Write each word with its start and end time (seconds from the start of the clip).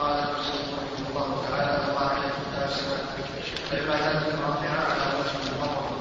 قال 0.00 0.16
رحمه 0.16 1.08
الله 1.08 1.44
تعالى 1.50 1.84
القاعدة 1.84 2.30
التاسعة 2.42 3.00
العبادات 3.72 4.22
الرافعة 4.34 4.80
على 4.90 5.04
وجه 5.18 5.52
المحرم 5.52 6.00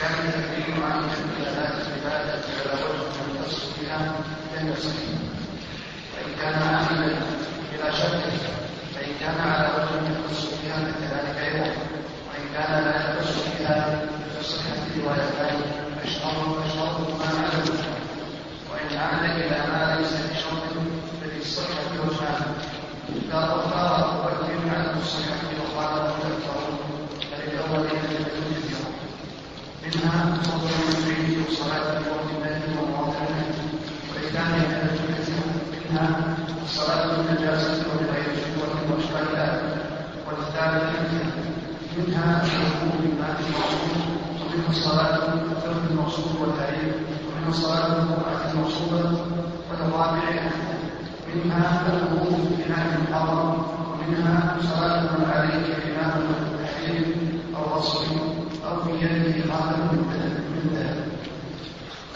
كان 0.00 0.14
التكريم 0.28 0.84
عن 0.84 0.92
عبادات 0.92 1.86
العبادة 1.86 2.42
على 2.70 2.82
وجه 2.84 3.40
يختص 3.40 3.64
بها 3.80 4.12
لم 4.56 4.74
وإن 6.14 6.34
كان 6.40 6.62
عاملا 6.62 7.16
بلا 7.72 7.90
شك 7.92 8.20
فإن 8.94 9.12
كان 9.20 9.40
على 9.40 9.68
وجه 9.76 10.12
يختص 10.12 10.44
بها 10.64 10.76
فكذلك 10.76 11.54
يوم 11.54 11.76
وإن 12.28 12.44
كان 12.54 12.84
لا 12.84 13.18
يختص 13.20 13.36
بها 13.60 14.06
فصحة 14.40 14.76
روايتان 14.98 15.60
أشهر 16.04 16.64
أشهر 16.66 17.00
ما 17.18 17.48
علم 17.48 17.78
وإن 18.72 18.98
عاد 18.98 19.30
إلى 19.30 19.58
ما 19.72 19.96
ليس 20.00 20.12
بشرط 20.12 20.62
ففي 21.20 21.38
الصحة 21.40 22.81
وجهان 23.16 23.30
فأخبار 23.32 24.22
مقدم 24.24 24.70
على 24.70 24.90
الصحة 25.02 25.42
وقال 25.58 26.02
مذكر 26.02 26.58
فللأولين 27.30 28.04
يجوز 28.10 28.72
منها 29.82 30.34
فضل 30.42 30.68
المسلمين 30.82 31.44
وصلاة 31.50 31.98
منها 35.72 36.34
صلاة 36.66 37.20
النجاسة 37.20 37.82
والغير 37.88 38.32
ذلك 39.36 39.76
والثالثة 40.26 41.02
منها 41.98 42.42
الوضوء 42.44 43.00
بالماء 43.02 43.40
المعصوم 43.46 44.16
ومنها 44.40 44.70
الصلاة 44.70 45.34
الفرد 45.34 45.90
الموصول 45.90 46.32
والتعريف 46.40 46.94
ومنها 47.28 47.52
صلاة 47.52 47.86
القرآن 47.86 48.50
الموصولة 48.50 49.26
والرابعة 49.70 50.71
منها 51.34 51.86
الوضوء 51.86 52.56
بناء 52.66 52.98
المحرم 52.98 53.66
ومنها 53.90 54.56
صلاة 54.62 55.08
عليك 55.32 55.66
بناء 55.86 56.12
التحريم 56.18 57.42
أو 57.56 57.62
غصب 57.62 58.06
أو 58.64 58.84
في 58.84 58.90
يده 58.90 59.54
خاتم 59.54 59.80
من 59.80 60.70
ذهب 60.72 61.12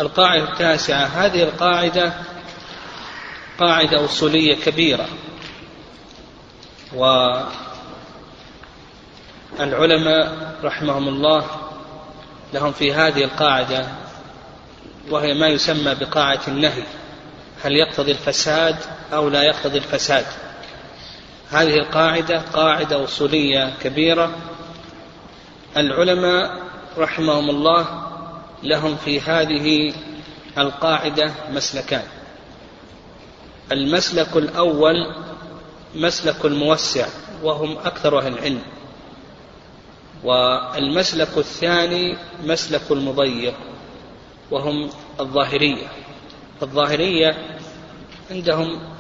القاعدة 0.01 0.45
التاسعة 0.45 1.05
هذه 1.05 1.43
القاعدة 1.43 2.13
قاعدة 3.59 4.05
أصولية 4.05 4.57
كبيرة. 4.57 5.09
والعلماء 9.59 10.57
رحمهم 10.65 11.09
الله 11.09 11.45
لهم 12.55 12.73
في 12.73 12.95
هذه 12.95 13.25
القاعدة 13.25 13.87
وهي 15.11 15.35
ما 15.35 15.49
يسمى 15.49 15.95
بقاعدة 15.95 16.49
النهي. 16.49 16.83
هل 17.65 17.73
يقتضي 17.73 18.13
الفساد؟ 18.13 18.77
أو 19.13 19.29
لا 19.29 19.43
يقتضي 19.43 19.79
الفساد. 19.79 20.27
هذه 21.51 21.75
القاعدة 21.75 22.39
قاعدة 22.39 23.05
أصولية 23.05 23.75
كبيرة. 23.83 24.31
العلماء 25.77 26.63
رحمهم 26.99 27.51
الله 27.51 28.07
لهم 28.63 28.97
في 28.97 29.21
هذه 29.21 29.95
القاعدة 30.59 31.35
مسلكان. 31.51 32.05
المسلك 33.73 34.37
الأول 34.37 35.15
مسلك 35.95 36.45
الموسع 36.45 37.07
وهم 37.43 37.79
أكثر 37.79 38.19
أهل 38.19 38.33
العلم. 38.33 38.63
والمسلك 40.25 41.39
الثاني 41.39 42.17
مسلك 42.45 42.83
المضيق 42.91 43.55
وهم 44.51 44.91
الظاهرية. 45.21 45.87
الظاهرية 46.63 47.59
عندهم 48.31 48.96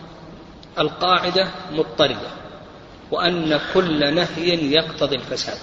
القاعدة 0.78 1.50
مضطردة 1.72 2.30
وأن 3.10 3.60
كل 3.74 4.14
نهي 4.14 4.72
يقتضي 4.72 5.16
الفساد. 5.16 5.58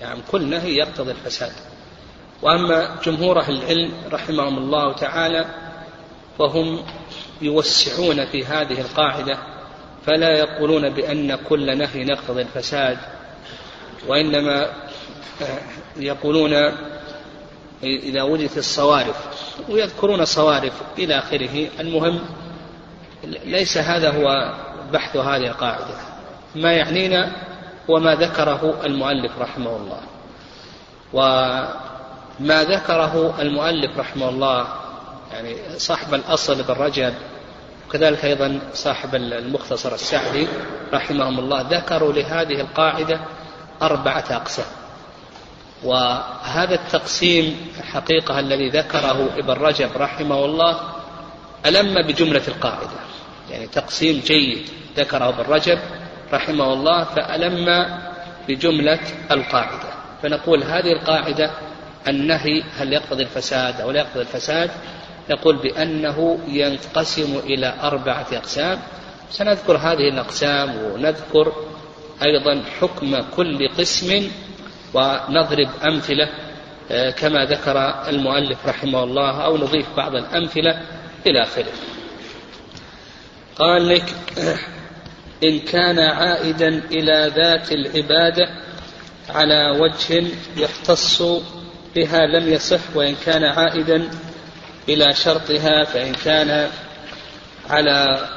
يعني 0.00 0.20
كل 0.30 0.46
نهي 0.46 0.76
يقتضي 0.76 1.10
الفساد. 1.10 1.52
وأما 2.42 2.96
جمهور 3.04 3.40
أهل 3.40 3.62
العلم 3.62 3.92
رحمهم 4.12 4.58
الله 4.58 4.92
تعالى 4.92 5.46
فهم 6.38 6.84
يوسعون 7.42 8.24
في 8.24 8.44
هذه 8.44 8.80
القاعدة 8.80 9.38
فلا 10.06 10.38
يقولون 10.38 10.90
بأن 10.90 11.34
كل 11.36 11.78
نهي 11.78 12.06
يقتضي 12.08 12.42
الفساد 12.42 12.98
وإنما 14.06 14.72
يقولون 15.96 16.52
إذا 17.82 18.22
وجدت 18.22 18.58
الصوارف 18.58 19.16
ويذكرون 19.68 20.24
صوارف 20.24 20.72
إلى 20.98 21.18
آخره. 21.18 21.68
المهم 21.80 22.20
ليس 23.24 23.78
هذا 23.78 24.10
هو 24.10 24.54
بحث 24.92 25.16
هذه 25.16 25.46
القاعدة. 25.46 25.94
ما 26.54 26.72
يعنينا 26.72 27.32
هو 27.90 28.00
ما 28.00 28.14
ذكره 28.14 28.80
المؤلف 28.84 29.32
رحمه 29.38 29.76
الله. 29.76 30.00
وما 31.12 32.64
ذكره 32.64 33.34
المؤلف 33.40 33.98
رحمه 33.98 34.28
الله 34.28 34.66
يعني 35.32 35.56
صاحب 35.76 36.14
الأصل 36.14 36.62
بن 36.62 36.74
رجب 36.74 37.14
وكذلك 37.88 38.24
أيضا 38.24 38.60
صاحب 38.74 39.14
المختصر 39.14 39.94
السعدي 39.94 40.48
رحمهم 40.92 41.38
الله 41.38 41.60
ذكروا 41.70 42.12
لهذه 42.12 42.60
القاعدة 42.60 43.20
أربعة 43.82 44.24
أقسام. 44.30 44.66
وهذا 45.84 46.74
التقسيم 46.74 47.72
حقيقة 47.92 48.40
الذي 48.40 48.68
ذكره 48.68 49.28
ابن 49.36 49.52
رجب 49.52 49.90
رحمه 49.96 50.44
الله 50.44 50.80
ألم 51.66 52.06
بجملة 52.06 52.42
القاعدة. 52.48 53.05
يعني 53.50 53.66
تقسيم 53.66 54.22
جيد 54.26 54.68
ذكره 54.96 55.28
ابن 55.28 55.52
رجب 55.52 55.78
رحمه 56.32 56.72
الله 56.72 57.04
فألم 57.04 57.86
بجملة 58.48 59.00
القاعدة. 59.30 59.88
فنقول 60.22 60.64
هذه 60.64 60.92
القاعدة 60.92 61.50
النهي 62.08 62.62
هل 62.78 62.92
يقتضي 62.92 63.22
الفساد 63.22 63.80
أو 63.80 63.90
لا 63.90 64.00
يقتضي 64.00 64.20
الفساد؟ 64.20 64.70
نقول 65.30 65.56
بأنه 65.56 66.38
ينقسم 66.48 67.38
إلى 67.38 67.74
أربعة 67.82 68.26
أقسام. 68.32 68.78
سنذكر 69.30 69.76
هذه 69.76 70.08
الأقسام 70.08 70.76
ونذكر 70.76 71.52
أيضا 72.22 72.62
حكم 72.80 73.22
كل 73.36 73.68
قسم 73.78 74.30
ونضرب 74.94 75.68
أمثلة 75.88 76.28
آه، 76.90 77.10
كما 77.10 77.44
ذكر 77.44 77.78
المؤلف 78.08 78.66
رحمه 78.66 79.04
الله 79.04 79.44
أو 79.44 79.56
نضيف 79.56 79.86
بعض 79.96 80.14
الأمثلة 80.14 80.82
إلى 81.26 81.42
آخره. 81.42 81.72
قال 83.58 83.88
لك 83.88 84.14
إن 85.44 85.58
كان 85.58 85.98
عائدا 85.98 86.68
إلى 86.68 87.32
ذات 87.36 87.72
العبادة 87.72 88.48
على 89.28 89.70
وجه 89.80 90.26
يختص 90.56 91.22
بها 91.96 92.26
لم 92.26 92.52
يصح 92.52 92.80
وإن 92.94 93.14
كان 93.26 93.44
عائدا 93.44 94.08
إلى 94.88 95.14
شرطها 95.14 95.84
فإن 95.84 96.12
كان 96.24 96.70
على 97.70 98.28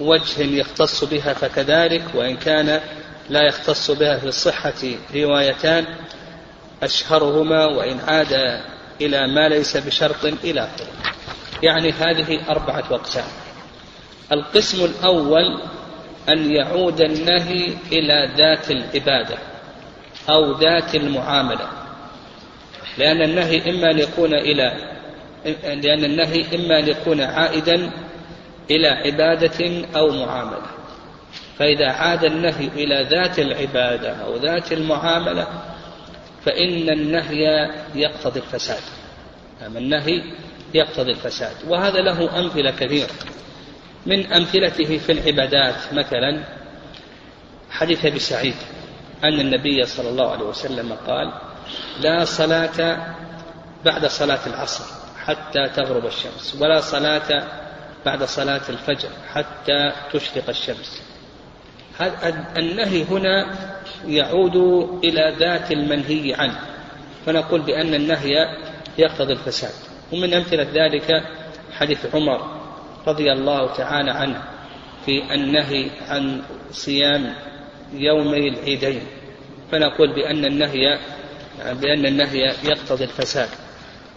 وجه 0.00 0.42
يختص 0.42 1.04
بها 1.04 1.32
فكذلك 1.32 2.04
وإن 2.14 2.36
كان 2.36 2.80
لا 3.30 3.42
يختص 3.42 3.90
بها 3.90 4.18
في 4.18 4.26
الصحة 4.26 4.74
روايتان 5.14 5.84
أشهرهما 6.82 7.64
وإن 7.64 8.00
عاد 8.08 8.60
إلى 9.00 9.26
ما 9.34 9.48
ليس 9.48 9.76
بشرط 9.76 10.24
إلى 10.24 10.60
آخره. 10.60 11.14
يعني 11.62 11.92
هذه 11.92 12.50
أربعة 12.50 12.84
أقسام 12.90 13.45
القسم 14.32 14.84
الأول 14.84 15.60
أن 16.28 16.52
يعود 16.52 17.00
النهي 17.00 17.74
إلى 17.92 18.30
ذات 18.36 18.70
العبادة 18.70 19.38
أو 20.30 20.52
ذات 20.52 20.94
المعاملة. 20.94 21.68
لأن 22.98 23.22
النهي 23.22 23.70
إما 23.70 23.90
أن 23.90 23.98
يكون 23.98 24.34
إلى 24.34 24.96
لأن 25.64 26.04
النهي 26.04 26.44
إما 26.54 26.78
أن 26.78 26.88
يكون 26.88 27.20
عائدا 27.20 27.90
إلى 28.70 28.88
عبادة 28.88 29.84
أو 29.96 30.10
معاملة. 30.10 30.66
فإذا 31.58 31.86
عاد 31.86 32.24
النهي 32.24 32.66
إلى 32.66 33.06
ذات 33.10 33.38
العبادة 33.38 34.10
أو 34.10 34.36
ذات 34.36 34.72
المعاملة 34.72 35.46
فإن 36.44 36.90
النهي 36.90 37.70
يقتضي 37.94 38.40
الفساد. 38.40 38.82
نعم 39.60 39.76
النهي 39.76 40.22
يقتضي 40.74 41.10
الفساد. 41.10 41.56
وهذا 41.68 42.00
له 42.00 42.38
أمثلة 42.38 42.70
كثيرة. 42.70 43.08
من 44.06 44.32
أمثلته 44.32 44.98
في 44.98 45.12
العبادات 45.12 45.92
مثلا 45.92 46.44
حديث 47.70 48.06
أبي 48.06 48.18
سعيد 48.18 48.54
أن 49.24 49.40
النبي 49.40 49.84
صلى 49.84 50.08
الله 50.08 50.30
عليه 50.30 50.44
وسلم 50.44 50.92
قال 50.92 51.32
لا 52.00 52.24
صلاة 52.24 53.14
بعد 53.84 54.06
صلاة 54.06 54.46
العصر 54.46 54.84
حتى 55.24 55.68
تغرب 55.76 56.06
الشمس 56.06 56.56
ولا 56.60 56.80
صلاة 56.80 57.44
بعد 58.06 58.22
صلاة 58.24 58.60
الفجر 58.68 59.08
حتى 59.32 59.92
تشرق 60.12 60.48
الشمس. 60.48 61.02
النهي 62.56 63.04
هنا 63.04 63.56
يعود 64.06 64.56
إلى 65.04 65.36
ذات 65.38 65.72
المنهي 65.72 66.34
عنه 66.34 66.60
فنقول 67.26 67.60
بأن 67.60 67.94
النهي 67.94 68.34
يقتضي 68.98 69.32
الفساد. 69.32 69.72
ومن 70.12 70.34
أمثلة 70.34 70.66
ذلك 70.74 71.22
حديث 71.72 72.14
عمر 72.14 72.55
رضي 73.06 73.32
الله 73.32 73.74
تعالى 73.74 74.10
عنه 74.10 74.42
في 75.06 75.34
النهي 75.34 75.90
عن 76.08 76.42
صيام 76.70 77.34
يومي 77.92 78.48
العيدين. 78.48 79.00
فنقول 79.72 80.14
بأن 80.14 80.44
النهي 80.44 80.98
بأن 81.64 82.06
النهي 82.06 82.54
يقتضي 82.64 83.04
الفساد. 83.04 83.48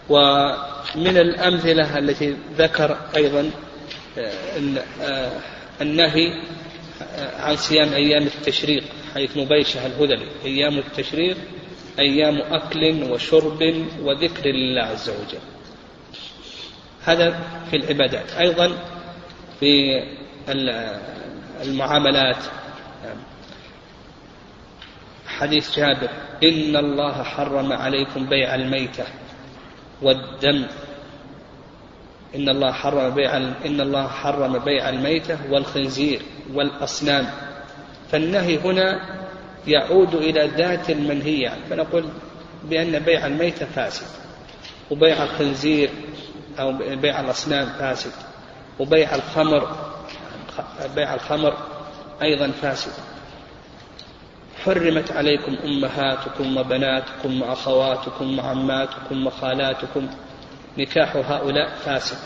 ومن 0.08 1.16
الأمثلة 1.16 1.98
التي 1.98 2.36
ذكر 2.58 2.96
أيضا 3.16 3.50
آه، 4.18 5.30
النهي 5.80 6.42
عن 7.38 7.56
صيام 7.56 7.92
أيام 7.92 8.22
التشريق 8.22 8.84
حيث 9.14 9.36
مبيشة 9.36 9.86
الهذلي 9.86 10.26
أيام 10.44 10.78
التشريق 10.78 11.36
أيام 11.98 12.40
أكل 12.40 13.02
وشرب 13.10 13.86
وذكر 14.02 14.50
لله 14.50 14.82
عز 14.82 15.10
وجل. 15.10 15.49
هذا 17.04 17.40
في 17.70 17.76
العبادات. 17.76 18.32
أيضا 18.32 18.70
في 19.60 20.02
المعاملات. 21.62 22.36
حديث 25.26 25.76
جابر. 25.76 26.08
إن 26.42 26.76
الله 26.76 27.22
حرم 27.22 27.72
عليكم 27.72 28.26
بيع 28.26 28.54
الميتة 28.54 29.04
والدم. 30.02 30.66
إن 32.34 32.48
الله 32.48 32.72
حرم 32.72 33.14
بيع 33.14 33.36
إن 33.36 33.80
الله 33.80 34.06
حرم 34.08 34.58
بيع 34.58 34.88
الميتة 34.88 35.38
والخنزير 35.50 36.22
والأصنام. 36.54 37.26
فالنهي 38.10 38.58
هنا 38.58 39.00
يعود 39.66 40.14
إلى 40.14 40.46
ذات 40.46 40.90
المنهي. 40.90 41.46
عنه 41.46 41.60
فنقول 41.70 42.04
بأن 42.64 42.98
بيع 42.98 43.26
الميتة 43.26 43.66
فاسد 43.66 44.06
وبيع 44.90 45.22
الخنزير 45.22 45.90
أو 46.60 46.72
بيع 46.96 47.20
الأصنام 47.20 47.66
فاسد 47.78 48.12
وبيع 48.78 49.14
الخمر 49.14 49.76
بيع 50.94 51.14
الخمر 51.14 51.56
أيضا 52.22 52.50
فاسد. 52.50 52.92
حرمت 54.64 55.12
عليكم 55.12 55.56
أمهاتكم 55.64 56.56
وبناتكم 56.56 57.42
وأخواتكم 57.42 58.38
وعماتكم 58.38 59.26
وخالاتكم. 59.26 60.08
نكاح 60.78 61.16
هؤلاء 61.16 61.70
فاسد. 61.84 62.18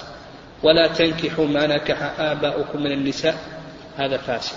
ولا 0.62 0.86
تنكحوا 0.86 1.46
ما 1.46 1.66
نكح 1.66 2.20
آباؤكم 2.20 2.78
من 2.82 2.92
النساء 2.92 3.34
هذا 3.96 4.16
فاسد. 4.16 4.56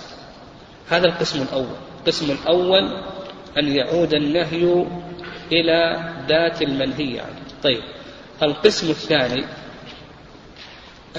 هذا 0.90 1.06
القسم 1.06 1.42
الأول. 1.42 1.76
القسم 2.00 2.32
الأول 2.32 3.04
أن 3.58 3.68
يعود 3.68 4.14
النهي 4.14 4.86
إلى 5.52 6.10
ذات 6.28 6.62
المنهي 6.62 7.20
عنه 7.20 7.42
طيب. 7.64 7.82
القسم 8.44 8.90
الثاني 8.90 9.46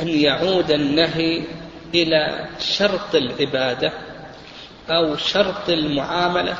أن 0.02 0.08
يعود 0.08 0.70
النهي 0.70 1.42
إلى 1.94 2.46
شرط 2.60 3.14
العبادة 3.14 3.92
أو 4.90 5.16
شرط 5.16 5.68
المعاملة 5.68 6.56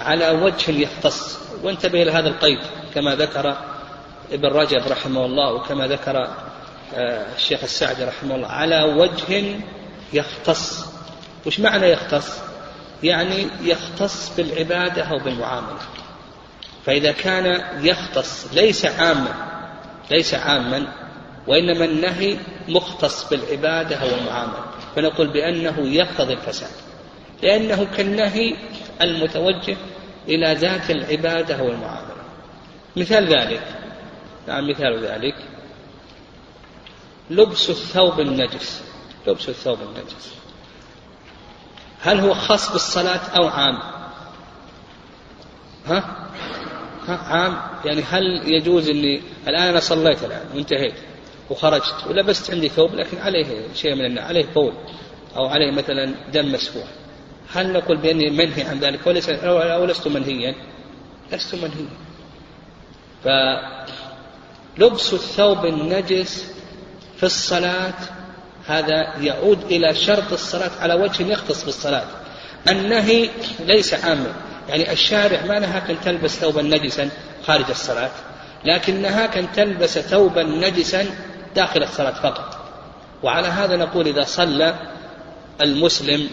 على 0.00 0.30
وجه 0.30 0.70
يختص. 0.70 1.38
وانتبه 1.62 2.04
لهذا 2.04 2.28
القيد 2.28 2.58
كما 2.94 3.14
ذكر 3.14 3.56
ابن 4.32 4.48
رجب 4.48 4.82
رحمه 4.88 5.24
الله 5.24 5.52
وكما 5.52 5.86
ذكر 5.86 6.16
آه، 6.94 7.26
الشيخ 7.36 7.62
السعدي 7.62 8.04
رحمه 8.04 8.34
الله 8.34 8.48
على 8.48 8.82
وجه 8.82 9.60
يختص. 10.12 10.86
وش 11.46 11.60
معنى 11.60 11.86
يختص؟ 11.86 12.38
يعني 13.02 13.46
يختص 13.62 14.36
بالعبادة 14.36 15.02
أو 15.02 15.18
بالمعاملة. 15.18 15.80
فإذا 16.86 17.12
كان 17.12 17.62
يختص 17.84 18.54
ليس 18.54 18.86
عاما 18.86 19.34
ليس 20.10 20.34
عاما 20.34 20.86
وإنما 21.46 21.84
النهي 21.84 22.38
مختص 22.68 23.28
بالعبادة 23.28 23.96
أو 23.96 24.06
المعاملة 24.06 24.64
فنقول 24.96 25.26
بأنه 25.26 25.78
يقتضي 25.78 26.32
الفساد. 26.32 26.70
لأنه 27.42 27.86
كالنهي 27.96 28.56
المتوجه 29.00 29.76
إلى 30.28 30.54
ذات 30.54 30.90
العبادة 30.90 31.60
أو 31.60 31.68
المعاملة 31.68 32.22
مثال 32.96 33.24
ذلك. 33.24 33.62
نعم 34.48 34.70
مثال 34.70 35.04
ذلك. 35.04 35.34
لبس 37.30 37.70
الثوب 37.70 38.20
النجس. 38.20 38.84
لبس 39.26 39.48
الثوب 39.48 39.78
النجس. 39.82 40.34
هل 42.00 42.20
هو 42.20 42.34
خاص 42.34 42.72
بالصلاة 42.72 43.20
أو 43.40 43.48
عام؟ 43.48 43.78
ها؟ 45.86 46.28
ها 47.06 47.16
عام. 47.16 47.60
يعني 47.84 48.02
هل 48.02 48.24
يجوز 48.44 48.88
إني 48.88 49.22
الآن 49.48 49.62
أنا 49.62 49.80
صليت 49.80 50.24
الآن 50.24 50.46
وانتهيت. 50.54 50.94
وخرجت 51.52 51.94
ولبست 52.08 52.50
عندي 52.50 52.68
ثوب 52.68 52.94
لكن 52.94 53.18
عليه 53.18 53.46
شيء 53.74 53.94
من 53.94 54.04
النار 54.04 54.24
عليه 54.24 54.46
بول 54.54 54.72
أو 55.36 55.46
عليه 55.46 55.72
مثلا 55.72 56.14
دم 56.32 56.52
مسفوح 56.52 56.84
هل 57.54 57.72
نقول 57.72 57.96
بأني 57.96 58.30
منهي 58.30 58.62
عن 58.62 58.78
ذلك 58.78 59.06
وليس 59.06 59.28
أو 59.28 59.84
لست 59.84 60.08
منهيا؟ 60.08 60.54
لست 61.32 61.54
منهيا. 61.54 61.88
فلبس 63.24 65.12
الثوب 65.12 65.66
النجس 65.66 66.52
في 67.16 67.22
الصلاة 67.22 67.94
هذا 68.66 69.16
يعود 69.20 69.62
إلى 69.64 69.94
شرط 69.94 70.32
الصلاة 70.32 70.70
على 70.80 70.94
وجه 70.94 71.22
يختص 71.22 71.64
بالصلاة 71.64 72.04
النهي 72.68 73.30
ليس 73.60 73.94
عاما 73.94 74.32
يعني 74.68 74.92
الشارع 74.92 75.44
ما 75.44 75.58
نهاك 75.58 75.90
أن 75.90 76.00
تلبس 76.00 76.30
ثوبا 76.30 76.62
نجسا 76.62 77.10
خارج 77.46 77.70
الصلاة 77.70 78.10
لكن 78.64 79.02
نهاك 79.02 79.38
أن 79.38 79.52
تلبس 79.52 79.98
ثوبا 79.98 80.42
نجسا 80.42 81.06
داخل 81.56 81.82
الصلاة 81.82 82.22
فقط. 82.22 82.58
وعلى 83.22 83.48
هذا 83.48 83.76
نقول 83.76 84.06
إذا 84.06 84.24
صلى 84.24 84.74
المسلم 85.62 86.30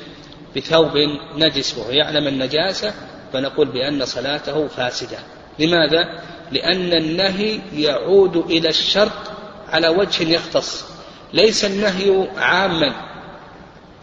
بثوب 0.55 0.91
نجس 1.35 1.77
وهو 1.77 1.91
يعلم 1.91 2.27
النجاسة 2.27 2.93
فنقول 3.33 3.67
بأن 3.67 4.05
صلاته 4.05 4.67
فاسدة. 4.67 5.17
لماذا؟ 5.59 6.21
لأن 6.51 6.93
النهي 6.93 7.59
يعود 7.73 8.37
إلى 8.37 8.69
الشرط 8.69 9.31
على 9.69 9.87
وجه 9.87 10.23
يختص. 10.23 10.85
ليس 11.33 11.65
النهي 11.65 12.27
عاما 12.37 13.09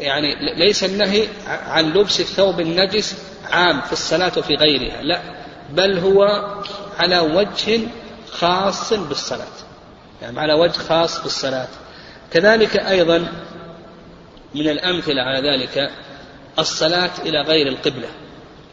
يعني 0.00 0.54
ليس 0.54 0.84
النهي 0.84 1.28
عن 1.46 1.92
لبس 1.92 2.20
الثوب 2.20 2.60
النجس 2.60 3.16
عام 3.50 3.80
في 3.80 3.92
الصلاة 3.92 4.32
وفي 4.36 4.54
غيرها 4.54 5.02
لا 5.02 5.20
بل 5.70 5.98
هو 5.98 6.46
على 6.98 7.18
وجه 7.18 7.80
خاص 8.32 8.92
بالصلاة. 8.92 9.65
يعني 10.22 10.40
على 10.40 10.52
وجه 10.52 10.78
خاص 10.78 11.22
بالصلاة. 11.22 11.68
كذلك 12.30 12.76
أيضا 12.76 13.18
من 14.54 14.68
الأمثلة 14.68 15.22
على 15.22 15.50
ذلك 15.50 15.90
الصلاة 16.58 17.10
إلى 17.22 17.40
غير 17.40 17.68
القبلة. 17.68 18.08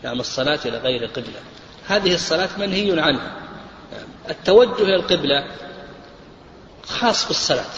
نعم 0.03 0.19
الصلاة 0.19 0.59
إلى 0.65 0.77
غير 0.77 1.03
القبلة. 1.03 1.39
هذه 1.87 2.13
الصلاة 2.13 2.49
منهي 2.57 3.01
عنها. 3.01 3.35
التوجه 4.29 4.83
إلى 4.83 4.95
القبلة 4.95 5.45
خاص 6.87 7.27
بالصلاة. 7.27 7.73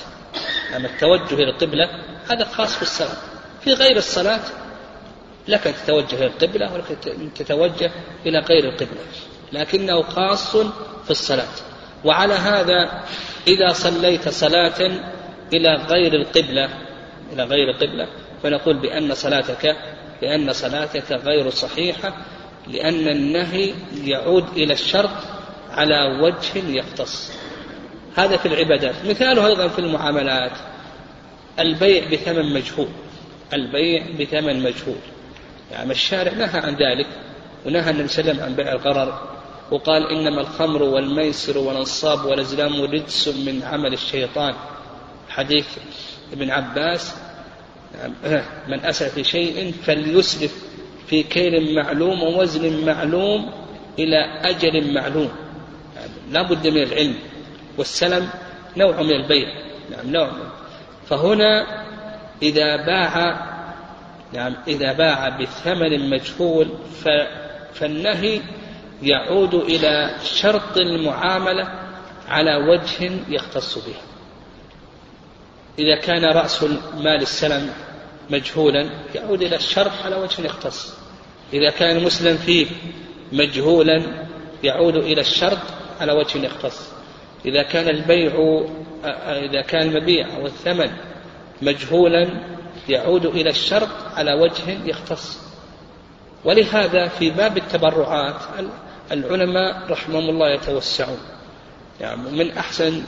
أما 0.75 0.87
التوجه 0.87 1.33
إلى 1.33 1.49
القبلة 1.49 1.89
هذا 2.29 2.45
خاص 2.45 2.79
بالصلاة. 2.79 3.17
في 3.63 3.73
غير 3.73 3.97
الصلاة 3.97 4.41
لك 5.47 5.67
أن 5.67 5.73
تتوجه 5.85 6.15
إلى 6.15 6.25
القبلة 6.25 6.73
ولك 6.73 7.07
أن 7.07 7.33
تتوجه 7.33 7.91
إلى 8.25 8.39
غير 8.39 8.69
القبلة 8.69 9.01
لكنه 9.53 10.01
خاص 10.01 10.57
في 11.03 11.11
الصلاة. 11.11 11.47
وعلى 12.05 12.33
هذا 12.33 13.03
إذا 13.47 13.73
صليت 13.73 14.29
صلاة 14.29 14.91
إلى 15.53 15.75
غير 15.75 16.13
القبلة 16.13 16.69
إلى 17.33 17.43
غير 17.43 17.69
القبلة 17.69 18.07
فنقول 18.43 18.81
بأن 18.81 19.13
صلاتك 19.13 19.75
بأن 20.21 20.53
صلاتك 20.53 21.11
غير 21.11 21.49
صحيحة 21.49 22.25
لأن 22.67 23.07
النهي 23.07 23.73
يعود 24.03 24.45
إلى 24.57 24.73
الشرط 24.73 25.09
على 25.71 26.19
وجه 26.21 26.69
يختص. 26.69 27.31
هذا 28.15 28.37
في 28.37 28.45
العبادات. 28.45 28.95
مثاله 29.05 29.47
أيضا 29.47 29.67
في 29.67 29.79
المعاملات. 29.79 30.51
البيع 31.59 32.03
بثمن 32.11 32.53
مجهول. 32.53 32.87
البيع 33.53 34.05
بثمن 34.19 34.63
مجهول. 34.63 34.99
يعني 35.71 35.91
الشارع 35.91 36.33
نهى 36.33 36.59
عن 36.59 36.75
ذلك 36.75 37.07
ونهى 37.65 37.91
النبي 37.91 38.07
صلى 38.07 38.21
الله 38.21 38.31
عليه 38.31 38.43
وسلم 38.43 38.43
عن 38.43 38.55
بيع 38.55 38.71
الغرر 38.71 39.34
وقال 39.71 40.07
إنما 40.11 40.41
الخمر 40.41 40.83
والميسر 40.83 41.57
والأنصاب 41.57 42.25
والأزلام 42.25 42.81
رجس 42.81 43.27
من 43.27 43.63
عمل 43.63 43.93
الشيطان. 43.93 44.53
حديث 45.29 45.67
ابن 46.33 46.51
عباس 46.51 47.15
من 48.67 48.85
أسى 48.85 49.09
في 49.09 49.23
شيء 49.23 49.71
فليسرف 49.71 50.63
في 51.07 51.23
كيل 51.23 51.75
معلوم 51.75 52.23
ووزن 52.23 52.85
معلوم 52.85 53.51
إلى 53.99 54.17
أجل 54.41 54.93
معلوم. 54.93 55.31
لا 56.31 56.41
بد 56.41 56.67
من 56.67 56.83
العلم 56.83 57.15
والسلم 57.77 58.29
نوع 58.77 59.01
من 59.01 59.11
البيع. 59.11 59.47
نعم 59.91 60.11
نوع 60.11 60.31
من. 60.31 60.49
فهنا 61.09 61.65
إذا 62.41 62.75
باع 62.75 63.45
نعم 64.33 64.55
إذا 64.67 64.93
باع 64.93 65.29
بثمن 65.29 66.09
مجهول 66.09 66.67
فالنهي 67.73 68.41
يعود 69.05 69.53
إلى 69.53 70.15
شرط 70.23 70.77
المعاملة 70.77 71.67
على 72.27 72.55
وجه 72.55 73.11
يختص 73.29 73.77
به. 73.77 73.95
إذا 75.79 75.95
كان 75.95 76.25
رأس 76.25 76.63
مال 76.97 77.21
السلم 77.21 77.69
مجهولا 78.29 78.89
يعود 79.15 79.41
إلى 79.41 79.55
الشرط 79.55 79.91
على 80.05 80.15
وجه 80.15 80.41
يختص. 80.41 80.93
إذا 81.53 81.69
كان 81.69 81.97
المسلم 81.97 82.37
فيه 82.37 82.67
مجهولا 83.31 84.27
يعود 84.63 84.95
إلى 84.95 85.21
الشرط 85.21 85.59
على 86.01 86.11
وجه 86.11 86.45
يختص. 86.45 86.89
إذا 87.45 87.63
كان 87.63 87.89
البيع 87.89 88.63
إذا 89.25 89.61
كان 89.61 89.81
المبيع 89.81 90.35
أو 90.35 90.45
الثمن 90.45 90.91
مجهولا 91.61 92.27
يعود 92.89 93.25
إلى 93.25 93.49
الشرط 93.49 93.89
على 94.15 94.33
وجه 94.33 94.87
يختص. 94.89 95.39
ولهذا 96.45 97.07
في 97.07 97.29
باب 97.29 97.57
التبرعات 97.57 98.35
العلماء 99.11 99.81
رحمهم 99.89 100.29
الله 100.29 100.49
يتوسعون. 100.49 101.19
يعني 102.01 102.31
من 102.31 102.51
أحسن 102.51 103.03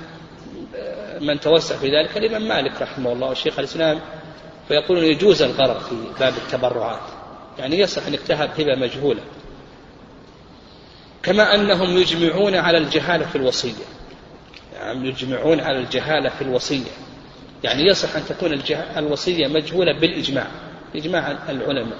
من 1.21 1.39
توسع 1.39 1.75
في 1.75 1.87
ذلك 1.87 2.17
الإمام 2.17 2.47
مالك 2.47 2.81
رحمه 2.81 3.11
الله 3.11 3.29
وشيخ 3.29 3.59
الإسلام 3.59 3.99
فيقولون 4.67 5.03
يجوز 5.03 5.41
الغرر 5.41 5.79
في 5.79 5.95
باب 6.19 6.33
التبرعات. 6.33 7.01
يعني 7.59 7.79
يصح 7.79 8.07
أنك 8.07 8.19
تهب 8.19 8.49
هبة 8.49 8.75
مجهولة. 8.75 9.21
كما 11.23 11.55
أنهم 11.55 11.97
يجمعون 11.97 12.55
على 12.55 12.77
الجهالة 12.77 13.25
في 13.25 13.35
الوصية. 13.35 13.85
يعني 14.75 15.07
يجمعون 15.07 15.59
على 15.59 15.79
الجهالة 15.79 16.29
في 16.29 16.41
الوصية. 16.41 16.91
يعني 17.63 17.87
يصح 17.87 18.15
أن 18.15 18.25
تكون 18.25 18.61
الوصية 18.97 19.47
مجهولة 19.47 19.99
بالإجماع. 19.99 20.47
إجماع 20.95 21.31
العلماء. 21.49 21.99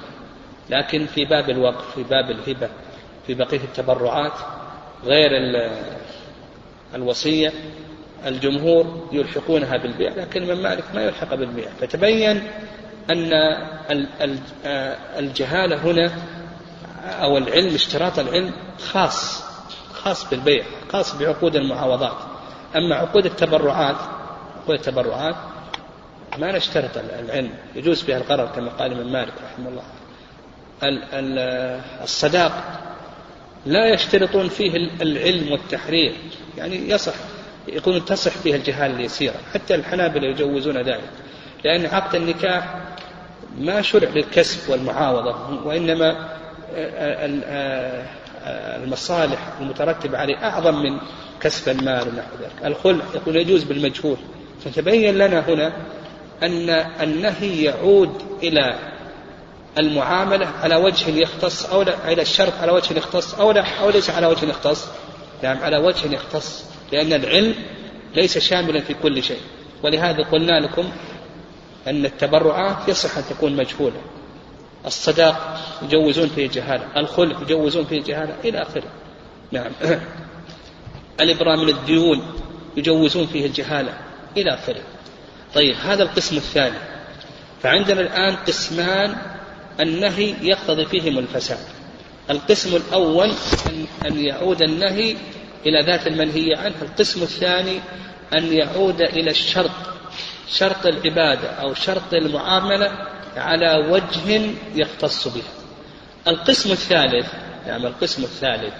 لكن 0.70 1.06
في 1.06 1.26
باب 1.26 1.50
الوقف 1.50 1.96
في 1.96 2.04
باب 2.04 2.32
الهبة 2.32 2.70
في 3.28 3.34
بقية 3.34 3.58
التبرعات 3.64 4.34
غير 5.04 5.32
الوصية 6.96 7.54
الجمهور 8.26 9.10
يلحقونها 9.12 9.78
بالبيع 9.78 10.12
لكن 10.16 10.48
من 10.48 10.62
مالك 10.64 10.84
ما 10.96 11.02
يلحق 11.02 11.36
بالبيع. 11.36 11.70
فتبين 11.82 12.48
أن 13.10 13.34
الجهالة 15.20 15.76
هنا 15.76 16.12
أو 17.06 17.38
العلم 17.38 17.74
اشتراط 17.74 18.20
العلم 18.20 18.54
خاص 18.92 19.44
خاص 19.94 20.30
بالبيع 20.30 20.66
خاص 20.92 21.16
بعقود 21.16 21.56
المعاوضات 21.56 22.18
أما 22.76 22.96
عقود 22.96 23.26
التبرعات 23.26 23.96
عقود 24.62 24.76
التبرعات 24.76 25.36
ما 26.38 26.58
نشترط 26.58 26.98
العلم. 26.98 27.50
يجوز 27.76 28.04
فيها 28.04 28.18
الغرر 28.18 28.46
كما 28.46 28.70
قال 28.70 28.92
ابن 28.92 29.12
مالك 29.12 29.34
رحمه 29.44 29.70
الله. 29.70 29.84
الصداق 32.04 32.54
لا 33.68 33.94
يشترطون 33.94 34.50
فيه 34.50 34.76
العلم 35.02 35.52
والتحرير. 35.52 36.14
يعني 36.58 36.90
يصح 36.90 37.14
يقولون 37.68 38.06
تصح 38.06 38.32
فيها 38.32 38.56
الجهالة 38.56 38.96
اليسيرة. 38.96 39.36
حتى 39.54 39.76
الحنابلة 39.76 40.28
يجوزون 40.28 40.78
ذلك. 40.78 41.10
لأن 41.64 41.86
عقد 41.86 42.16
النكاح 42.16 42.76
ما 43.60 43.82
شرع 43.82 44.10
للكسب 44.10 44.70
والمعاوضة 44.70 45.66
وإنما 45.66 46.30
المصالح 48.84 49.40
المترتبة 49.62 50.18
عليه 50.18 50.36
أعظم 50.36 50.84
من 50.84 51.00
كسب 51.42 51.70
المال 51.70 52.08
ونحو 52.08 52.36
ذلك. 52.42 52.66
الخلع 52.66 53.06
يقول 53.16 53.36
يجوز 53.36 53.64
بالمجهول. 53.64 54.18
فتبين 54.66 55.18
لنا 55.18 55.40
هنا 55.40 55.74
أن 56.44 56.70
النهي 57.02 57.64
يعود 57.64 58.22
إلى 58.44 58.76
المعاملة 59.78 60.48
على 60.48 60.76
وجه 60.76 61.10
يختص 61.10 61.66
أو 61.66 61.82
لا 61.82 62.12
إلى 62.12 62.22
الشرط 62.22 62.54
على 62.62 62.72
وجه 62.72 62.94
يختص 62.94 63.34
أو 63.34 63.52
لا 63.52 63.66
أو 63.82 63.90
ليس 63.90 64.10
على 64.10 64.28
وجه 64.28 64.46
يختص. 64.46 64.88
نعم 65.44 65.58
على 65.58 65.78
وجه 65.78 66.14
يختص 66.14 66.66
لأن 66.92 67.14
العلم 67.14 67.56
ليس 68.16 68.38
شاملا 68.38 68.82
في 68.82 68.94
كل 68.94 69.24
شيء. 69.24 69.42
ولهذا 69.84 70.24
قلنا 70.24 70.60
لكم 70.60 70.92
أن 71.88 72.06
التبرعات 72.06 72.90
يصح 72.90 73.18
أن 73.18 73.24
تكون 73.30 73.56
مجهولة. 73.56 74.02
الصداق 74.86 75.60
يجوزون 75.82 76.28
فيه 76.28 76.50
جهالة 76.50 76.88
الخلع 76.98 77.42
يجوزون 77.42 77.86
فيه 77.86 78.04
جهالة 78.04 78.36
إلى 78.46 78.62
آخره. 78.62 78.90
نعم. 79.52 79.72
الإبراء 81.22 81.58
من 81.58 81.70
الديون 81.70 82.22
يجوزون 82.78 83.28
فيه 83.28 83.46
الجهالة 83.46 83.94
إلى 84.38 84.54
آخره. 84.54 84.82
طيب 85.56 85.76
هذا 85.76 86.04
القسم 86.04 86.38
الثاني. 86.38 86.78
فعندنا 87.64 88.02
الآن 88.02 88.36
قسمان 88.36 89.37
النهي 89.80 90.34
يقتضي 90.42 90.86
فيهم 90.86 91.18
الفساد. 91.18 91.60
القسم 92.30 92.76
الأول 92.76 93.32
أن 94.06 94.26
يعود 94.26 94.62
النهي 94.62 95.16
إلى 95.66 95.84
ذات 95.86 96.08
المنهي 96.08 96.56
عنه. 96.56 96.76
القسم 96.82 97.24
الثاني 97.24 97.80
أن 98.34 98.54
يعود 98.54 99.02
إلى 99.02 99.32
الشرط 99.32 99.72
شرط 100.50 100.86
العبادة 100.86 101.50
أو 101.50 101.74
شرط 101.74 102.14
المعاملة 102.14 102.92
على 103.38 103.88
وجه 103.90 104.52
يختص 104.76 105.28
به. 105.28 105.44
القسم 106.28 106.72
الثالث 106.72 107.28
يعني 107.68 107.88
القسم 107.88 108.24
الثالث 108.24 108.74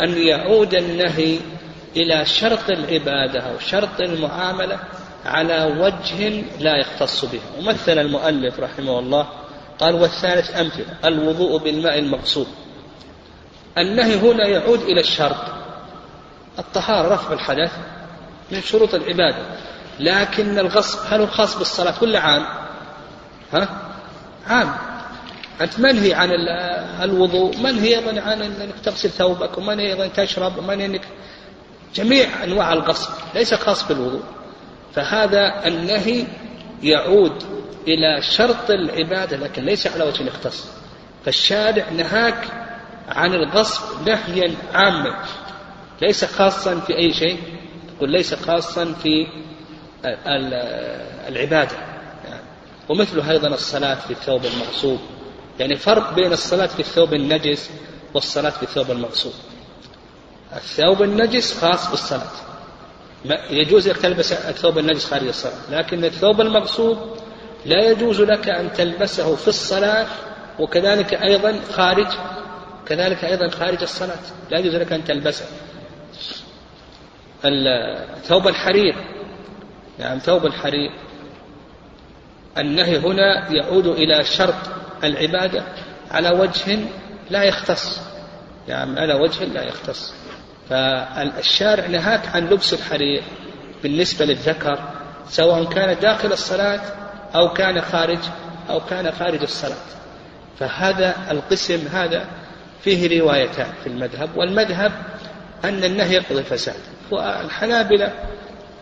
أن 0.00 0.18
يعود 0.18 0.74
النهي 0.74 1.38
إلى 1.96 2.26
شرط 2.26 2.70
العبادة 2.70 3.40
أو 3.40 3.58
شرط 3.58 4.00
المعاملة 4.00 4.80
على 5.24 5.64
وجه 5.78 6.42
لا 6.60 6.76
يختص 6.76 7.24
به. 7.24 7.40
ومثل 7.58 7.98
المؤلف 7.98 8.60
رحمه 8.60 8.98
الله 8.98 9.28
قال 9.84 9.94
والثالث 9.94 10.56
أمثلة. 10.56 10.96
الوضوء 11.04 11.58
بالماء 11.58 11.98
المغصوب 11.98 12.46
النهي 13.78 14.16
هنا 14.16 14.46
يعود 14.46 14.80
إلى 14.80 15.00
الشرط. 15.00 15.36
الطهارة 16.58 17.14
رفع 17.14 17.32
الحدث 17.32 17.72
من 18.52 18.62
شروط 18.62 18.94
العبادة. 18.94 19.46
لكن 20.00 20.58
الغصب 20.58 20.98
هل 21.08 21.20
هو 21.20 21.26
خاص 21.26 21.58
بالصلاة 21.58 21.94
ولا 22.02 22.20
عام؟ 22.20 22.46
ها؟ 23.52 23.68
عام. 24.46 24.74
أنت 25.60 25.80
منهي 25.80 26.14
عن 26.14 26.30
الوضوء 27.02 27.56
منهي 27.56 27.98
أيضا 27.98 28.20
عن 28.20 28.42
أنك 28.42 28.74
تغسل 28.84 29.10
ثوبك 29.10 29.58
ومنهي 29.58 29.86
أيضا 29.92 30.06
تشرب 30.06 30.58
ومنهي 30.58 30.86
أنك 30.86 31.08
جميع 31.94 32.44
أنواع 32.44 32.72
الغصب 32.72 33.10
ليس 33.34 33.54
خاص 33.54 33.88
بالوضوء. 33.88 34.22
فهذا 34.94 35.66
النهي 35.66 36.26
يعود 36.82 37.53
إلى 37.88 38.22
شرط 38.22 38.70
العبادة 38.70 39.36
لكن 39.36 39.64
ليس 39.64 39.86
على 39.86 40.04
وجه 40.04 40.22
الاختص. 40.22 40.66
فالشارع 41.24 41.90
نهاك 41.90 42.44
عن 43.08 43.34
الغصب 43.34 44.08
نهيا 44.08 44.54
عاما. 44.72 45.24
ليس 46.02 46.24
خاصا 46.24 46.80
في 46.80 46.96
أي 46.96 47.12
شيء. 47.12 47.38
تقول 47.96 48.10
ليس 48.10 48.34
خاصا 48.34 48.92
في 48.92 49.26
العبادة. 51.28 51.76
يعني 52.24 52.42
ومثله 52.88 53.30
أيضا 53.30 53.48
الصلاة 53.48 53.94
في 53.94 54.10
الثوب 54.10 54.44
المغصوب. 54.44 54.98
يعني 55.60 55.76
فرق 55.76 56.14
بين 56.14 56.32
الصلاة 56.32 56.66
في 56.66 56.80
الثوب 56.80 57.14
النجس 57.14 57.70
والصلاة 58.14 58.50
في 58.50 58.62
الثوب 58.62 58.90
المغصوب. 58.90 59.32
الثوب 60.56 61.02
النجس 61.02 61.58
خاص 61.60 61.90
بالصلاة. 61.90 62.30
يجوز 63.50 63.88
لك 63.88 63.96
تلبس 63.96 64.32
الثوب 64.32 64.78
النجس 64.78 65.06
خارج 65.06 65.26
الصلاة 65.28 65.54
لكن 65.70 66.04
الثوب 66.04 66.40
المغصوب 66.40 66.98
لا 67.66 67.90
يجوز 67.90 68.20
لك 68.20 68.48
أن 68.48 68.72
تلبسه 68.72 69.36
في 69.36 69.48
الصلاة 69.48 70.06
وكذلك 70.58 71.14
أيضا 71.14 71.60
خارج 71.72 72.06
كذلك 72.86 73.24
أيضا 73.24 73.48
خارج 73.48 73.82
الصلاة. 73.82 74.18
لا 74.50 74.58
يجوز 74.58 74.74
لك 74.74 74.92
أن 74.92 75.04
تلبسه. 75.04 75.44
ثوب 78.22 78.48
الحرير. 78.48 78.94
نعم 79.98 80.18
ثوب 80.18 80.46
الحرير. 80.46 80.90
النهي 82.58 82.98
هنا 82.98 83.52
يعود 83.52 83.86
إلى 83.86 84.24
شرط 84.24 84.54
العبادة. 85.04 85.64
على 86.10 86.30
وجه 86.30 86.78
لا 87.30 87.42
يختص. 87.42 88.00
يعني 88.68 89.00
على 89.00 89.14
وجه 89.14 89.44
لا 89.44 89.62
يختص. 89.62 90.14
فالشارع 90.70 91.86
نهاك 91.86 92.28
عن 92.34 92.48
لبس 92.48 92.74
الحرير 92.74 93.22
بالنسبة 93.82 94.24
للذكر 94.24 94.78
سواء 95.28 95.64
كان 95.64 96.00
داخل 96.00 96.32
الصلاة 96.32 96.80
أو 97.34 97.52
كان 97.52 97.80
خارج 97.80 98.18
أو 98.70 98.80
كان 98.80 99.12
خارج 99.12 99.42
الصلاة. 99.42 99.84
فهذا 100.58 101.14
القسم 101.30 101.86
هذا 101.92 102.26
فيه 102.84 103.20
روايتان 103.20 103.72
في 103.82 103.86
المذهب 103.86 104.36
والمذهب 104.36 104.92
أن 105.64 105.84
النهي 105.84 106.14
يقضي 106.14 106.38
الفساد. 106.38 106.80
والحنابلة 107.10 108.12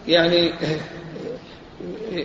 يعني 0.09 0.52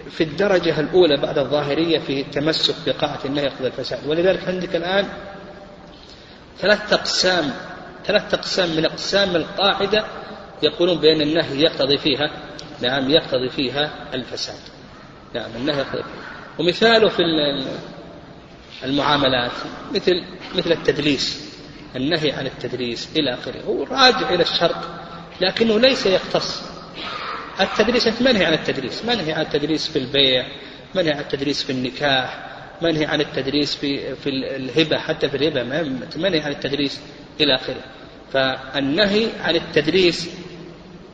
في 0.10 0.24
الدرجة 0.24 0.79
الأولى 0.79 1.17
بعد 1.17 1.38
الظاهرية 1.38 2.00
في 2.00 2.22
التمسك 2.22 2.75
بقاعة 2.86 3.19
النهي 3.25 3.46
يقضي 3.46 3.67
الفساد. 3.67 4.00
ولذلك 4.07 4.48
عندك 4.48 4.75
الآن 4.75 5.05
ثلاث 6.60 6.93
أقسام 6.93 7.51
ثلاث 8.05 8.34
أقسام 8.34 8.69
من 8.69 8.86
أقسام 8.86 9.36
القاعدة 9.36 10.05
يقولون 10.63 10.98
بأن 10.98 11.22
النهي 11.22 11.62
يقتضي 11.62 11.98
فيها 11.98 12.31
نعم 12.81 13.10
يقتضي 13.10 13.50
فيها 13.50 13.91
الفساد. 14.13 14.76
نعم 15.38 15.51
النهي 15.56 15.86
فيها 15.86 16.06
ومثاله 16.60 17.10
في 17.10 17.22
المعاملات 18.84 19.51
مثل 19.94 20.24
مثل 20.56 20.72
التدليس 20.72 21.48
النهي 21.96 22.32
عن 22.32 22.46
التدليس 22.46 23.10
إلى 23.17 23.34
آخره. 23.34 23.62
هو 23.62 23.84
راجع 23.84 24.29
إلى 24.29 24.44
الشرط 24.44 24.75
لكنه 25.41 25.79
ليس 25.79 26.06
يختص. 26.06 26.62
التدريس 27.60 28.08
أنت 28.08 28.22
منهي 28.22 28.46
عن 28.46 28.53
التدريس 28.53 29.06
منهي 29.06 29.34
عن 29.34 29.41
التدريس 29.41 29.88
في 29.88 30.00
البيع 30.00 30.46
منهي 30.96 31.12
عن 31.12 31.20
التدريس 31.20 31.63
في 31.63 31.70
النكاح 31.70 32.48
منهي 32.82 33.06
عن 33.06 33.22
التدريس 33.22 33.75
في 33.75 34.15
في 34.15 34.29
الهبة 34.29 34.98
حتى 34.98 35.29
في 35.29 35.38
الهبة 35.38 35.63
منهي 36.15 36.39
عن 36.39 36.51
التدريس 36.51 37.01
إلى 37.41 37.56
آخره. 37.56 37.84
فالنهي 38.34 39.27
عن 39.44 39.56
التدريس 39.56 40.29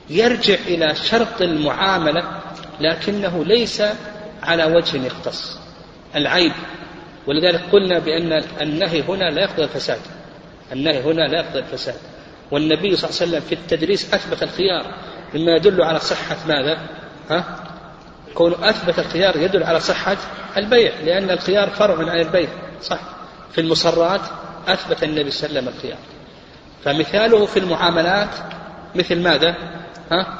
يرجع 0.09 0.55
إلى 0.67 0.95
شرط 0.95 1.41
المعاملة 1.41 2.41
لكنه 2.79 3.45
ليس 3.45 3.83
على 4.43 4.63
وجه 4.63 5.05
يختص 5.05 5.57
العيب 6.15 6.53
ولذلك 7.27 7.61
قلنا 7.71 7.99
بأن 7.99 8.43
النهي 8.61 9.01
هنا 9.01 9.29
لا 9.29 9.41
يقضي 9.41 9.63
الفساد 9.63 9.99
النهي 10.71 11.01
هنا 11.01 11.21
لا 11.21 11.39
يقضي 11.39 11.59
الفساد 11.59 11.95
والنبي 12.51 12.95
صلى 12.95 13.09
الله 13.09 13.21
عليه 13.21 13.29
وسلم 13.31 13.41
في 13.41 13.55
التدريس 13.55 14.13
أثبت 14.13 14.43
الخيار 14.43 14.93
مما 15.33 15.51
يدل 15.51 15.81
على 15.81 15.99
صحة 15.99 16.37
ماذا؟ 16.47 16.77
ها؟ 17.29 17.63
كون 18.33 18.53
أثبت 18.63 18.99
الخيار 18.99 19.37
يدل 19.37 19.63
على 19.63 19.79
صحة 19.79 20.17
البيع 20.57 20.91
لأن 21.05 21.29
الخيار 21.29 21.69
فرع 21.69 22.09
عن 22.09 22.19
البيع 22.19 22.49
صح 22.81 22.99
في 23.51 23.61
المصرات 23.61 24.21
أثبت 24.67 25.03
النبي 25.03 25.31
صلى 25.31 25.49
الله 25.49 25.59
عليه 25.59 25.69
وسلم 25.69 25.77
الخيار 25.77 25.97
فمثاله 26.83 27.45
في 27.45 27.59
المعاملات 27.59 28.29
مثل 28.95 29.21
ماذا؟ 29.21 29.55
ها؟ 30.11 30.39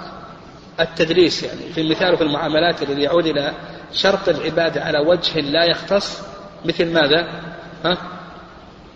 التدريس 0.79 1.43
يعني 1.43 1.73
في 1.75 1.89
مثاله 1.89 2.15
في 2.15 2.23
المعاملات 2.23 2.83
الذي 2.83 3.01
يعود 3.01 3.25
إلى 3.25 3.53
شرط 3.93 4.29
العبادة 4.29 4.83
على 4.83 4.99
وجه 4.99 5.39
لا 5.39 5.63
يختص 5.65 6.21
مثل 6.65 6.93
ماذا؟ 6.93 7.27
ها؟ 7.85 7.97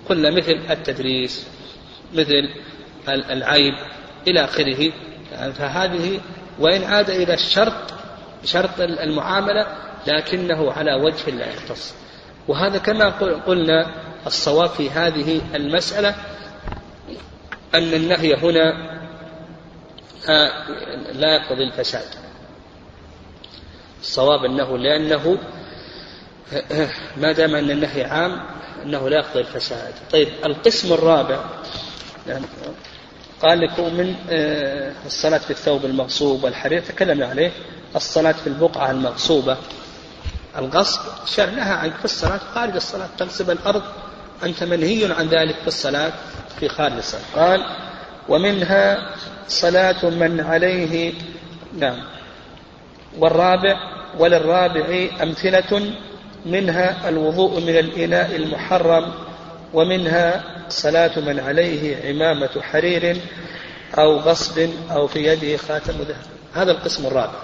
قلنا 0.10 0.32
مثل 0.32 0.60
التدريس 0.70 1.48
مثل 2.13 2.50
العيب 3.10 3.74
إلى 4.27 4.44
آخره 4.44 4.92
فهذه 5.32 6.20
وإن 6.60 6.84
عاد 6.84 7.10
إلى 7.10 7.34
الشرط 7.34 7.94
شرط 8.46 8.80
المعاملة 8.80 9.68
لكنه 10.08 10.72
على 10.72 10.94
وجه 10.94 11.30
لا 11.30 11.54
يختص 11.54 11.94
وهذا 12.48 12.77
كما 12.77 13.10
قلنا 13.48 13.92
الصواب 14.25 14.70
في 14.70 14.89
هذه 14.89 15.42
المسألة 15.56 16.16
أن 17.75 17.94
النهي 17.94 18.36
هنا 18.36 18.98
لا 21.13 21.36
يقتضي 21.36 21.63
الفساد 21.63 22.26
الصواب 24.01 24.46
أنه 24.46 24.77
لأنه 24.77 25.38
ما 27.18 27.32
دام 27.32 27.56
أن 27.56 27.72
النهي 27.72 28.04
عام 28.04 28.42
أنه 28.84 29.10
لا 29.10 29.18
يقتضي 29.18 29.39
الفساد. 29.39 29.94
طيب 30.12 30.27
القسم 30.46 30.94
الرابع 30.94 31.39
يعني 32.27 32.46
قال 33.42 33.60
لكم 33.62 33.94
من 33.94 34.16
آه، 34.30 34.94
الصلاة 35.06 35.38
في 35.38 35.51
الثوب 35.51 35.86
المغصوب 35.86 36.44
والحرير 36.44 36.82
تكلمنا 36.82 37.25
عليه. 37.25 37.51
الصلاة 37.96 38.32
في 38.32 38.48
البقعة 38.48 38.92
المغصوبة. 38.92 39.58
الغصب 40.58 41.01
شرناها 41.25 41.74
عنك 41.74 41.96
في 41.96 42.06
الصلاة 42.06 42.39
خارج 42.56 42.75
الصلاة 42.75 43.10
تغصب 43.18 43.50
الأرض. 43.50 43.84
أنت 44.44 44.63
منهي 44.63 45.13
عن 45.13 45.27
ذلك 45.27 45.56
في 45.56 45.68
الصلاة 45.68 46.13
في 46.60 46.70
خارج 46.70 46.94
الصلاة. 46.98 47.22
قال 47.36 47.66
ومنها 48.30 49.16
صلاة 49.48 50.06
من 50.10 50.39
عليه 50.39 51.13
نعم. 51.77 52.16
والرابع 53.19 53.77
وللرابع 54.19 55.07
أمثلة 55.24 55.93
منها 56.45 57.09
الوضوء 57.09 57.59
من 57.59 57.77
الإناء 57.77 58.36
المحرم 58.36 59.12
ومنها 59.74 60.43
صلاة 60.69 61.19
من 61.19 61.39
عليه 61.39 62.07
عمامة 62.07 62.62
حرير 62.62 63.17
أو 63.97 64.17
غصب 64.17 64.69
أو 64.91 65.07
في 65.07 65.19
يده 65.27 65.57
خاتم 65.57 65.93
ذهب. 65.93 66.25
هذا 66.55 66.71
القسم 66.71 67.07
الرابع. 67.07 67.39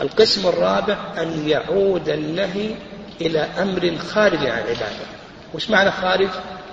القسم 0.00 0.48
الرابع 0.48 0.96
أن 1.18 1.48
يعود 1.48 2.08
النهي 2.08 2.70
إلى 3.20 3.46
أمر 3.62 3.98
خارج 3.98 4.38
عن 4.38 4.58
العبادة. 4.58 5.06
وش 5.54 5.70
معنى 5.70 5.90
خارج؟ 5.90 6.28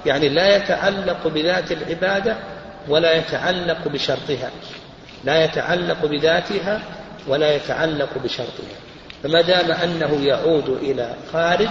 يعني 0.05 0.29
لا 0.29 0.55
يتعلق 0.55 1.27
بذات 1.27 1.71
العبادة 1.71 2.37
ولا 2.87 3.13
يتعلق 3.13 3.87
بشرطها. 3.87 4.51
لا 5.23 5.43
يتعلق 5.43 6.05
بذاتها 6.05 6.81
ولا 7.27 7.55
يتعلق 7.55 8.17
بشرطها 8.23 8.77
فما 9.23 9.41
دام 9.41 9.71
أنه 9.71 10.25
يعود 10.25 10.69
إلى 10.69 11.15
خارج 11.33 11.69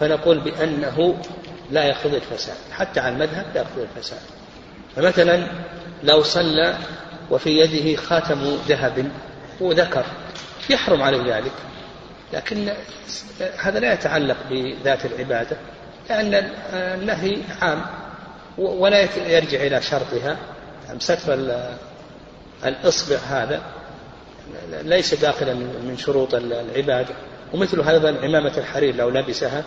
فنقول 0.00 0.38
بأنه 0.40 1.22
لا 1.70 1.84
يقتضي 1.84 2.16
الفساد. 2.16 2.56
حتى 2.72 3.00
على 3.00 3.14
المذهب 3.14 3.46
لا 3.54 3.60
يقتضي 3.60 3.82
الفساد. 3.82 4.20
فمثلا 4.96 5.46
لو 6.02 6.22
صلى 6.22 6.74
وفي 7.30 7.50
يده 7.50 8.02
خاتم 8.02 8.58
ذهب 8.68 9.10
وذكر 9.60 10.04
يحرم 10.70 11.02
عليه 11.02 11.36
ذلك. 11.36 11.52
لكن 12.32 12.68
هذا 13.58 13.80
لا 13.80 13.92
يتعلق 13.92 14.36
بذات 14.50 15.06
العبادة 15.06 15.56
لأن 16.08 16.50
النهي 16.72 17.38
عام 17.62 17.82
ولا 18.58 19.00
يرجع 19.28 19.60
إلى 19.60 19.82
شرطها. 19.82 20.36
ستر 20.98 21.38
الإصبع 22.64 23.16
هذا. 23.16 23.62
ليس 24.82 25.14
داخلا 25.14 25.54
من 25.54 25.96
شروط 25.98 26.34
العبادة 26.34 27.14
ومثل 27.52 27.88
أيضا 27.88 28.16
عمامة 28.22 28.52
الحرير 28.58 28.96
لو 28.96 29.08
لبسها 29.08 29.64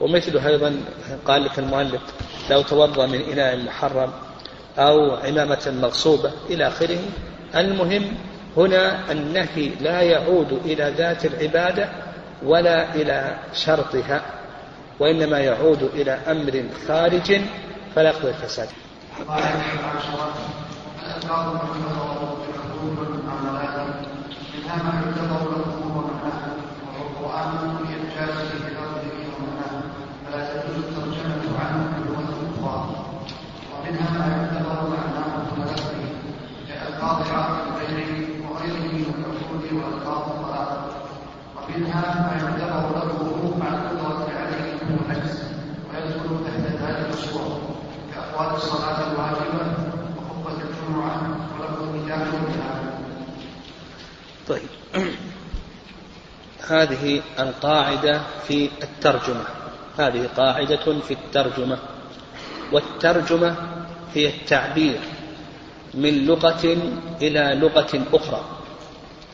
ومثل 0.00 0.38
أيضا 0.38 0.80
قال 1.24 1.44
لك 1.44 1.58
المؤلف 1.58 2.00
لو 2.50 2.62
توضأ 2.62 3.06
من 3.06 3.20
إناء 3.32 3.56
محرم 3.56 4.12
أو 4.78 5.14
عمامة 5.14 5.72
مغصوبة 5.82 6.32
إلى 6.50 6.68
آخره 6.68 6.98
المهم 7.56 8.04
هنا 8.56 9.12
النهي 9.12 9.70
لا 9.80 10.00
يعود 10.00 10.52
إلى 10.64 10.94
ذات 10.98 11.24
العبادة 11.24 11.88
ولا 12.42 12.94
إلى 12.94 13.38
شرطها 13.54 14.22
وإنما 14.98 15.38
يعود 15.38 15.82
إلى 15.82 16.12
أمر 16.12 16.64
خارج 16.88 17.40
فلا 17.94 18.10
يقضي 18.10 18.28
الفساد. 18.28 18.68
سلام 24.70 24.86
عليكم 24.86 25.19
هذه 56.70 57.22
القاعدة 57.38 58.20
في 58.48 58.70
الترجمة. 58.82 59.44
هذه 59.98 60.28
قاعدة 60.36 61.00
في 61.00 61.10
الترجمة. 61.10 61.78
والترجمة 62.72 63.56
هي 64.14 64.26
التعبير 64.28 65.00
من 65.94 66.26
لغة 66.26 66.76
إلى 67.22 67.58
لغة 67.60 68.06
أخرى. 68.12 68.44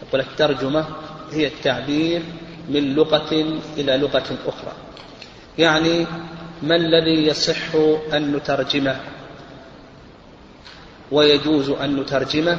يقول 0.02 0.20
الترجمة 0.20 0.84
هي 1.32 1.46
التعبير 1.46 2.22
من 2.68 2.94
لغة 2.94 3.32
إلى 3.76 3.96
لغة 3.96 4.38
أخرى. 4.46 4.72
يعني 5.58 6.06
ما 6.62 6.76
الذي 6.76 7.26
يصح 7.26 7.74
أن 8.12 8.32
نترجمه؟ 8.32 8.96
ويجوز 11.12 11.70
أن 11.70 11.96
نترجمه 11.96 12.58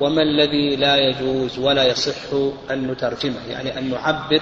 وما 0.00 0.22
الذي 0.22 0.76
لا 0.76 0.96
يجوز 0.96 1.58
ولا 1.58 1.84
يصح 1.84 2.32
أن 2.70 2.86
نترجمه 2.86 3.46
يعني 3.50 3.78
أن 3.78 3.90
نعبر 3.90 4.40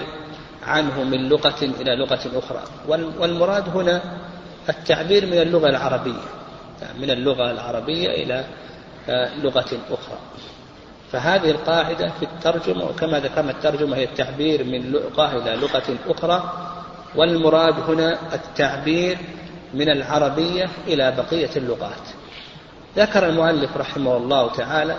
عنه 0.67 1.03
من 1.03 1.29
لغة 1.29 1.63
إلى 1.63 1.95
لغة 1.95 2.19
أخرى. 2.35 2.63
والمراد 3.19 3.69
هنا 3.69 4.01
التعبير 4.69 5.25
من 5.25 5.41
اللغة 5.41 5.69
العربية 5.69 6.29
يعني 6.81 6.99
من 6.99 7.09
اللغة 7.09 7.51
العربية 7.51 8.09
إلى 8.09 8.45
آه، 9.09 9.29
لغة 9.43 9.79
أخرى. 9.91 10.17
فهذه 11.11 11.51
القاعدة 11.51 12.11
في 12.19 12.25
الترجمة 12.25 12.85
وكما 12.85 13.19
ذكرنا 13.19 13.51
الترجمة 13.51 13.97
هي 13.97 14.03
التعبير 14.03 14.63
من 14.63 14.91
لغة 14.91 15.37
إلى 15.37 15.55
لغة 15.55 15.97
أخرى. 16.07 16.53
والمراد 17.15 17.79
هنا 17.89 18.17
التعبير 18.33 19.17
من 19.73 19.89
العربية 19.89 20.69
إلى 20.87 21.11
بقية 21.11 21.49
اللغات. 21.55 22.07
ذكر 22.97 23.29
المؤلف 23.29 23.77
رحمه 23.77 24.17
الله 24.17 24.51
تعالى 24.51 24.95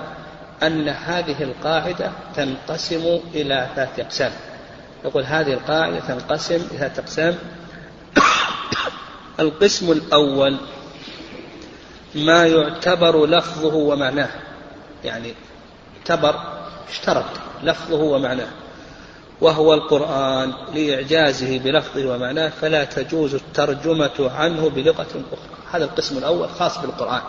أن 0.66 0.88
هذه 0.88 1.42
القاعدة 1.42 2.12
تنقسم 2.37 3.20
إلى 3.35 3.68
ثلاثة 3.75 4.03
أقسام. 4.03 4.33
يقول 5.05 5.25
هذه 5.25 5.53
القاعدة 5.53 6.01
تنقسم 6.01 6.55
إلى 6.55 6.79
ثلاثة 6.79 7.03
أقسام. 7.03 7.38
القسم 9.40 9.92
الأول 9.92 10.57
ما 12.14 12.46
يعتبر 12.46 13.27
لفظه 13.27 13.75
ومعناه. 13.75 14.31
يعني 15.05 15.35
اعتبر 15.98 16.35
اشترط 16.88 17.25
لفظه 17.62 18.01
ومعناه. 18.01 18.48
وهو 19.40 19.75
القرآن 19.75 20.53
لإعجازه 20.75 21.59
بلفظه 21.59 22.14
ومعناه 22.14 22.48
فلا 22.48 22.85
تجوز 22.85 23.35
الترجمة 23.35 24.31
عنه 24.37 24.68
بلغة 24.68 25.07
أخرى. 25.33 25.62
هذا 25.72 25.85
القسم 25.85 26.18
الأول 26.18 26.48
خاص 26.48 26.79
بالقرآن. 26.79 27.22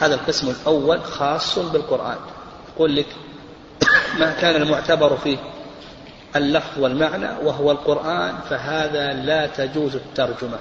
هذا 0.00 0.14
القسم 0.14 0.50
الأول 0.50 1.04
خاص 1.04 1.58
بالقرآن. 1.58 2.16
يقول 2.74 2.96
لك 2.96 3.06
ما 4.18 4.32
كان 4.32 4.62
المعتبر 4.62 5.16
فيه 5.16 5.38
اللفظ 6.36 6.82
والمعنى 6.82 7.28
وهو 7.42 7.70
القرآن 7.70 8.34
فهذا 8.50 9.12
لا 9.12 9.46
تجوز 9.46 9.96
الترجمة. 9.96 10.58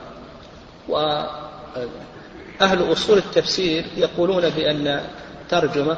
وأهل 0.89 2.91
أصول 2.91 3.17
التفسير 3.17 3.85
يقولون 3.97 4.49
بأن 4.49 5.01
ترجمة 5.49 5.97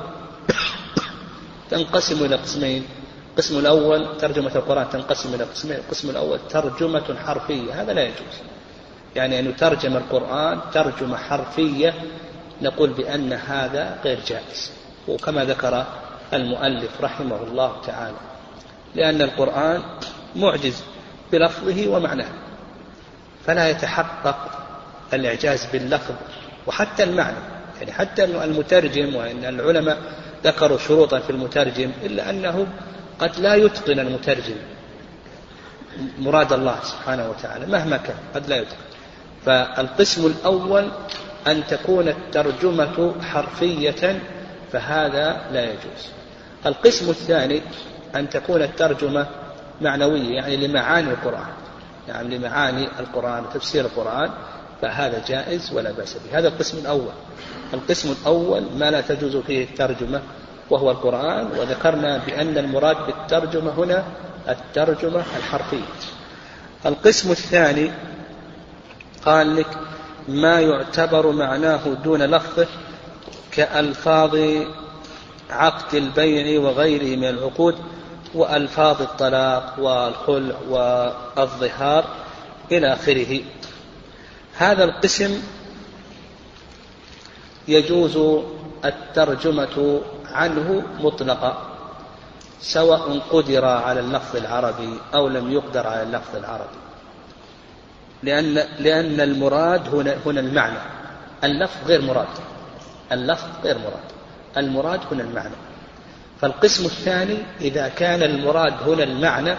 تنقسم 1.69 2.26
إلى 2.26 2.36
قسمين. 2.36 2.86
القسم 3.32 3.60
الأول 3.60 4.17
ترجمة 4.17 4.52
القرآن 4.56 4.89
تنقسم 4.89 5.34
إلى 5.34 5.43
قسمين. 5.43 5.78
القسم 5.78 6.10
الأول 6.10 6.39
ترجمة 6.50 7.15
حرفية 7.26 7.82
هذا 7.82 7.93
لا 7.93 8.04
يجوز. 8.04 8.36
يعني 9.15 9.39
أن 9.39 9.50
يترجم 9.50 9.97
القرآن 9.97 10.60
ترجمة 10.73 11.17
حرفية 11.17 11.93
نقول 12.62 12.89
بأن 12.89 13.34
هذا 13.34 13.98
غير 14.04 14.20
جائز 14.28 14.72
وكما 15.08 15.46
ذكر 15.46 15.86
المؤلف 16.34 17.02
رحمه 17.02 17.43
الله 17.43 17.82
تعالى 17.86 18.17
لأن 18.96 19.22
القرآن 19.22 19.84
معجز 20.36 20.84
بلفظه 21.32 21.88
ومعناه 21.88 22.30
فلا 23.46 23.70
يتحقق 23.70 24.38
الإعجاز 25.13 25.65
باللفظ 25.74 26.13
وحتى 26.67 27.04
المعنى 27.04 27.38
يعني 27.80 27.91
حتى 27.91 28.24
المترجم 28.24 29.15
وإن 29.15 29.46
العلماء 29.46 29.98
ذكروا 30.43 30.78
شروطا 30.78 31.20
في 31.20 31.30
المترجم 31.30 31.91
إلا 32.04 32.30
أنه 32.30 32.67
قد 33.20 33.39
لا 33.39 33.56
يتقن 33.56 34.00
المترجم 34.00 34.56
مراد 36.20 36.54
الله 36.54 36.80
سبحانه 36.84 37.30
وتعالى 37.30 37.65
مهما 37.65 37.98
كان 37.98 38.15
قد 38.36 38.50
لا 38.50 38.58
يتقن. 38.58 38.78
فالقسم 39.46 40.26
الأول 40.26 40.91
أن 41.47 41.67
تكون 41.67 42.07
الترجمة 42.07 43.13
حرفية 43.21 44.19
فهذا 44.71 45.41
لا 45.51 45.63
يجوز. 45.63 46.12
القسم 46.65 47.10
الثاني 47.10 47.62
أن 48.15 48.29
تكون 48.29 48.62
الترجمة 48.62 49.27
معنوية 49.81 50.36
يعني 50.36 50.67
لمعاني 50.67 51.12
القرآن. 51.12 51.53
يعني 52.07 52.38
لمعاني 52.38 52.88
القرآن 52.99 53.43
وتفسير 53.43 53.86
القرآن 53.86 54.29
فهذا 54.81 55.23
جائز 55.27 55.73
ولا 55.73 55.91
بأس 55.91 56.13
به. 56.13 56.39
هذا 56.39 56.47
القسم 56.47 56.77
الأول. 56.77 57.13
القسم 57.73 58.15
الأول 58.21 58.63
ما 58.77 58.91
لا 58.91 59.01
تجوز 59.01 59.38
فيه 59.38 59.63
الترجمة 59.63 60.21
وهو 60.69 60.91
القرآن. 60.91 61.47
وذكرنا 61.60 62.17
بأن 62.17 62.57
المراد 62.57 62.97
بالترجمة 63.05 63.71
هنا 63.71 64.03
الترجمة 64.49 65.23
الحرفية. 65.38 65.86
القسم 66.86 67.31
الثاني 67.31 67.91
قال 69.25 69.55
لك 69.55 69.77
ما 70.27 70.61
يعتبر 70.61 71.31
معناه 71.31 71.87
دون 72.03 72.21
لفظه 72.21 72.67
كألفاظ 73.51 74.37
عقد 75.49 75.95
البيع 75.95 76.61
وغيره 76.61 77.17
من 77.17 77.29
العقود 77.29 77.75
وألفاظ 78.33 79.01
الطلاق 79.01 79.75
والخلع 79.79 80.55
والظهار 80.69 82.05
إلى 82.71 82.93
آخره. 82.93 83.41
هذا 84.57 84.83
القسم 84.83 85.41
يجوز 87.67 88.43
الترجمة 88.85 90.01
عنه 90.25 90.83
مطلقا 90.99 91.67
سواء 92.61 93.19
قدر 93.31 93.65
على 93.65 93.99
اللفظ 93.99 94.35
العربي 94.35 94.99
أو 95.13 95.27
لم 95.27 95.51
يقدر 95.51 95.87
على 95.87 96.03
اللفظ 96.03 96.35
العربي. 96.35 96.87
لأن 98.23 98.63
لأن 98.80 99.21
المراد 99.21 99.95
هنا 99.95 100.15
هنا 100.25 100.39
المعنى. 100.39 100.80
اللفظ 101.43 101.88
غير 101.88 102.01
مراد. 102.01 102.27
اللفظ 103.12 103.47
غير 103.63 103.77
مراد. 103.77 104.08
المراد 104.58 104.99
هنا 105.12 105.23
المعنى. 105.23 105.56
فالقسم 106.41 106.86
الثاني 106.86 107.38
إذا 107.62 107.88
كان 107.88 108.23
المراد 108.23 108.73
هنا 108.86 109.03
المعنى 109.03 109.56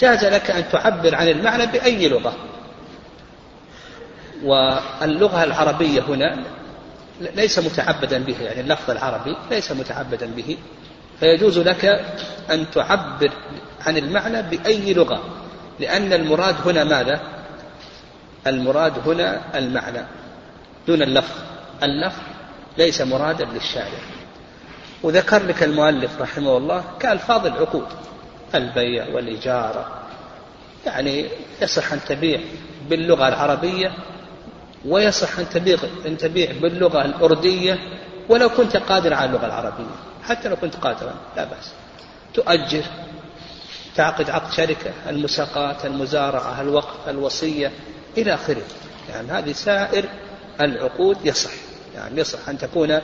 جاز 0.00 0.24
لك 0.24 0.50
أن 0.50 0.64
تعبر 0.72 1.14
عن 1.14 1.28
المعنى 1.28 1.66
بأي 1.66 2.08
لغة. 2.08 2.36
واللغة 4.44 5.44
العربية 5.44 6.00
هنا 6.00 6.38
ليس 7.20 7.58
متعبدا 7.58 8.18
به 8.18 8.36
يعني 8.40 8.60
اللفظ 8.60 8.90
العربي 8.90 9.36
ليس 9.50 9.72
متعبدا 9.72 10.26
به. 10.26 10.56
فيجوز 11.20 11.58
لك 11.58 11.84
أن 12.50 12.70
تعبر 12.70 13.30
عن 13.86 13.96
المعنى 13.96 14.42
بأي 14.42 14.94
لغة. 14.94 15.22
لأن 15.80 16.12
المراد 16.12 16.54
هنا 16.66 16.84
ماذا؟ 16.84 17.35
المراد 18.46 19.08
هنا 19.08 19.58
المعنى 19.58 20.06
دون 20.86 21.02
اللفظ. 21.02 21.34
اللفظ 21.82 22.22
ليس 22.78 23.00
مرادا 23.00 23.44
للشارع 23.44 23.98
وذكر 25.02 25.42
لك 25.42 25.62
المؤلف 25.62 26.20
رحمه 26.20 26.56
الله 26.56 26.84
كألفاظ 27.00 27.46
العقود 27.46 27.86
البيع 28.54 29.08
والإجارة. 29.08 30.02
يعني 30.86 31.26
يصح 31.62 31.92
أن 31.92 32.00
تبيع 32.08 32.40
باللغة 32.88 33.28
العربية 33.28 33.92
ويصح 34.84 35.38
أن 35.38 35.48
تبيع 35.48 35.78
أن 36.06 36.16
تبيع 36.16 36.52
باللغة 36.60 37.04
الأردية 37.04 37.78
ولو 38.28 38.48
كنت 38.48 38.76
قادرا 38.76 39.16
على 39.16 39.30
اللغة 39.30 39.46
العربية. 39.46 39.96
حتى 40.24 40.48
لو 40.48 40.56
كنت 40.56 40.76
قادرا 40.76 41.14
لا 41.36 41.44
بأس. 41.44 41.72
تؤجر 42.34 42.82
تعقد 43.94 44.30
عقد 44.30 44.52
شركة 44.52 44.92
المساقات 45.08 45.86
المزارعة 45.86 46.60
الوقف 46.60 47.08
الوصية. 47.08 47.72
إلى 48.18 48.34
آخره. 48.34 48.62
يعني 49.10 49.28
هذه 49.28 49.52
سائر 49.52 50.04
العقود 50.60 51.16
يصح. 51.24 51.50
يعني 51.94 52.20
يصح 52.20 52.48
أن 52.48 52.58
تكون 52.58 53.00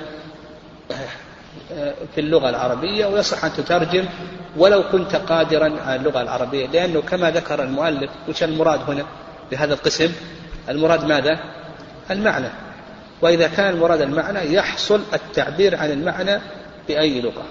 في 2.15 2.19
اللغة 2.21 2.49
العربية 2.49 3.07
ويصح 3.07 3.45
أن 3.45 3.53
تترجم 3.53 4.05
ولو 4.57 4.85
كنت 4.93 5.17
قادرا 5.17 5.81
على 5.87 5.97
اللغة 5.97 6.23
العربية. 6.23 6.67
لأنه 6.67 7.03
كما 7.03 7.31
ذكر 7.31 7.63
المؤلف 7.63 8.11
وش 8.29 8.43
المراد 8.43 8.91
هنا 8.91 9.07
بهذا 9.51 9.75
القسم؟ 9.75 10.13
المراد 10.69 11.05
ماذا؟ 11.05 11.39
المعنى. 12.11 12.49
وإذا 13.23 13.49
كان 13.49 13.75
المراد 13.75 14.01
المعنى 14.01 14.55
يحصل 14.55 15.01
التعبير 15.15 15.77
عن 15.77 15.91
المعنى 15.91 16.41
بأي 16.89 17.21
لغة. 17.21 17.45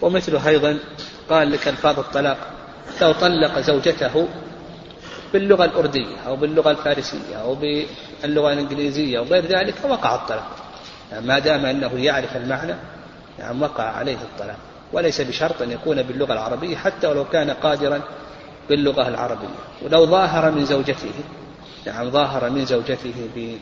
ومثله 0.00 0.48
أيضا 0.48 0.78
قال 1.30 1.50
لك 1.50 1.68
ألفاظ 1.68 1.98
الطلاق 1.98 2.36
لو 3.00 3.12
طلق 3.12 3.58
زوجته 3.60 4.28
باللغة 5.32 5.64
الأردية 5.64 6.16
أو 6.26 6.36
باللغة 6.36 6.70
الفارسية 6.70 7.36
أو 7.36 7.54
باللغة 7.54 8.52
الإنجليزية 8.52 9.18
وغير 9.20 9.46
ذلك 9.46 9.74
وقع 9.84 10.14
الطلاق. 10.14 10.56
يعني 11.12 11.26
ما 11.26 11.38
دام 11.38 11.64
أنه 11.66 11.98
يعرف 11.98 12.36
المعنى 12.36 12.74
يعني 13.38 13.60
وقع 13.60 13.84
عليه 13.84 14.16
الطلاق. 14.16 14.56
وليس 14.92 15.20
بشرط 15.20 15.62
أن 15.62 15.70
يكون 15.70 16.02
باللغة 16.02 16.32
العربية 16.32 16.76
حتى 16.76 17.06
ولو 17.06 17.24
كان 17.24 17.50
قادرا 17.50 18.00
باللغة 18.68 19.08
العربية. 19.08 19.62
ولو 19.82 20.06
ظاهر 20.06 20.50
من 20.50 20.64
زوجته 20.64 21.12
نعم 21.86 22.10
ظاهر 22.10 22.50
من 22.50 22.64
زوجته 22.64 23.14
ب 23.36 23.56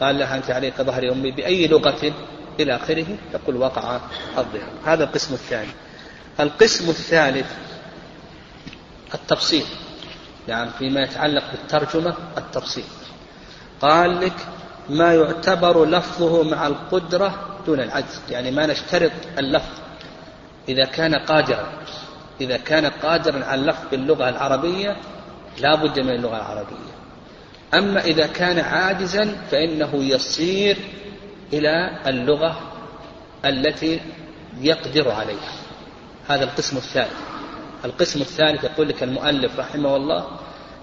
قال 0.00 0.18
لها 0.18 0.36
أنت 0.36 0.50
عليك 0.50 0.82
ظهر 0.82 1.12
أمي 1.12 1.30
بأي 1.30 1.66
لغة 1.66 2.12
إلى 2.60 2.76
آخره 2.76 3.06
يقول 3.34 3.56
وقع 3.56 4.00
الظهر 4.38 4.68
هذا 4.84 5.04
القسم 5.04 5.34
الثاني. 5.34 5.70
القسم 6.40 6.88
الثالث 6.88 7.46
التفصيل 9.14 9.64
يعني 10.48 10.70
فيما 10.78 11.00
يتعلق 11.00 11.44
بالترجمة 11.52 12.14
التفصيل 12.38 12.84
قال 13.80 14.20
لك 14.20 14.46
ما 14.88 15.14
يعتبر 15.14 15.84
لفظه 15.84 16.42
مع 16.42 16.66
القدرة 16.66 17.58
دون 17.66 17.80
العجز 17.80 18.20
يعني 18.30 18.50
ما 18.50 18.66
نشترط 18.66 19.12
اللفظ. 19.38 19.78
إذا 20.68 20.84
كان 20.84 21.14
قادرا 21.14 21.66
إذا 22.40 22.56
كان 22.56 22.86
قادرا 22.86 23.44
على 23.44 23.60
اللفظ 23.60 23.88
باللغة 23.90 24.28
العربية 24.28 24.96
لا 25.60 25.74
بد 25.74 26.00
من 26.00 26.10
اللغة 26.10 26.36
العربية. 26.36 26.92
أما 27.74 28.00
إذا 28.00 28.26
كان 28.26 28.58
عاجزا 28.58 29.36
فإنه 29.50 29.90
يصير 29.94 30.78
إلى 31.52 31.98
اللغة 32.06 32.60
التي 33.44 34.00
يقدر 34.60 35.10
عليها. 35.10 35.52
هذا 36.28 36.44
القسم 36.44 36.76
الثالث 36.76 37.32
القسم 37.84 38.20
الثالث 38.20 38.64
يقول 38.64 38.88
لك 38.88 39.02
المؤلف 39.02 39.58
رحمه 39.58 39.96
الله 39.96 40.26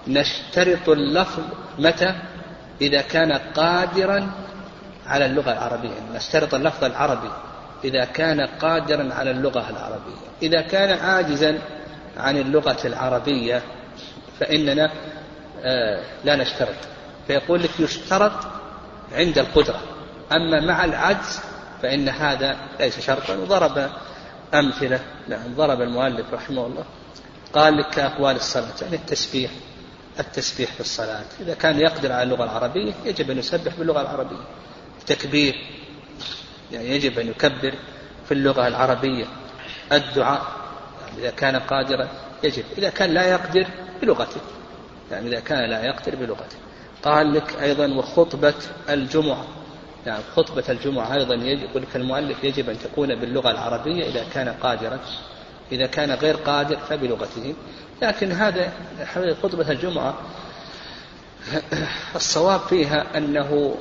نشترط 0.08 0.90
اللفظ 0.90 1.44
متى؟ 1.80 2.16
إذا 2.82 3.02
كان 3.02 3.32
قادرا 3.32 4.32
على 5.08 5.26
اللغة 5.26 5.52
العربية. 5.52 6.00
نشترط 6.14 6.54
اللفظ 6.54 6.84
العربي. 6.84 7.30
إذا 7.84 8.06
كان 8.06 8.42
قادرا 8.42 9.14
على 9.14 9.32
اللغة 9.32 9.70
العربية. 9.70 10.28
إذا 10.42 10.62
كان 10.62 11.00
عاجزا 11.00 11.60
عن 12.18 12.38
اللغة 12.38 12.78
العربية 12.86 13.62
فإننا 14.40 14.92
آه، 15.64 16.04
لا 16.24 16.36
نشترط. 16.36 16.76
فيقول 17.28 17.64
لك 17.64 17.80
يشترط 17.80 18.48
عند 19.14 19.38
القدرة. 19.38 19.82
أما 20.32 20.66
مع 20.66 20.86
العجز 20.86 21.40
فإن 21.82 22.10
هذا 22.10 22.58
ليس 22.80 23.00
شرطا. 23.00 23.34
وضرب 23.34 23.90
أمثلة. 24.54 25.00
نعم 25.28 25.56
ضرب 25.56 25.82
المؤلف 25.82 26.34
رحمه 26.34 26.66
الله. 26.66 26.86
قال 27.54 27.78
لك 27.78 27.90
كأقوال 27.90 28.36
الصلاة 28.36 28.74
يعني 28.82 28.96
التسبيح 28.96 29.52
التسبيح 30.20 30.72
في 30.72 30.80
الصلاة. 30.80 31.26
إذا 31.40 31.54
كان 31.54 31.80
يقدر 31.80 32.12
على 32.12 32.24
اللغة 32.24 32.44
العربية 32.44 32.94
يجب 33.06 33.32
أن 33.32 33.38
يسبح 33.38 33.76
باللغة 33.76 34.02
العربية. 34.02 34.44
التكبير 35.00 35.56
يعني 36.72 36.90
يجب 36.90 37.20
أن 37.20 37.28
يكبر 37.28 37.74
في 38.26 38.34
اللغة 38.34 38.68
العربية. 38.68 39.26
الدعاء 39.92 40.42
يعني 41.08 41.22
إذا 41.22 41.30
كان 41.30 41.56
قادرا 41.56 42.08
يجب. 42.44 42.64
إذا 42.78 42.90
كان 42.90 43.10
لا 43.10 43.28
يقدر 43.28 43.68
بلغته. 44.02 44.42
يعني 45.12 45.28
إذا 45.28 45.40
كان 45.40 45.70
لا 45.70 45.86
يقدر 45.86 46.16
بلغته. 46.16 46.58
قال 47.04 47.34
لك 47.34 47.62
أيضا 47.62 47.88
وخطبة 47.88 48.54
الجمعة. 48.90 49.46
يعني 50.06 50.24
خطبة 50.36 50.64
الجمعة 50.70 51.14
أيضا 51.16 51.36
يقول 51.36 51.82
لك 51.82 51.96
المؤلف 51.96 52.44
يجب 52.44 52.70
أن 52.70 52.80
تكون 52.80 53.16
باللغة 53.16 53.52
العربية 53.52 54.04
إذا 54.10 54.24
كان 54.34 54.50
قادرا. 54.50 55.00
إذا 55.72 55.86
كان 55.86 56.12
غير 56.12 56.36
قادر 56.36 56.78
فبلغته. 56.78 57.56
لكن 58.02 58.32
هذا 58.32 58.72
خطبة 59.44 59.72
الجمعة. 59.72 60.18
الصواب 62.16 62.60
فيها 62.60 63.18
أنه 63.18 63.76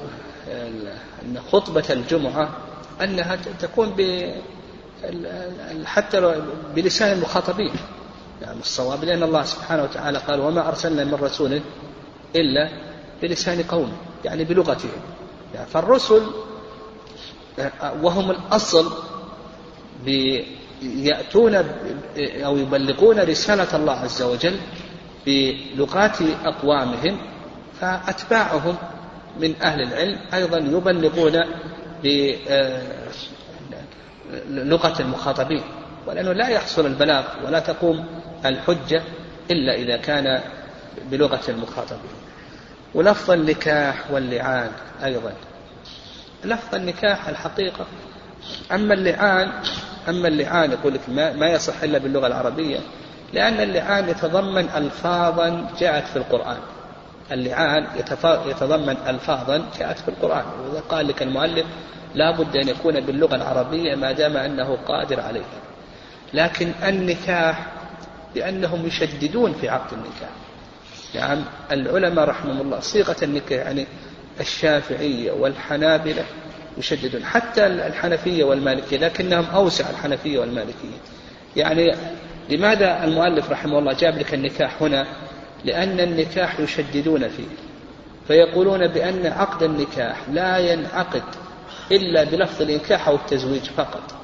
أن 1.23 1.41
خطبة 1.53 1.85
الجمعة 1.91 2.51
أنها 3.03 3.39
تكون 3.61 3.95
ب 3.97 4.33
حتى 5.85 6.43
بلسان 6.75 7.13
المخاطبين. 7.17 7.73
يعني 8.43 8.61
الصواب 8.61 9.05
لأن 9.05 9.23
الله 9.23 9.45
سبحانه 9.45 9.83
وتعالى 9.83 10.19
قال 10.19 10.41
وما 10.41 10.69
أرسلنا 10.69 11.05
من 11.05 11.15
رسول 11.15 11.61
إلا 12.37 12.69
بلسان 13.23 13.63
قوم. 13.63 13.93
يعني 14.25 14.45
بلغتهم. 14.45 15.01
فالرسل 15.69 16.23
وهم 18.03 18.31
الأصل 18.31 18.93
يأتون 20.83 21.55
أو 22.19 22.57
يبلغون 22.57 23.21
رسالة 23.21 23.77
الله 23.77 23.93
عز 23.93 24.23
وجل 24.23 24.59
بلغات 25.27 26.17
أقوامهم 26.45 27.19
فأتباعهم 27.81 28.77
من 29.41 29.55
أهل 29.63 29.83
العلم 29.83 30.19
أيضا 30.35 30.59
يبلغون 30.59 31.45
بلغة 34.49 35.03
المخاطبين. 35.03 35.63
ولأنه 36.07 36.33
لا 36.33 36.49
يحصل 36.49 36.87
البلاغ 36.87 37.25
ولا 37.47 37.59
تقوم 37.59 38.07
الحجة 38.45 39.03
إلا 39.51 39.75
إذا 39.75 39.97
كان 39.97 40.41
بلغة 41.11 41.41
المخاطبين. 41.49 42.28
ولفظ 42.95 43.31
النكاح 43.31 44.11
واللعان 44.11 44.71
أيضا. 45.05 45.33
لفظ 46.45 46.75
النكاح 46.75 47.29
الحقيقة 47.29 47.87
أما 48.73 48.95
اللعان 48.95 49.53
أما 50.09 50.29
اللعان 50.29 50.71
يقول 50.73 50.95
لك 50.95 51.09
ما, 51.09 51.33
ما 51.33 51.47
يصح 51.47 51.83
إلا 51.83 51.99
باللغة 51.99 52.27
العربية 52.27 52.79
لأن 53.33 53.61
اللعان 53.61 54.09
يتضمن 54.09 54.69
ألفاظا 54.77 55.67
جاءت 55.81 56.07
في 56.07 56.17
القرآن. 56.17 56.59
اللعان 57.33 57.87
يتضمن 58.47 58.97
ألفاظا 59.07 59.63
جاءت 59.79 59.99
في 59.99 60.09
القرآن. 60.09 60.45
وإذا 60.45 60.81
قال 60.81 61.09
لك 61.09 61.23
المؤلف 61.23 61.67
لا 62.15 62.31
بد 62.31 62.57
أن 62.57 62.69
يكون 62.69 63.01
باللغة 63.01 63.37
العربية 63.37 63.95
ما 63.95 64.13
دام 64.13 64.37
أنه 64.37 64.79
قادر 64.87 65.21
عليها. 65.21 65.61
لكن 66.35 66.73
النكاح 66.83 67.67
لأنهم 68.35 68.87
يشددون 68.87 69.53
في 69.61 69.69
عقد 69.69 69.93
النكاح. 69.93 70.48
نعم 71.15 71.45
العلماء 71.73 72.25
رحمهم 72.25 72.61
الله 72.61 72.81
صيغة 72.81 73.17
النكاح 73.23 73.67
يعني 73.67 73.87
الشافعية 74.41 75.33
والحنابلة 75.33 76.25
يشددون 76.79 77.25
حتى 77.25 77.67
الحنفية 77.67 78.45
والمالكية 78.45 78.97
لكنهم 78.97 79.45
أوسع 79.45 79.91
الحنفية 79.91 80.39
والمالكية. 80.39 80.99
يعني 81.57 81.95
لماذا 82.51 83.05
المؤلف 83.05 83.51
رحمه 83.51 83.79
الله 83.79 83.93
جاب 83.93 84.19
لك 84.19 84.35
النكاح 84.35 84.83
هنا؟ 84.83 85.07
لأن 85.65 86.01
النكاح 86.01 86.61
يشددون 86.61 87.29
فيه. 87.29 87.49
فيقولون 88.29 88.87
بأن 88.87 89.27
عقد 89.27 89.63
النكاح 89.63 90.17
لا 90.33 90.59
ينعقد 90.59 91.23
إلا 91.93 92.25
بلفظ 92.25 92.63
الإنكاح 92.63 93.09
أو 93.09 93.15
التزويج 93.15 93.65
فقط. 93.77 94.15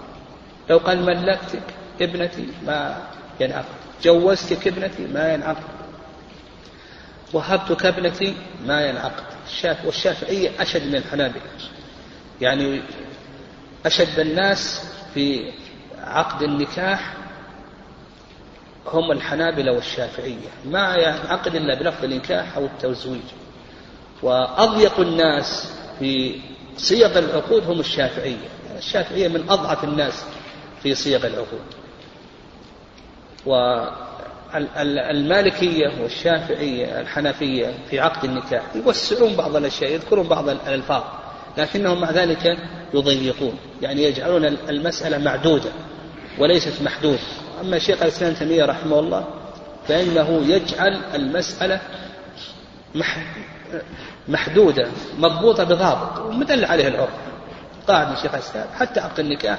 لو 0.71 0.79
قال 0.79 1.03
ملكتك 1.03 1.63
ابنتي 2.01 2.47
ما 2.67 2.97
ينعقد 3.41 3.65
جوزتك 4.03 4.67
ابنتي 4.67 5.07
ما 5.15 5.35
ينعقد. 5.35 5.84
وهبتك 7.35 7.87
ابنتي 7.87 8.37
ما 8.67 8.81
ينعقد. 8.87 9.25
الشاف 9.47 9.85
والشافعية 9.85 10.63
أشد 10.63 10.87
من 10.87 10.97
الحنابلة. 10.97 11.43
يعني 12.41 12.83
أشد 13.87 14.19
الناس 14.19 14.93
في 15.15 15.53
عقد 16.01 16.43
النكاح 16.43 17.15
هم 18.87 19.13
الحنابلة 19.13 19.73
والشافعية. 19.73 20.49
ما 20.65 20.95
ينعقد 20.97 21.55
إلا 21.55 21.75
بلفظ 21.75 22.05
النكاح 22.05 22.57
أو 22.57 22.65
التزويج. 22.65 23.23
وأضيق 24.23 25.01
الناس 25.01 25.73
في 25.99 26.41
صيغ 26.77 27.19
العقود 27.19 27.65
هم 27.71 27.81
الشافعية. 27.81 28.49
الشافعية 28.79 29.29
من 29.29 29.51
أضعف 29.51 29.85
الناس 29.85 30.25
في 30.83 30.95
صيغ 30.95 31.27
العقود. 31.27 31.65
والمالكية 34.55 36.03
والشافعية 36.03 37.01
الحنفية 37.01 37.75
في 37.91 38.01
عقد 38.01 38.25
النكاح 38.25 38.63
يوسعون 38.75 39.37
بعض 39.37 39.57
الأشياء 39.57 39.93
يذكرون 39.93 40.29
بعض 40.29 40.49
الألفاظ 40.49 41.03
لكنهم 41.59 42.01
مع 42.01 42.11
ذلك 42.11 42.57
يضيقون 42.95 43.59
يعني 43.83 44.03
يجعلون 44.03 44.45
المسألة 44.45 45.19
معدودة 45.19 45.71
وليست 46.39 46.83
محدودة. 46.83 47.19
أما 47.61 47.79
شيخ 47.79 48.03
الإسلام 48.03 48.35
تيمية 48.35 48.65
رحمه 48.65 48.99
الله 48.99 49.25
فإنه 49.89 50.43
يجعل 50.47 51.01
المسألة 51.15 51.81
محدودة 54.29 54.89
مضبوطة 55.19 55.65
بضابط 55.65 56.19
ومدل 56.19 56.65
عليه 56.65 56.89
العرف. 56.89 57.11
قاعدة 57.89 58.15
شيخ 58.15 58.35
الإسلام 58.35 58.67
حتى 58.75 59.01
عقد 59.01 59.21
النكاح 59.21 59.59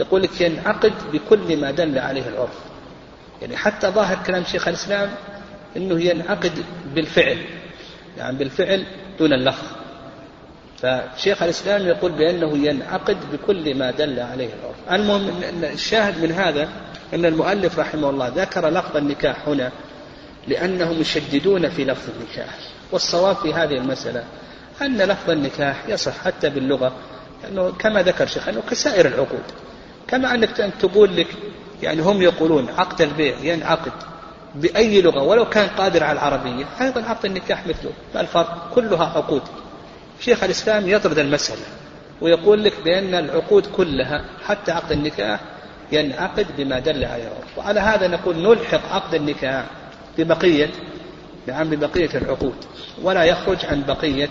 يقول 0.00 0.22
لك 0.22 0.40
ينعقد 0.40 0.92
بكل 1.12 1.56
ما 1.56 1.70
دل 1.70 1.98
عليه 1.98 2.28
العرف. 2.28 2.73
يعني 3.42 3.56
حتى 3.56 3.88
ظاهر 3.88 4.18
كلام 4.26 4.44
شيخ 4.44 4.68
الإسلام 4.68 5.10
أنه 5.76 6.00
ينعقد 6.00 6.52
بالفعل 6.94 7.38
يعني 8.18 8.36
بالفعل 8.38 8.86
دون 9.18 9.32
اللفظ. 9.32 9.66
فشيخ 10.82 11.42
الإسلام 11.42 11.86
يقول 11.86 12.12
بأنه 12.12 12.66
ينعقد 12.66 13.16
بكل 13.32 13.74
ما 13.74 13.90
دل 13.90 14.20
عليه 14.20 14.48
العرف. 14.54 15.00
المهم 15.00 15.42
الشاهد 15.64 16.22
من 16.22 16.32
هذا 16.32 16.68
أن 17.14 17.24
المؤلف 17.24 17.78
رحمه 17.78 18.10
الله 18.10 18.28
ذكر 18.28 18.68
لفظ 18.68 18.96
النكاح 18.96 19.48
هنا 19.48 19.72
لأنهم 20.48 21.00
يشددون 21.00 21.68
في 21.68 21.84
لفظ 21.84 22.08
النكاح. 22.16 22.58
والصواب 22.92 23.36
في 23.36 23.54
هذه 23.54 23.74
المسألة 23.74 24.24
أن 24.82 25.02
لفظ 25.02 25.30
النكاح 25.30 25.88
يصح 25.88 26.24
حتى 26.24 26.50
باللغة 26.50 26.92
لأنه 27.42 27.72
كما 27.78 28.02
ذكر 28.02 28.26
شيخ 28.26 28.48
أنه 28.48 28.62
كسائر 28.70 29.06
العقود. 29.06 29.44
كما 30.08 30.34
أنك 30.34 30.50
تقول 30.80 31.16
لك 31.16 31.26
يعني 31.84 32.02
هم 32.02 32.22
يقولون 32.22 32.68
عقد 32.78 33.02
البيع 33.02 33.34
ينعقد 33.42 33.92
بأي 34.54 35.02
لغة 35.02 35.22
ولو 35.22 35.48
كان 35.48 35.68
قادر 35.68 36.04
على 36.04 36.18
العربية 36.18 36.64
أيضا 36.80 37.02
عقد 37.02 37.24
النكاح 37.24 37.66
مثله. 37.66 37.90
ما 38.14 38.20
الفرق 38.20 38.70
كلها 38.74 39.04
عقود. 39.04 39.42
شيخ 40.20 40.44
الإسلام 40.44 40.88
يطرد 40.88 41.18
المسألة 41.18 41.62
ويقول 42.20 42.64
لك 42.64 42.72
بأن 42.84 43.14
العقود 43.14 43.66
كلها 43.66 44.24
حتى 44.46 44.72
عقد 44.72 44.92
النكاح 44.92 45.40
ينعقد 45.92 46.46
بما 46.58 46.78
دل 46.78 47.04
عليه 47.04 47.32
وعلى 47.56 47.80
هذا 47.80 48.08
نقول 48.08 48.36
نلحق 48.36 48.92
عقد 48.92 49.14
النكاح 49.14 49.64
ببقية 50.18 50.70
نعم 51.46 51.70
ببقية 51.70 52.10
العقود 52.14 52.54
ولا 53.02 53.24
يخرج 53.24 53.66
عن 53.66 53.82
بقية 53.82 54.28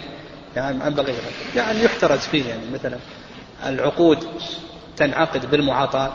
يعني 0.56 0.84
عن 0.84 0.94
بقية 0.94 1.14
العقود. 1.14 1.56
يعني 1.56 1.84
يحترز 1.84 2.20
فيه 2.20 2.50
يعني 2.50 2.62
مثلا 2.74 2.98
العقود 3.66 4.28
تنعقد 4.98 5.52
بالمعاطاة 5.52 6.14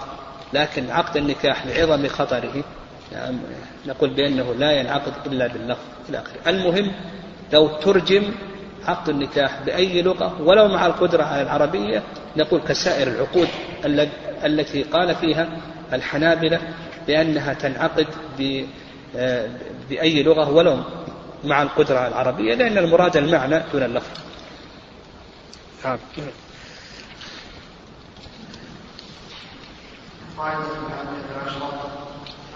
لكن 0.52 0.90
عقد 0.90 1.16
النكاح 1.16 1.66
لعظم 1.66 2.08
خطره 2.08 2.64
يعني 3.12 3.36
نقول 3.86 4.10
بأنه 4.10 4.54
لا 4.54 4.72
ينعقد 4.72 5.12
إلا 5.26 5.46
باللفظ 5.46 5.80
إلى 6.08 6.18
آخره. 6.18 6.50
المهم 6.50 6.92
لو 7.52 7.68
ترجم 7.68 8.22
عقد 8.86 9.08
النكاح 9.08 9.60
بأي 9.66 10.02
لغة 10.02 10.42
ولو 10.42 10.68
مع 10.68 10.86
القدرة 10.86 11.22
على 11.22 11.42
العربية 11.42 12.02
نقول 12.36 12.60
كسائر 12.68 13.08
العقود 13.08 13.48
التي 14.44 14.82
قال 14.82 15.14
فيها 15.14 15.48
الحنابلة 15.92 16.60
بأنها 17.06 17.54
تنعقد 17.54 18.06
بأي 19.90 20.22
لغة 20.22 20.50
ولو 20.50 20.78
مع 21.44 21.62
القدرة 21.62 21.98
على 21.98 22.08
العربية 22.08 22.54
لأن 22.54 22.78
المراد 22.78 23.16
المعنى 23.16 23.62
دون 23.72 23.82
اللفظ. 23.82 24.18
قاعدة 30.38 30.64
العامة 30.64 31.46
عشرة 31.46 31.90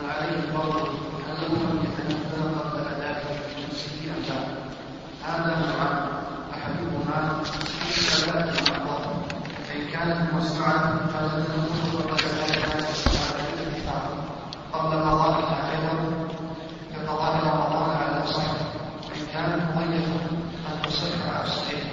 فعليه 0.00 0.36
الفرض 0.38 0.88
أنه 1.28 1.48
لم 1.48 1.84
يتنبأ 1.84 2.60
قبل 2.60 2.80
أداء 2.94 3.24
نفسه 3.68 3.92
أم 4.16 4.22
لا 4.28 4.38
هذا 5.28 5.58
نوعان 5.58 6.08
أحدهما 6.54 7.40
الصلاة 7.88 8.40
المعروفة 8.40 9.12
فإن 9.68 9.88
كانت 9.92 10.32
موسعة 10.34 11.06
فلا 11.06 11.28
تنقض 11.28 12.10
قبل 12.10 12.24
أداء 12.44 12.78
الدفاع 13.66 14.02
قبل 14.72 14.96
قضاء 14.96 15.38
الحيض 15.38 16.12
كقضاء 16.94 17.34
رمضان 17.44 17.96
على 17.96 18.26
صحة 18.26 18.56
وإن 19.10 19.26
كانت 19.32 19.76
مضيفة 19.76 20.20
أن 20.68 20.82
تصح 20.82 21.34
على 21.36 21.44
الصحيح 21.44 21.84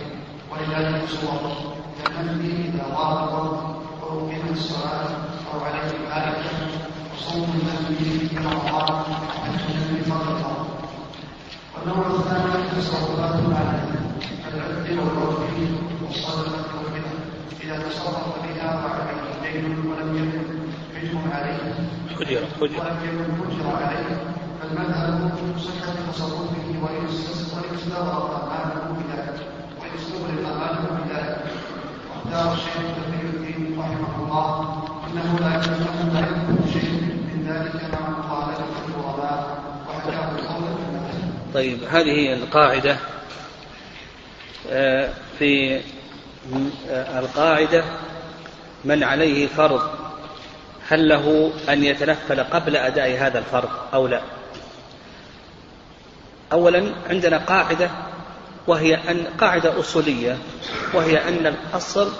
ولذلك 0.52 1.10
صور 1.10 1.52
لأن 2.00 2.38
به 2.38 2.70
إذا 2.74 2.96
ضاع 2.96 3.24
الوقت 3.24 3.64
وأقيمت 4.02 4.52
الصلاة 4.52 5.29
أو 5.54 5.60
عليه 5.66 5.92
مالكة 6.10 6.50
وصوم 7.14 7.44
النبي 7.44 8.28
في 8.28 8.38
رمضان 8.38 9.04
حتى 9.44 9.74
النبي 9.74 10.04
فرض 10.04 10.44
والنوع 11.76 12.08
الثاني 12.08 12.82
تصرفات 12.82 13.36
المعنى 13.40 13.82
كالعبد 14.46 14.90
والعرفي 14.90 15.68
والصدقة 16.06 16.66
والبدع 16.78 17.12
إذا 17.64 17.84
تصرف 17.90 18.34
بها 18.46 18.70
وعليه 18.86 19.52
دين 19.54 19.66
ولم 19.66 20.16
يكن 20.18 20.60
حجم 20.96 21.32
عليه. 21.32 21.74
ولم 22.62 23.00
يكن 23.04 23.32
حجر 23.50 23.76
عليه. 23.86 24.18
فالمذهب 24.62 25.32
صحة 25.58 25.94
تصرفه 26.12 26.68
وإن 26.82 27.06
استغرق 27.06 28.50
ماله 28.50 28.96
بذلك 28.98 29.40
وإن 29.82 29.92
استغرق 30.00 30.58
ماله 30.60 31.04
بذلك 31.06 31.44
واختار 32.10 32.54
الشيخ 32.54 32.76
تقي 32.76 33.22
الدين 33.22 33.80
رحمه 33.80 34.24
الله. 34.24 34.79
أنه 35.14 35.40
لا 35.40 35.56
يكون 35.56 36.70
شيء 36.74 36.92
من 36.92 37.48
ذلك 37.48 37.94
مع 37.94 38.20
طيب 41.54 41.84
هذه 41.84 42.34
القاعدة. 42.34 42.98
آه، 44.70 45.10
في 45.40 45.82
القاعدة 46.94 47.84
من 48.86 49.04
عليه 49.04 49.48
فرض 49.48 49.82
هل 50.88 51.10
له 51.10 51.52
أن 51.70 51.84
يتنفل 51.84 52.44
قبل 52.44 52.76
أداء 52.76 53.18
هذا 53.18 53.40
الفرض 53.40 53.70
أو 53.94 54.08
لا؟ 54.08 54.22
أولا 56.52 56.92
عندنا 57.10 57.38
قاعدة 57.38 57.90
وهي 58.68 58.96
أن 58.96 59.26
قاعدة 59.40 59.80
أصولية 59.80 60.38
وهي 60.94 61.28
أن 61.28 61.48
الأصل 61.48 62.12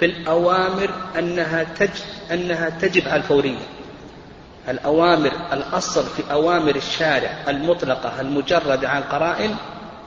في 0.00 0.06
الأوامر 0.06 0.90
أنها 1.18 1.62
تجب 1.64 2.04
أنها 2.30 2.68
تجب 2.68 3.08
على 3.08 3.16
الفورية. 3.16 3.66
الأوامر 4.68 5.32
الأصل 5.52 6.06
في 6.06 6.32
أوامر 6.32 6.76
الشارع 6.76 7.30
المطلقة 7.48 8.20
المجردة 8.20 8.88
عن 8.88 9.02
قرائن 9.02 9.56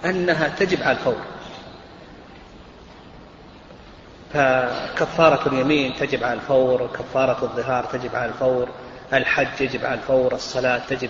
أنها 0.06 0.48
تجب 0.48 0.84
على 0.84 0.92
الفور. 0.98 1.18
فكفارة 4.34 5.48
اليمين 5.48 5.96
تجب 5.96 6.24
على 6.24 6.34
الفور 6.34 6.88
كفارة 6.88 7.44
الظهار 7.44 7.84
تجب 7.86 8.16
على 8.16 8.32
الفور 8.32 8.70
الحج 9.14 9.62
يجب 9.62 9.86
على 9.86 9.94
الفور 9.94 10.34
الصلاة 10.34 10.82
تجب 10.90 11.10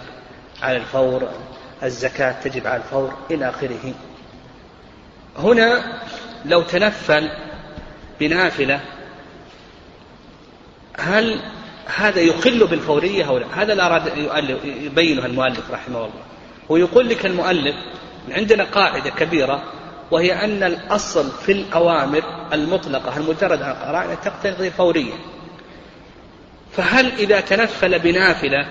على 0.62 0.78
الفور 0.78 1.30
الزكاة 1.84 2.42
تجب 2.42 2.68
على 2.68 2.78
الفور 2.78 3.14
إلى 3.32 3.50
آخره. 3.50 3.94
هنا 5.40 6.00
لو 6.46 6.62
تنفل 6.62 7.30
بنافلة. 8.28 8.80
هل 11.00 11.40
هذا 11.96 12.20
يخل 12.20 12.68
بالفورية 12.68 13.30
أو 13.30 13.38
لا؟ 13.38 13.46
هذا 13.54 13.74
لا 13.74 13.86
أراد 13.86 14.12
يبينها 14.64 15.26
المؤلف 15.26 15.72
رحمه 15.72 15.98
الله. 15.98 16.24
ويقول 16.70 17.10
لك 17.10 17.26
المؤلف 17.26 17.76
عندنا 18.32 18.64
قاعدة 18.64 19.10
كبيرة 19.10 19.64
وهي 20.12 20.34
أن 20.44 20.64
الأصل 20.64 21.32
في 21.32 21.52
الأوامر 21.52 22.24
المطلقة 22.54 23.18
المجردة 23.18 23.66
عن 23.66 23.72
القرائن 23.72 24.18
تقتضي 24.24 24.68
الفورية 24.68 25.14
فهل 26.72 27.12
إذا 27.20 27.40
تنفل 27.40 28.00
بنافلة 28.00 28.68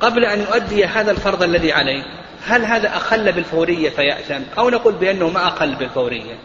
قبل 0.00 0.24
أن 0.24 0.40
يؤدي 0.40 0.84
هذا 0.84 1.10
الفرض 1.10 1.42
الذي 1.42 1.72
عليه 1.72 2.02
هل 2.46 2.64
هذا 2.64 2.96
أخل 2.96 3.32
بالفورية 3.32 3.90
فيأثم؟ 3.90 4.42
أو 4.58 4.70
نقول 4.70 4.94
بأنه 4.94 5.28
ما 5.28 5.46
أقل 5.46 5.74
بالفورية. 5.74 6.38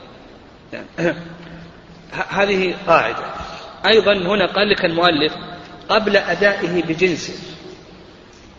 هذه 2.30 2.76
قاعدة. 2.88 3.26
أيضا 3.86 4.14
هنا 4.14 4.46
قال 4.46 4.70
لك 4.70 4.86
المؤلف 4.86 5.34
قبل 5.90 6.18
أدائه 6.18 6.84
بجنسه. 6.84 7.34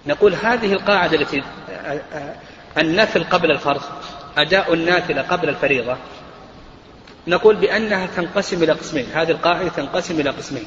نقول 0.06 0.34
هذه 0.34 0.72
القاعدة 0.72 1.20
التي 1.20 1.42
النفل 2.78 3.24
قبل 3.24 3.50
الفرض 3.50 3.80
أداء 4.36 4.74
النافلة 4.74 5.22
قبل 5.22 5.48
الفريضة. 5.48 5.96
نقول 7.26 7.56
بأنها 7.56 8.06
تنقسم 8.16 8.62
إلى 8.62 8.72
قسمين. 8.72 9.06
هذه 9.14 9.30
القاعدة 9.30 9.68
تنقسم 9.68 10.20
إلى 10.20 10.30
قسمين. 10.30 10.66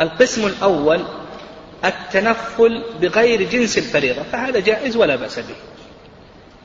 القسم 0.00 0.46
الأول 0.46 1.04
التنفل 1.84 2.84
بغير 3.00 3.42
جنس 3.42 3.78
الفريضة 3.78 4.22
فهذا 4.22 4.60
جائز 4.60 4.96
ولا 4.96 5.16
بأس 5.16 5.38
به. 5.38 5.54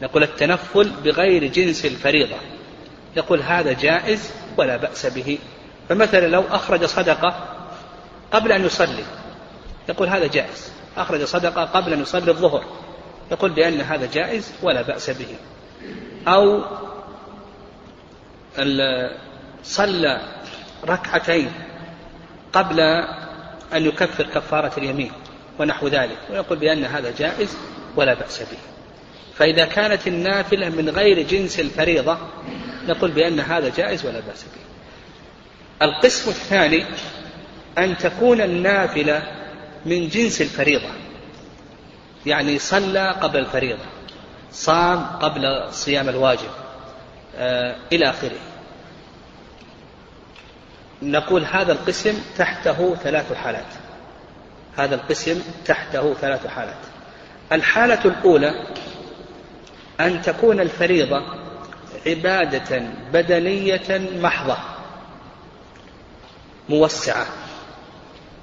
نقول 0.02 0.24
التنفل 0.24 0.90
بغير 1.04 1.48
جنس 1.48 1.86
الفريضة. 1.86 2.36
يقول 3.18 3.42
هذا 3.42 3.74
جائز 3.74 4.32
ولا 4.58 4.78
بأس 4.78 5.06
به. 5.06 5.40
فمثلا 5.90 6.28
لو 6.28 6.44
أخرج 6.52 6.86
صدقة 6.86 7.36
قبل 8.32 8.52
أن 8.52 8.66
يصلي 8.66 9.04
يقول 9.90 10.08
هذا 10.08 10.28
جائز. 10.28 10.72
أخرج 10.98 11.24
صدقة 11.24 11.66
قبل 11.66 11.94
أن 11.94 12.02
يصلي 12.02 12.32
الظهر 12.32 12.64
يقول 13.32 13.52
بأن 13.52 13.82
هذا 13.82 14.06
جائز 14.14 14.54
ولا 14.64 14.82
بأس 14.82 15.10
به. 15.10 15.36
أو 16.28 16.62
صلى 19.64 20.22
ركعتين 20.88 21.52
قبل 22.54 22.80
أن 23.74 23.86
يكفر 23.86 24.24
كفارة 24.24 24.72
اليمين 24.78 25.12
ونحو 25.60 25.88
ذلك 25.88 26.18
ويقول 26.30 26.58
بأن 26.58 26.86
هذا 26.86 27.14
جائز 27.18 27.58
ولا 27.96 28.14
بأس 28.14 28.42
به. 28.42 28.75
فإذا 29.38 29.66
كانت 29.66 30.08
النافلة 30.08 30.70
من 30.70 30.90
غير 30.90 31.22
جنس 31.22 31.60
الفريضة 31.60 32.18
نقول 32.88 33.12
بأن 33.12 33.40
هذا 33.40 33.72
جائز 33.78 34.06
ولا 34.06 34.20
بأس 34.20 34.44
به. 34.44 34.66
القسم 35.86 36.30
الثاني 36.30 36.86
أن 37.78 37.98
تكون 37.98 38.42
النافلة 38.42 39.24
من 39.86 40.10
جنس 40.10 40.42
الفريضة. 40.42 40.90
يعني 42.26 42.60
صلى 42.60 43.10
قبل 43.22 43.40
الفريضة 43.40 43.84
صام 44.52 45.06
قبل 45.06 45.68
صيام 45.72 46.10
الواجب 46.10 46.50
آه 47.38 47.76
إلى 47.94 48.10
آخره. 48.10 48.40
نقول 51.02 51.46
هذا 51.46 51.72
القسم 51.72 52.20
تحته 52.38 52.96
ثلاث 52.96 53.34
حالات. 53.34 53.74
هذا 54.78 54.96
القسم 54.96 55.42
تحته 55.66 56.14
ثلاث 56.14 56.48
حالات. 56.48 56.78
الحالة 57.52 58.06
الأولى 58.06 58.68
أن 60.00 60.22
تكون 60.22 60.60
الفريضة 60.60 61.24
عبادة 62.08 62.82
بدنية 63.14 64.10
محضة 64.22 64.58
موسعة. 66.70 67.26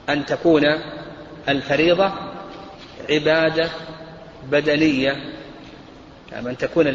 أن 0.09 0.27
تكون 0.27 0.63
الفريضة 1.49 2.13
عبادة 3.11 3.71
بدنية 4.51 5.17
يعني 6.33 6.51
أن 6.51 6.59
تكون 6.59 6.87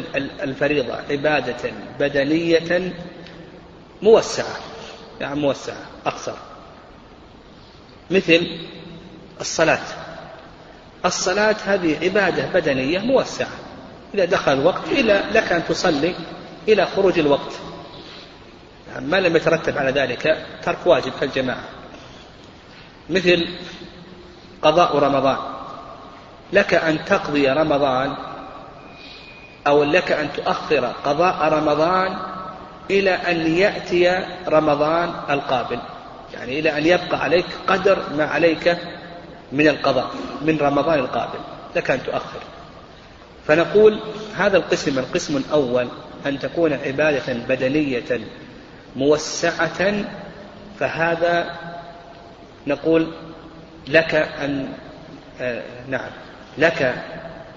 الفريضة 0.42 0.94
عبادة 1.10 1.70
بدنية 2.00 2.92
موسعة 4.02 4.56
يعني 5.20 5.40
موسعة 5.40 5.86
أقصر. 6.06 6.34
مثل 8.10 8.46
الصلاة. 9.40 9.80
الصلاة 11.04 11.56
هذه 11.64 12.04
عبادة 12.04 12.46
بدنية 12.46 12.98
موسعة. 12.98 13.67
إذا 14.14 14.24
دخل 14.24 14.52
الوقت 14.52 14.88
إلى 14.88 15.24
لك 15.32 15.52
أن 15.52 15.64
تصلي 15.68 16.14
إلى 16.68 16.86
خروج 16.86 17.18
الوقت. 17.18 17.52
يعني 18.92 19.06
ما 19.06 19.16
لم 19.16 19.36
يترتب 19.36 19.78
على 19.78 19.90
ذلك 19.90 20.46
ترك 20.62 20.78
واجب 20.86 21.12
كالجماعة. 21.20 21.64
مثل 23.10 23.48
قضاء 24.62 24.98
رمضان 24.98 25.36
لك 26.52 26.74
أن 26.74 27.04
تقضي 27.04 27.48
رمضان 27.48 28.16
أو 29.66 29.84
لك 29.84 30.12
أن 30.12 30.28
تؤخر 30.32 30.86
قضاء 31.04 31.52
رمضان 31.52 32.16
إلى 32.90 33.10
أن 33.10 33.56
يأتي 33.56 34.26
رمضان 34.48 35.14
القابل. 35.30 35.78
يعني 36.34 36.58
إلى 36.58 36.78
أن 36.78 36.86
يبقى 36.86 37.20
عليك 37.20 37.46
قدر 37.68 37.98
ما 38.16 38.24
عليك 38.24 38.78
من 39.52 39.68
القضاء 39.68 40.10
من 40.42 40.58
رمضان 40.58 40.98
القابل 40.98 41.38
لك 41.76 41.90
أن 41.90 42.02
تؤخر. 42.02 42.40
فنقول 43.48 44.00
هذا 44.36 44.56
القسم 44.56 44.98
القسم 44.98 45.36
الأول 45.36 45.88
أن 46.26 46.38
تكون 46.38 46.72
عبادة 46.72 47.32
بدنية 47.48 48.20
موسعة 48.96 50.04
فهذا 50.80 51.54
نقول 52.66 53.12
لك 53.88 54.14
أن 54.14 54.68
آه 55.40 55.62
نعم 55.88 56.10
لك 56.58 56.94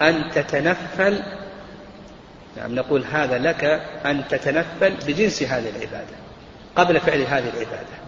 أن 0.02 0.24
تتنفل 0.36 1.24
نعم 2.58 2.76
نقول 2.76 3.04
هذا 3.12 3.38
لك 3.38 3.64
أن 4.06 4.28
تتنفل 4.30 4.94
بجنس 5.08 5.44
هذه 5.44 5.70
العبادة 5.70 6.16
قبل 6.76 7.00
فعل 7.00 7.22
هذه 7.22 7.50
العبادة 7.50 8.02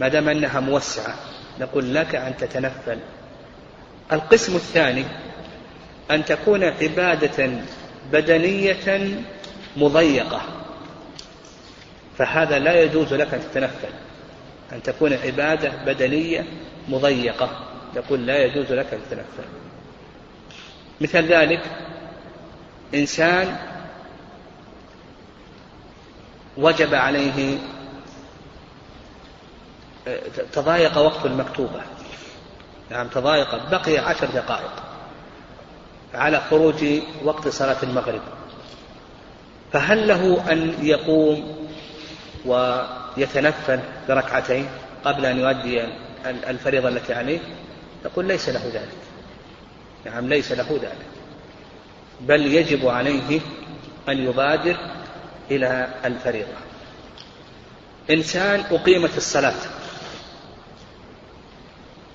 ما 0.00 0.08
دام 0.08 0.28
أنها 0.28 0.60
موسعة 0.60 1.14
نقول 1.60 1.94
لك 1.94 2.14
أن 2.14 2.36
تتنفل. 2.36 2.98
القسم 4.12 4.56
الثاني 4.56 5.04
أن 6.10 6.24
تكون 6.24 6.64
عبادة 6.64 7.50
بدنية 8.12 9.24
مضيقة. 9.76 10.42
فهذا 12.18 12.58
لا 12.58 12.82
يجوز 12.82 13.14
لك 13.14 13.34
أن 13.34 13.40
تتنفل. 13.40 13.88
أن 14.72 14.82
تكون 14.82 15.12
عبادة 15.12 15.72
بدنية 15.86 16.44
مضيقة. 16.88 17.50
يقول 17.96 18.26
لا 18.26 18.44
يجوز 18.44 18.72
لك 18.72 18.94
أن 18.94 19.00
تتنفل. 19.10 19.48
مثل 21.00 21.24
ذلك 21.24 21.62
إنسان 22.94 23.56
وجب 26.56 26.94
عليه 26.94 27.58
تضايق 30.52 30.98
وقت 30.98 31.26
المكتوبة. 31.26 31.80
نعم 32.90 33.08
تضايق 33.08 33.70
بقي 33.70 33.98
عشر 33.98 34.26
دقائق. 34.26 34.82
على 36.14 36.40
خروج 36.50 36.84
وقت 37.24 37.48
صلاة 37.48 37.76
المغرب. 37.82 38.20
فهل 39.72 40.08
له 40.08 40.52
أن 40.52 40.74
يقوم 40.82 41.66
ويتنفل 42.44 43.80
بركعتين 44.08 44.68
قبل 45.04 45.26
أن 45.26 45.38
يؤدي 45.38 45.84
الفريضة 46.26 46.88
التي 46.88 47.14
عليه؟ 47.14 47.38
يقول 48.04 48.24
ليس 48.24 48.48
له 48.48 48.70
ذلك. 48.74 48.98
نعم 50.04 50.28
ليس 50.28 50.52
له 50.52 50.78
ذلك. 50.82 51.06
بل 52.20 52.46
يجب 52.46 52.86
عليه 52.86 53.40
أن 54.08 54.18
يبادر 54.18 54.76
إلى 55.50 55.88
الفريضة. 56.04 56.56
إنسان 58.10 58.60
أقيمت 58.60 59.16
الصلاة. 59.16 59.54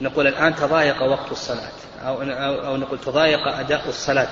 نقول 0.02 0.28
الآن 0.28 0.56
تضايق 0.56 1.04
وقت 1.04 1.32
الصلاة. 1.32 1.72
أو, 2.08 2.22
أو 2.68 2.78
نقول 2.78 3.00
تضايق 3.00 3.48
أداء 3.48 3.90
الصلاة 3.90 4.30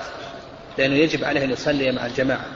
لأنه 0.78 0.94
يجب 0.94 1.24
عليه 1.24 1.44
أن 1.44 1.50
يصلي 1.50 1.92
مع 1.92 2.06
الجماعة. 2.06 2.46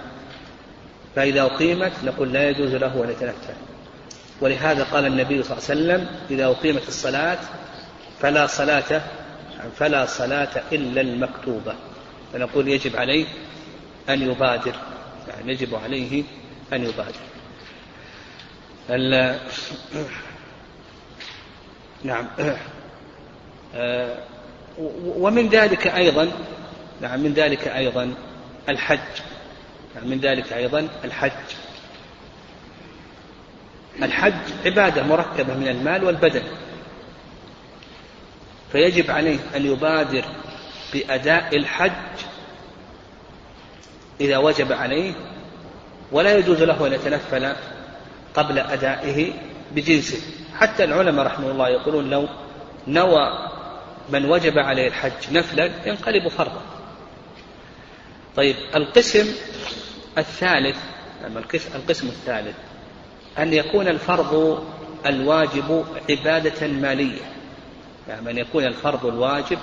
فإذا 1.17 1.43
أقيمت 1.43 1.93
نقول 2.05 2.33
لا 2.33 2.49
يجوز 2.49 2.75
له 2.75 3.05
أن 3.05 3.11
يتنفل. 3.11 3.55
ولهذا 4.41 4.85
قال 4.85 5.07
النبي 5.07 5.43
صلى 5.43 5.59
الله 5.59 5.71
عليه 5.71 6.03
وسلم 6.03 6.07
إذا 6.31 6.47
أقيمت 6.47 6.89
الصلاة 6.89 7.39
فلا 8.21 8.47
صلاة 8.47 9.03
فلا 9.77 10.07
صلاة 10.07 10.63
إلا 10.73 11.01
المكتوبة. 11.01 11.75
فنقول 12.33 12.69
يجب 12.69 12.97
عليه 12.97 13.27
أن 14.09 14.23
يبادر 14.31 14.75
يعني 15.29 15.53
يجب 15.53 15.75
عليه 15.75 16.25
أن 16.73 16.85
يبادر. 16.85 17.21
نعم. 22.05 22.27
ومن 25.05 25.49
ذلك 25.49 25.87
أيضا 25.87 26.31
نعم 27.01 27.21
من 27.21 27.33
ذلك 27.33 27.69
أيضا 27.69 28.15
الحج. 28.69 28.99
نعم 29.95 30.09
من 30.09 30.19
ذلك 30.19 30.53
أيضا 30.53 30.89
الحج. 31.05 31.33
الحج 34.03 34.35
عبادة 34.67 35.03
مركبة 35.03 35.55
من 35.55 35.69
المال 35.69 36.05
والبدن. 36.05 36.43
فيجب 38.73 39.11
عليه 39.11 39.39
أن 39.57 39.67
يبادر 39.67 40.25
بأداء 40.93 41.57
الحج 41.57 41.93
إذا 44.21 44.39
وجب 44.39 44.73
عليه 44.73 45.13
ولا 46.13 46.37
يجوز 46.37 46.63
له 46.63 46.87
أن 46.87 46.93
يتنفل 46.93 47.53
قبل 48.35 48.59
أدائه 48.59 49.33
بجنسه. 49.75 50.19
حتى 50.59 50.85
العلماء 50.85 51.27
رحمه 51.27 51.51
الله 51.51 51.69
يقولون 51.69 52.11
لو 52.11 52.29
نوى 52.87 53.54
من 54.09 54.25
وجب 54.25 54.59
عليه 54.59 54.89
الحج 54.89 55.33
نفلا 55.33 55.71
ينقلب 55.87 56.29
فرضا. 56.29 56.63
طيب 58.37 58.57
القسم 58.75 59.35
الثالث 60.19 60.77
القسم 61.75 62.09
الثالث 62.09 62.57
أن 63.39 63.53
يكون 63.53 63.89
الفرض 63.89 64.65
الواجب 65.07 65.85
عبادة 66.11 66.67
مالية. 66.67 67.23
يعني 68.09 68.31
أن 68.31 68.39
يكون 68.39 68.65
الفرض 68.65 69.07
الواجب 69.07 69.59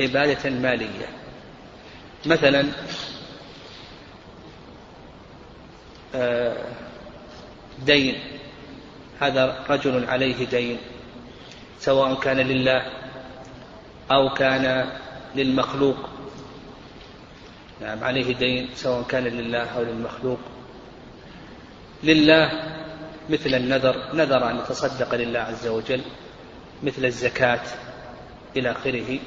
عبادة 0.00 0.50
مالية. 0.50 1.06
مثلا 2.26 2.66
آه، 6.14 6.56
دين. 7.86 8.18
هذا 9.20 9.64
رجل 9.70 10.04
عليه 10.04 10.46
دين 10.46 10.78
سواء 11.78 12.14
كان 12.14 12.36
لله 12.36 13.01
أو 14.14 14.34
كان 14.34 14.90
للمخلوق. 15.34 15.96
نعم 17.80 18.04
عليه 18.04 18.34
دين 18.34 18.68
سواء 18.74 19.02
كان 19.02 19.24
لله 19.24 19.64
أو 19.64 19.82
للمخلوق. 19.82 20.38
لله 22.02 22.50
مثل 23.30 23.54
النذر 23.54 24.14
نذر 24.14 24.50
أن 24.50 24.56
يتصدق 24.56 25.14
لله 25.14 25.40
عز 25.40 25.66
وجل 25.66 26.00
مثل 26.82 27.04
الزكاة 27.04 27.60
إلى 28.56 28.70
آخره. 28.70 29.18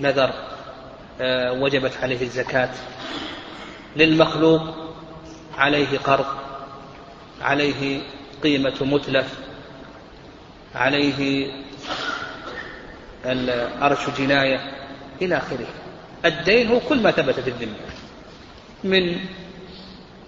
نذر 0.00 0.32
آه، 1.20 1.52
وجبت 1.52 1.96
عليه 2.02 2.22
الزكاة. 2.22 2.70
للمخلوق 3.96 4.62
عليه 5.58 5.98
قرض 5.98 6.26
عليه 7.40 8.02
قيمة 8.42 8.74
متلف 8.80 9.38
عليه 10.74 11.50
أرش 13.26 14.10
جناية 14.18 14.60
إلى 15.22 15.36
آخره. 15.36 15.66
الدين 16.24 16.68
هو 16.68 16.80
كل 16.80 17.02
ما 17.02 17.10
ثبت 17.10 17.40
في 17.40 17.50
الذمة. 17.50 17.76
من 18.84 19.16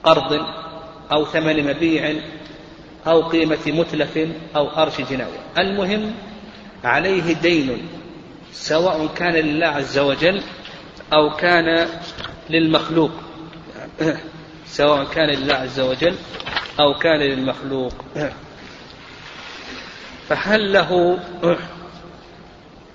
قرض 0.02 0.46
أو 1.12 1.24
ثمن 1.24 1.64
مبيع 1.64 2.14
أو 3.06 3.22
قيمة 3.22 3.58
متلف 3.66 4.18
أو 4.56 4.68
أرش 4.68 5.00
جناية. 5.00 5.38
المهم 5.58 6.14
عليه 6.84 7.34
دين 7.34 7.88
سواء 8.52 9.06
كان 9.06 9.34
لله 9.34 9.66
عز 9.66 9.98
وجل 9.98 10.42
أو 11.12 11.30
كان 11.30 11.88
للمخلوق. 12.50 13.10
سواء 14.66 15.04
كان 15.04 15.30
لله 15.30 15.54
عز 15.54 15.80
وجل 15.80 16.14
أو 16.80 16.94
كان 16.94 17.20
للمخلوق. 17.20 17.94
فهل 20.28 20.72
له 20.72 21.18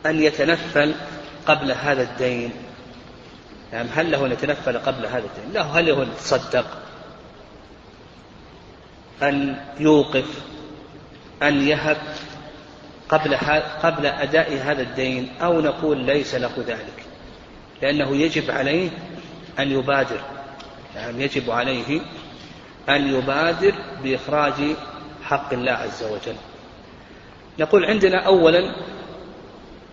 أن 0.05 0.23
يتنفل 0.23 0.95
قبل 1.45 1.71
هذا 1.71 2.01
الدين. 2.01 2.51
يعني 3.73 3.89
هل 3.89 4.11
له 4.11 4.25
أن 4.25 4.31
يتنفل 4.31 4.77
قبل 4.77 5.05
هذا 5.05 5.25
الدين؟ 5.25 5.53
له 5.53 5.79
هل 5.79 5.85
له 5.85 6.03
أن 6.03 6.09
يتصدق؟ 6.09 6.65
أن 9.23 9.55
يوقف؟ 9.79 10.25
أن 11.43 11.67
يهب 11.67 11.97
قبل 13.09 13.35
قبل 13.83 14.05
أداء 14.05 14.57
هذا 14.57 14.81
الدين؟ 14.81 15.29
أو 15.41 15.61
نقول 15.61 15.97
ليس 15.97 16.35
له 16.35 16.51
ذلك؟ 16.67 17.05
لأنه 17.81 18.15
يجب 18.15 18.51
عليه 18.51 18.89
أن 19.59 19.71
يبادر. 19.71 20.21
يعني 20.95 21.23
يجب 21.23 21.51
عليه 21.51 22.01
أن 22.89 23.13
يبادر 23.13 23.73
بإخراج 24.03 24.53
حق 25.23 25.53
الله 25.53 25.71
عز 25.71 26.03
وجل. 26.03 26.35
نقول 27.59 27.85
عندنا 27.85 28.25
أولا 28.25 28.75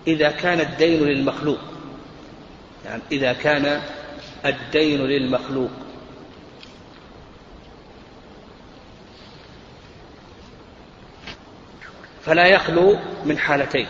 إذا 0.09 0.31
كان 0.31 0.61
الدين 0.61 1.05
للمخلوق. 1.05 1.59
يعني 2.85 3.03
إذا 3.13 3.33
كان 3.33 3.81
الدين 4.47 5.01
للمخلوق. 5.01 5.71
فلا 12.23 12.47
يخلو 12.47 12.99
من 13.25 13.39
حالتين. 13.39 13.87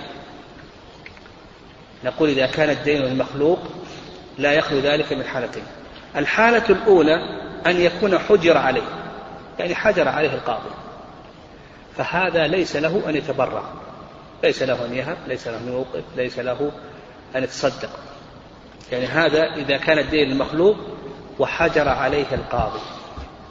نقول 2.04 2.28
إذا 2.28 2.46
كان 2.46 2.70
الدين 2.70 3.02
للمخلوق 3.02 3.58
لا 4.38 4.52
يخلو 4.52 4.78
ذلك 4.78 5.12
من 5.12 5.24
حالتين. 5.24 5.64
الحالة 6.16 6.64
الأولى 6.70 7.16
أن 7.66 7.80
يكون 7.80 8.18
حجر 8.18 8.56
عليه. 8.56 8.88
يعني 9.58 9.74
حجر 9.74 10.08
عليه 10.08 10.34
القاضي. 10.34 10.70
فهذا 11.96 12.46
ليس 12.46 12.76
له 12.76 13.02
أن 13.08 13.16
يتبرع 13.16 13.62
ليس 14.42 14.62
له 14.62 14.86
أن 14.86 14.94
يهب 14.94 15.16
ليس 15.26 15.48
له 15.48 15.58
أن 15.58 15.68
يوقف 15.68 16.04
ليس 16.16 16.38
له 16.38 16.72
أن 17.36 17.44
يتصدق. 17.44 17.90
يعني 18.92 19.06
هذا 19.06 19.54
إذا 19.54 19.76
كان 19.76 19.98
الدين 19.98 20.30
المخلوق 20.30 20.76
وحجر 21.38 21.88
عليه 21.88 22.34
القاضي 22.34 22.80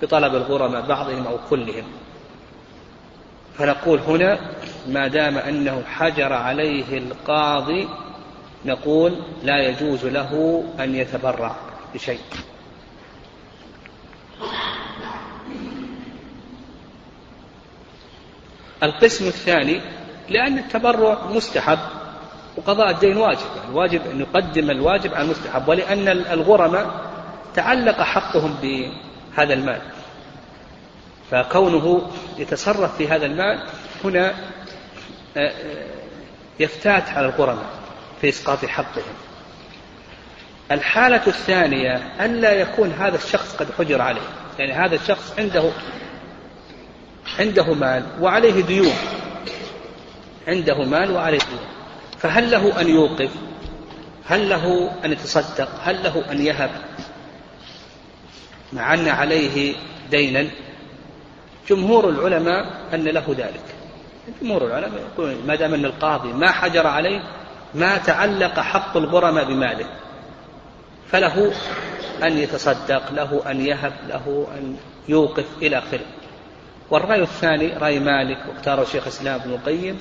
بطلب 0.01 0.35
الغرماء 0.35 0.87
بعضهم 0.87 1.27
أو 1.27 1.37
كلهم. 1.49 1.83
فنقول 3.57 3.99
هنا 3.99 4.39
ما 4.87 5.07
دام 5.07 5.37
أنه 5.37 5.83
حجر 5.83 6.33
عليه 6.33 6.97
القاضي 6.97 7.87
نقول 8.65 9.21
لا 9.43 9.69
يجوز 9.69 10.05
له 10.05 10.63
أن 10.79 10.95
يتبرع 10.95 11.55
بشيء. 11.93 12.19
القسم 18.83 19.27
الثاني 19.27 19.81
لأن 20.29 20.57
التبرع 20.57 21.17
مستحب 21.29 21.79
وقضاء 22.57 22.91
الدين 22.91 23.17
واجب 23.17 23.47
يعني 23.57 23.75
واجب 23.75 24.01
أن 24.11 24.19
يقدم 24.21 24.69
الواجب 24.71 25.13
على 25.13 25.25
المستحب 25.25 25.67
ولأن 25.67 26.07
الغرماء 26.07 27.07
تعلق 27.53 28.01
حقهم 28.01 28.55
بهذا 28.61 29.53
المال. 29.53 29.81
فكونه 31.31 32.11
يتصرف 32.37 32.97
في 32.97 33.07
هذا 33.07 33.25
المال 33.25 33.63
هنا 34.03 34.33
آه، 35.37 35.39
آه، 35.39 35.85
يفتات 36.59 37.09
على 37.09 37.25
الغرماء 37.25 37.65
في 38.21 38.29
إسقاط 38.29 38.65
حقهم. 38.65 39.15
الحالة 40.71 41.27
الثانية 41.27 41.95
أن 42.19 42.35
لا 42.35 42.51
يكون 42.51 42.91
هذا 42.91 43.15
الشخص 43.15 43.55
قد 43.55 43.67
حجر 43.77 44.01
عليه. 44.01 44.21
يعني 44.59 44.73
هذا 44.73 44.95
الشخص 44.95 45.33
عنده 45.39 45.71
عنده 47.39 47.73
مال 47.73 48.03
وعليه 48.21 48.61
ديون. 48.61 48.93
عنده 50.47 50.83
مال 50.83 51.11
وعليه 51.11 51.39
ديون 51.39 51.77
فهل 52.17 52.51
له 52.51 52.81
أن 52.81 52.89
يوقف؟ 52.89 53.29
هل 54.25 54.49
له 54.49 54.91
أن 55.05 55.11
يتصدق؟ 55.11 55.69
هل 55.83 56.03
له 56.03 56.31
أن 56.31 56.41
يهب؟ 56.41 56.69
مع 58.73 58.93
أن 58.93 59.07
عليه 59.07 59.75
دينا. 60.11 60.47
جمهور 61.69 62.09
العلماء 62.09 62.65
أن 62.93 63.03
له 63.03 63.35
ذلك. 63.37 63.63
جمهور 64.41 64.65
العلماء 64.65 65.01
يقولون 65.13 65.47
ما 65.47 65.55
دام 65.55 65.73
أن 65.73 65.85
القاضي 65.85 66.33
ما 66.33 66.51
حجر 66.51 66.87
عليه 66.87 67.23
ما 67.75 67.97
تعلق 67.97 68.59
حق 68.59 68.97
الغرماء 68.97 69.45
بماله. 69.45 69.85
فله 71.11 71.51
أن 72.23 72.37
يتصدق 72.37 73.11
له 73.13 73.51
أن 73.51 73.65
يهب 73.65 73.93
له 74.07 74.47
أن 74.57 74.77
يوقف 75.09 75.45
إلى 75.61 75.77
آخره. 75.77 76.05
والرأي 76.89 77.21
الثاني 77.21 77.67
رأي 77.67 77.99
مالك 77.99 78.37
واختاره 78.49 78.83
شيخ 78.83 79.03
الإسلام 79.03 79.41
ابن 79.41 79.51
القيم 79.51 79.99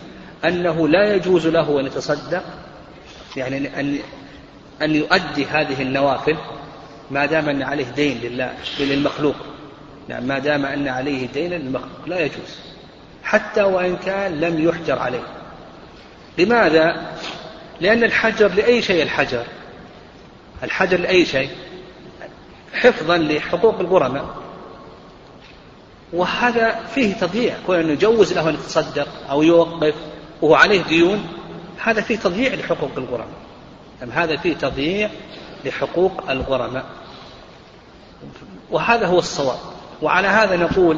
أنه 0.49 0.89
لا 0.89 1.15
يجوز 1.15 1.47
له 1.47 1.81
أن 1.81 1.87
يتصدق 1.87 2.43
يعني 3.37 3.81
أن 3.81 3.99
أن 4.83 4.95
يؤدي 4.95 5.45
هذه 5.45 5.83
النوافل 5.83 6.37
ما 7.11 7.27
دام 7.27 7.49
أن 7.49 7.63
عليه 7.63 7.85
دين 7.85 8.21
لله 8.23 8.55
للمخلوق. 8.81 9.37
نعم 10.09 10.23
ما 10.23 10.39
دام 10.39 10.67
أن 10.67 10.89
عليه 10.89 11.29
دين 11.29 11.51
للمخلوق 11.51 12.07
لا 12.07 12.21
يجوز. 12.21 12.59
حتى 13.25 13.63
وإن 13.63 13.97
كان 13.97 14.41
لم 14.41 14.69
يحجر 14.69 14.99
عليه. 14.99 15.23
لماذا؟ 16.39 17.13
لأن 17.81 18.05
الحجر 18.05 18.49
لأي 18.49 18.83
شيء 18.83 19.03
الحجر. 19.03 19.45
الحجر 20.63 21.01
لأي 21.01 21.25
شيء. 21.25 21.51
حفظا 22.73 23.19
لحقوق 23.19 23.81
الغرماء. 23.81 24.27
وهذا 26.13 26.81
فيه 26.95 27.15
تضييع 27.15 27.55
كون 27.67 27.79
أنه 27.79 27.93
يجوز 27.93 28.33
له 28.33 28.49
أن 28.49 28.55
يتصدق 28.55 29.09
أو 29.31 29.43
يوقف. 29.43 29.95
وهو 30.43 30.55
عليه 30.55 30.83
ديون 30.83 31.27
هذا 31.85 32.01
فيه 32.01 32.17
تضييع 32.17 32.55
لحقوق 32.55 32.91
الغرماء. 32.97 33.37
هذا 34.13 34.37
فيه 34.37 34.55
تضييع 34.55 35.11
لحقوق 35.65 36.31
الغرماء. 36.31 36.85
وهذا 38.71 39.07
هو 39.07 39.19
الصواب. 39.19 39.59
وعلى 40.03 40.29
هذا 40.29 40.57
نقول 40.57 40.97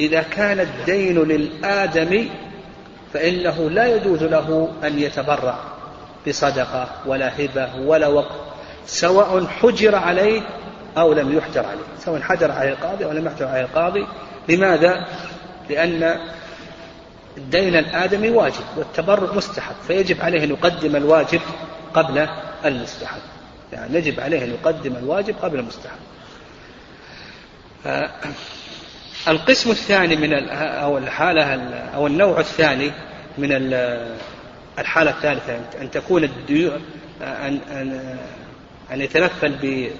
إذا 0.00 0.22
كان 0.22 0.60
الدين 0.60 1.18
للآدمي 1.18 2.30
فإنه 3.12 3.70
لا 3.70 3.96
يجوز 3.96 4.22
له 4.22 4.68
أن 4.84 4.98
يتبرع 4.98 5.58
بصدقة 6.28 6.88
ولا 7.06 7.44
هبة 7.44 7.68
ولا 7.76 8.06
وقف 8.08 8.36
سواء 8.86 9.46
حجر 9.46 9.94
عليه 9.94 10.42
أو 10.98 11.12
لم 11.12 11.36
يحجر 11.36 11.66
عليه. 11.66 11.84
سواء 11.98 12.20
حجر 12.20 12.52
عليه 12.52 12.70
القاضي 12.70 13.04
أو 13.04 13.12
لم 13.12 13.26
يحجر 13.26 13.46
عليه 13.46 13.64
القاضي. 13.64 14.06
لماذا؟ 14.48 15.06
لأن 15.70 16.20
الدين 17.36 17.76
الآدمي 17.76 18.30
واجب 18.30 18.64
والتبرع 18.76 19.32
مستحب 19.32 19.74
فيجب 19.86 20.20
عليه 20.20 20.44
أن 20.44 20.50
يقدم 20.50 20.96
الواجب 20.96 21.40
قبل 21.94 22.28
المستحب. 22.64 23.20
يعني 23.72 23.98
يجب 23.98 24.20
عليه 24.20 24.44
أن 24.44 24.50
يقدم 24.50 24.96
الواجب 24.96 25.34
قبل 25.42 25.58
المستحب. 25.58 25.98
آه، 27.86 28.10
القسم 29.28 29.70
الثاني 29.70 30.16
من 30.16 30.48
أو 30.48 30.98
الحالة 30.98 31.54
أو 31.94 32.06
النوع 32.06 32.40
الثاني 32.40 32.90
من 33.38 33.48
الحالة 34.78 35.10
الثالثة 35.10 35.60
أن 35.80 35.90
تكون 35.90 36.24
الديون 36.24 36.82
أن 37.22 37.60
أن 37.72 38.18
أن 38.92 39.00
يتنفل 39.00 39.52
ب 39.62 39.90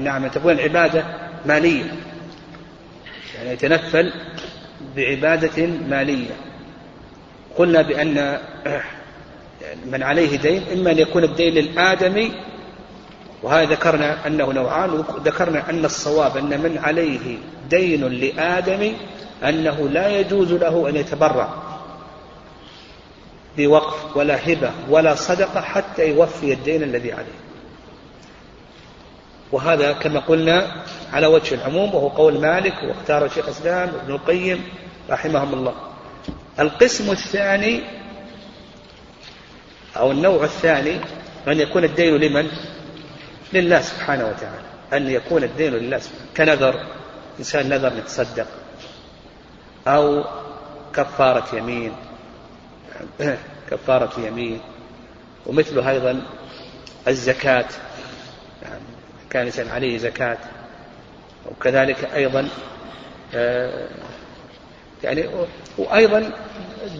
نعم 0.00 0.24
أن 0.24 0.30
تكون 0.30 0.52
العبادة 0.52 1.04
مالية. 1.46 1.92
يعني 3.34 3.50
يتنفل 3.50 4.12
بعبادة 4.96 5.66
مالية. 5.66 6.34
قلنا 7.56 7.82
بأن 7.82 8.38
من 9.86 10.02
عليه 10.02 10.36
دين 10.36 10.62
إما 10.72 10.90
أن 10.90 10.98
يكون 10.98 11.24
الدين 11.24 11.54
للآدمي 11.54 12.32
وهذا 13.42 13.64
ذكرنا 13.64 14.26
أنه 14.26 14.52
نوعان. 14.52 14.90
وذكرنا 14.90 15.70
أن 15.70 15.84
الصواب 15.84 16.36
أن 16.36 16.60
من 16.60 16.78
عليه 16.78 17.38
دين 17.70 18.04
لآدم 18.04 18.92
أنه 19.44 19.88
لا 19.88 20.20
يجوز 20.20 20.52
له 20.52 20.88
أن 20.88 20.96
يتبرع 20.96 21.48
بوقف 23.58 24.16
ولا 24.16 24.52
هبة 24.52 24.70
ولا 24.88 25.14
صدقة 25.14 25.60
حتى 25.60 26.08
يوفي 26.08 26.52
الدين 26.52 26.82
الذي 26.82 27.12
عليه. 27.12 27.51
وهذا 29.52 29.92
كما 29.92 30.20
قلنا 30.20 30.84
على 31.12 31.26
وجه 31.26 31.54
العموم 31.54 31.94
وهو 31.94 32.08
قول 32.08 32.40
مالك 32.40 32.74
واختار 32.82 33.28
شيخ 33.28 33.44
الإسلام 33.44 33.88
ابن 33.88 34.14
القيم 34.14 34.64
رحمهم 35.10 35.54
الله. 35.54 35.74
القسم 36.60 37.10
الثاني 37.10 37.82
أو 39.96 40.10
النوع 40.10 40.44
الثاني 40.44 41.00
أن 41.48 41.60
يكون 41.60 41.84
الدين 41.84 42.16
لمن؟ 42.16 42.50
لله 43.52 43.80
سبحانه 43.80 44.24
وتعالى. 44.24 44.62
أن 44.92 45.10
يكون 45.10 45.44
الدين 45.44 45.72
لله 45.72 45.98
سبحانه. 45.98 46.26
كنذر 46.36 46.86
إنسان 47.38 47.68
نذر 47.68 47.98
يتصدق. 47.98 48.46
أو 49.86 50.24
كفارة 50.94 51.56
يمين. 51.56 51.92
كفارة 53.70 54.20
يمين. 54.20 54.60
ومثله 55.46 55.90
أيضا 55.90 56.22
الزكاة. 57.08 57.68
كان 59.32 59.46
إنسان 59.46 59.68
عليه 59.68 59.98
زكاة. 59.98 60.38
وكذلك 61.50 62.04
أيضا 62.14 62.48
آه، 63.34 63.88
يعني 65.04 65.28
وأيضا 65.78 66.30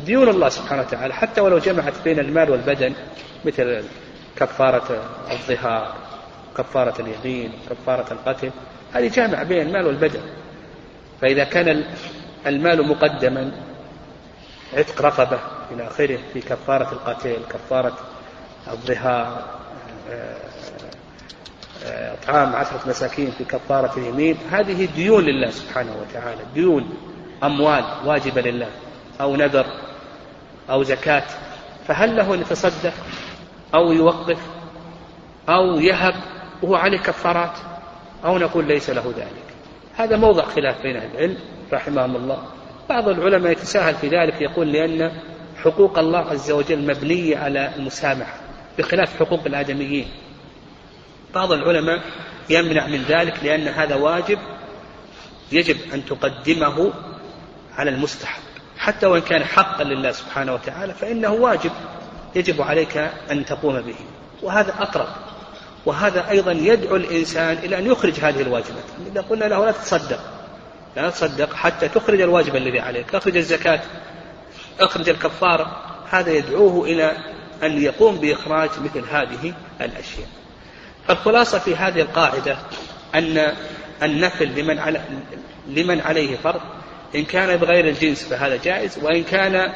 ديون 0.06 0.28
الله 0.28 0.48
سبحانه 0.48 0.82
وتعالى 0.82 1.14
حتى 1.14 1.40
ولو 1.40 1.58
جمعت 1.58 1.92
بين 2.04 2.18
المال 2.18 2.50
والبدن 2.50 2.92
مثل 3.44 3.84
كفارة 4.36 5.02
الظهار 5.30 5.94
كفارة 6.56 6.94
اليمين 7.00 7.52
كفارة 7.70 8.12
القتل 8.12 8.50
هذه 8.92 9.08
جامع 9.08 9.42
بين 9.42 9.66
المال 9.66 9.86
والبدن. 9.86 10.20
فإذا 11.20 11.44
كان 11.44 11.84
المال 12.46 12.88
مقدما 12.88 13.52
عتق 14.74 15.02
رقبة 15.02 15.38
إلى 15.70 15.86
آخره 15.86 16.18
في 16.32 16.40
كفارة 16.40 16.92
القتل 16.92 17.36
كفارة 17.50 17.98
الظهار 18.68 19.44
آه، 20.10 20.51
إطعام 21.84 22.56
عشرة 22.56 22.80
مساكين 22.88 23.30
في 23.30 23.44
كفارة 23.44 23.98
اليمين 23.98 24.36
هذه 24.50 24.88
ديون 24.94 25.24
لله 25.24 25.50
سبحانه 25.50 25.96
وتعالى 26.00 26.40
ديون 26.54 26.94
أموال 27.42 27.84
واجبة 28.04 28.40
لله 28.40 28.68
أو 29.20 29.36
نذر 29.36 29.66
أو 30.70 30.82
زكاة. 30.82 31.24
فهل 31.86 32.16
له 32.16 32.34
أن 32.34 32.40
يتصدق 32.40 32.92
أو 33.74 33.92
يوقف 33.92 34.38
أو 35.48 35.80
يهب 35.80 36.14
وهو 36.62 36.74
عليه 36.76 36.98
كفارات 36.98 37.58
أو 38.24 38.38
نقول 38.38 38.68
ليس 38.68 38.90
له 38.90 39.14
ذلك؟ 39.16 39.54
هذا 39.96 40.16
موضع 40.16 40.44
خلاف 40.44 40.82
بين 40.82 40.96
العلم 40.96 41.36
رحمهم 41.72 42.16
الله. 42.16 42.42
بعض 42.88 43.08
العلماء 43.08 43.52
يتساهل 43.52 43.94
في 43.94 44.08
ذلك 44.08 44.40
يقول 44.40 44.72
لأن 44.72 45.12
حقوق 45.64 45.98
الله 45.98 46.18
عز 46.18 46.50
وجل 46.50 46.86
مبنية 46.86 47.38
على 47.38 47.70
المسامحة 47.76 48.34
بخلاف 48.78 49.18
حقوق 49.18 49.40
الآدميين. 49.46 50.08
بعض 51.34 51.52
العلماء 51.52 52.02
يمنع 52.50 52.86
من 52.86 53.02
ذلك 53.02 53.44
لأن 53.44 53.68
هذا 53.68 53.94
واجب 53.94 54.38
يجب 55.52 55.76
أن 55.94 56.04
تقدمه 56.04 56.92
على 57.76 57.90
المستحب 57.90 58.42
حتى 58.78 59.06
وإن 59.06 59.20
كان 59.20 59.44
حقا 59.44 59.84
لله 59.84 60.12
سبحانه 60.12 60.54
وتعالى 60.54 60.94
فإنه 60.94 61.32
واجب 61.32 61.70
يجب 62.34 62.62
عليك 62.62 62.96
أن 63.30 63.44
تقوم 63.44 63.80
به. 63.80 63.94
وهذا 64.42 64.74
أقرب. 64.78 65.08
وهذا 65.86 66.30
أيضا 66.30 66.52
يدعو 66.52 66.96
الإنسان 66.96 67.58
إلى 67.58 67.78
أن 67.78 67.86
يخرج 67.86 68.20
هذه 68.20 68.40
الواجبات. 68.40 68.84
إذا 69.12 69.20
قلنا 69.20 69.44
له 69.44 69.64
لا 69.64 69.70
تتصدق. 69.70 70.20
لا 70.96 71.10
تصدق 71.10 71.54
حتى 71.54 71.88
تخرج 71.88 72.20
الواجب 72.20 72.56
الذي 72.56 72.80
عليك. 72.80 73.14
أخرج 73.14 73.36
الزكاة. 73.36 73.80
أخرج 74.80 75.08
الكفارة. 75.08 75.82
هذا 76.10 76.30
يدعوه 76.30 76.84
إلى 76.84 77.16
أن 77.62 77.82
يقوم 77.82 78.16
بإخراج 78.16 78.70
مثل 78.84 79.04
هذه 79.10 79.54
الأشياء. 79.80 80.28
فالخلاصة 81.08 81.58
في 81.58 81.76
هذه 81.76 82.00
القاعدة 82.00 82.56
أن 83.14 83.52
النفل 84.02 84.60
لمن 84.60 84.78
على 84.78 85.00
لمن 85.68 86.00
عليه 86.00 86.36
فرض 86.36 86.60
إن 87.14 87.24
كان 87.24 87.56
بغير 87.56 87.88
الجنس 87.88 88.24
فهذا 88.24 88.56
جائز 88.56 88.98
وإن 89.02 89.24
كان 89.24 89.72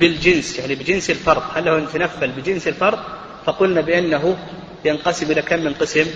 بالجنس 0.00 0.58
يعني 0.58 0.74
بجنس 0.74 1.10
الفرض 1.10 1.42
هل 1.54 1.64
له 1.64 1.78
أن 1.78 1.82
يتنفل 1.82 2.30
بجنس 2.30 2.68
الفرض؟ 2.68 2.98
فقلنا 3.46 3.80
بأنه 3.80 4.36
ينقسم 4.84 5.30
إلى 5.30 5.42
كم 5.42 5.58
من 5.58 5.74
قسم؟ 5.74 6.06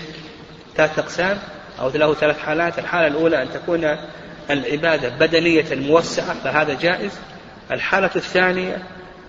ثلاثة 0.75 1.01
أقسام 1.01 1.39
أو 1.79 1.89
له 1.89 2.13
ثلاث 2.13 2.39
حالات. 2.39 2.79
الحالة 2.79 3.07
الأولى 3.07 3.41
أن 3.41 3.47
تكون 3.53 3.97
العبادة 4.49 5.09
بدنية 5.09 5.75
موسعة 5.75 6.33
فهذا 6.43 6.73
جائز. 6.73 7.11
الحالة 7.71 8.11
الثانية 8.15 8.83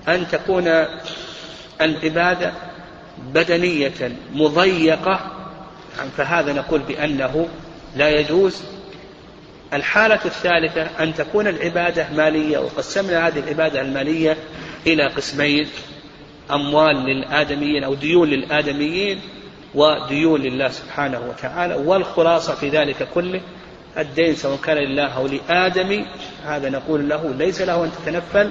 أن 0.09 0.29
تكون 0.29 0.85
العبادة 1.81 2.53
بدنية 3.19 4.13
مضيقة. 4.35 5.31
فهذا 6.17 6.53
نقول 6.53 6.81
بأنه 6.81 7.49
لا 7.97 8.09
يجوز. 8.09 8.63
الحالة 9.73 10.21
الثالثة 10.25 10.83
أن 10.83 11.15
تكون 11.15 11.47
العبادة 11.47 12.07
مالية. 12.17 12.59
وقسمنا 12.59 13.27
هذه 13.27 13.39
العبادة 13.39 13.81
المالية 13.81 14.37
إلى 14.87 15.07
قسمين 15.07 15.69
أموال 16.51 16.97
للآدميين 16.97 17.85
أو 17.85 17.95
ديون 17.95 18.29
للآدميين 18.29 19.21
وديون 19.75 20.43
لله 20.43 20.69
سبحانه 20.69 21.21
وتعالى. 21.29 21.75
والخلاصة 21.75 22.55
في 22.55 22.69
ذلك 22.69 23.09
كله 23.15 23.41
الدين 23.99 24.35
سواء 24.35 24.57
كان 24.57 24.77
لله 24.77 25.07
أو 25.07 25.27
لآدمي 25.27 26.07
هذا 26.45 26.71
نقول 26.71 27.09
له 27.09 27.35
ليس 27.39 27.61
له 27.61 27.85
أن 27.85 27.91
تتنفل 27.93 28.51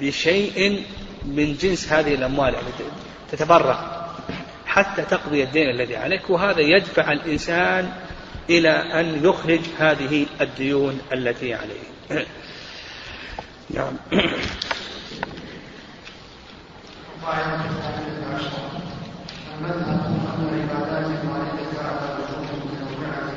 بشيء 0.00 0.82
من 1.24 1.56
جنس 1.60 1.92
هذه 1.92 2.14
الأموال. 2.14 2.54
يعني 2.54 2.66
تتبرع 3.32 4.08
حتى 4.66 5.02
تقضي 5.02 5.42
الدين 5.42 5.70
الذي 5.70 5.96
عليك 5.96 6.30
وهذا 6.30 6.60
يدفع 6.60 7.12
الإنسان 7.12 7.92
إلى 8.50 8.70
أن 8.70 9.24
يخرج 9.24 9.60
هذه 9.78 10.26
الديون 10.40 11.00
التي 11.12 11.54
عليه 11.54 12.24
نعم 13.70 13.96
المذهب 19.58 20.00
أن 20.34 20.48
العبادات 20.48 21.06
الواردة 21.22 21.80
على 21.82 22.08
وجوه 22.14 22.48
متنوعة 22.64 23.32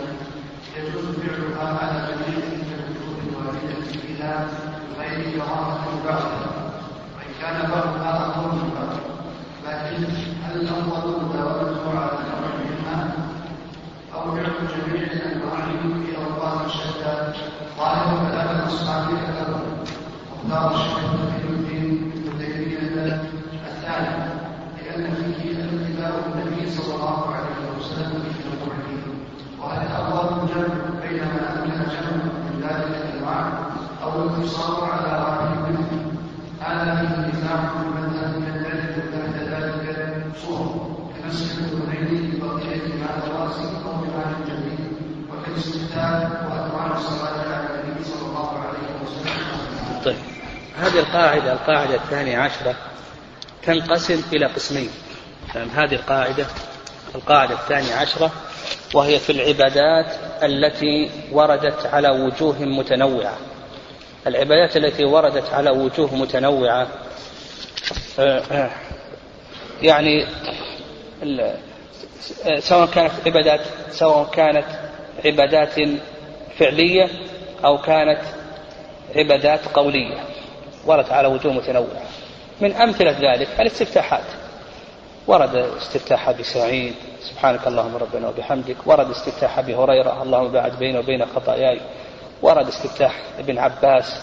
يجوز 0.78 1.16
فعلها 1.16 1.80
على 1.80 2.08
جميع 2.08 2.46
الوجوه 2.80 3.18
الواردة 3.30 3.82
فيها 3.92 4.48
غير 5.00 5.32
كراهة 5.32 6.04
بعضها 6.06 6.72
وإن 7.18 7.32
كان 7.42 7.70
بعضها 7.72 8.26
أقوى 8.26 8.52
من 8.52 8.70
بعض 8.76 8.98
لكن 9.68 10.41
هل 10.52 10.62
الأفضل 10.62 11.14
في 16.06 16.18
أوقات 16.18 16.66
الشيخ 20.76 20.98
الدين 21.50 22.12
الثاني 23.68 24.26
لأن 24.78 25.14
فيه 25.16 25.52
النبي 25.52 26.72
صلى 26.72 26.96
الله 26.96 27.36
عليه 27.36 27.80
وسلم 27.80 28.24
في 28.24 28.44
وهل 29.62 29.88
أفضل 29.88 30.42
الجمع 30.44 30.76
بينما 31.02 31.54
أمكن 31.54 31.80
جمع 31.80 32.24
من 32.24 32.64
ذلك 32.64 33.02
الأنواع 33.04 33.54
أو 34.04 34.24
الاقتصار 34.24 34.92
على 34.92 35.24
واحد 35.24 35.70
منه 35.70 36.12
هذا 36.60 36.96
فيه 36.96 37.40
نزاع 37.40 37.58
في 37.58 37.88
المذهب 37.88 38.36
يندرج 38.36 38.94
تحت 39.12 39.36
ذلك 39.36 39.92
طيب. 50.06 50.16
هذه 50.78 51.00
القاعدة 51.00 51.54
القاعدة 51.54 51.96
الثانية 51.96 52.38
عشرة 52.38 52.76
تنقسم 53.64 54.22
إلى 54.34 54.46
قسمين. 54.46 54.90
يعني 55.56 55.70
هذه 55.70 55.96
القاعدة 55.96 56.46
القاعدة 57.16 57.54
الثانية 57.54 57.94
عشرة 57.94 58.32
وهي 58.94 59.20
في 59.20 59.32
العبادات 59.32 60.16
التي 60.44 61.12
وردت 61.32 61.86
على 61.86 62.10
وجوه 62.10 62.62
متنوعة. 62.62 63.38
العبادات 64.28 64.78
التي 64.78 65.06
وردت 65.06 65.54
على 65.54 65.70
وجوه 65.70 66.16
متنوعة 66.16 66.88
آه، 68.20 68.44
آه، 68.52 68.72
يعني 69.82 70.28
سواء 72.60 72.86
كانت 72.86 73.12
عبادات 73.26 73.62
سواء 73.92 74.30
كانت 74.34 74.66
عبادات 75.26 75.80
فعلية 76.60 77.10
أو 77.66 77.78
كانت 77.78 78.22
عبادات 79.16 79.60
قولية. 79.74 80.18
وردت 80.86 81.12
على 81.12 81.28
وجوه 81.28 81.54
متنوعة. 81.54 82.02
من 82.62 82.74
أمثلة 82.74 83.12
ذلك 83.12 83.48
الاستفتاحات. 83.60 84.24
ورد 85.28 85.56
استفتاح 85.56 86.30
أبي 86.30 86.44
سعيد 86.44 86.96
سبحانك 87.22 87.68
اللهم 87.68 87.96
ربنا 87.96 88.28
وبحمدك. 88.28 88.76
ورد 88.86 89.10
استفتاح 89.10 89.60
أبي 89.60 89.76
هريرة 89.76 90.24
اللهم 90.24 90.52
بعد 90.52 90.80
بيني 90.80 91.00
وبين 91.00 91.26
خطاياي. 91.26 91.82
ورد 92.42 92.68
استفتاح 92.68 93.16
ابن 93.40 93.58
عباس 93.58 94.22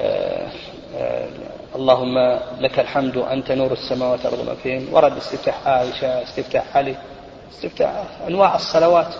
آه، 0.00 0.48
آه، 0.96 1.28
اللهم 1.74 2.38
لك 2.60 2.78
الحمد 2.78 3.16
أنت 3.16 3.52
نور 3.52 3.72
السماوات 3.72 4.26
والأرض 4.26 4.46
ما 4.46 4.54
فيهن. 4.54 4.88
ورد 4.92 5.16
استفتاح 5.16 5.66
عائشة 5.66 6.22
استفتاح 6.22 6.76
علي 6.76 6.94
استفتاح 7.52 8.04
أنواع 8.28 8.54
الصلوات 8.54 9.14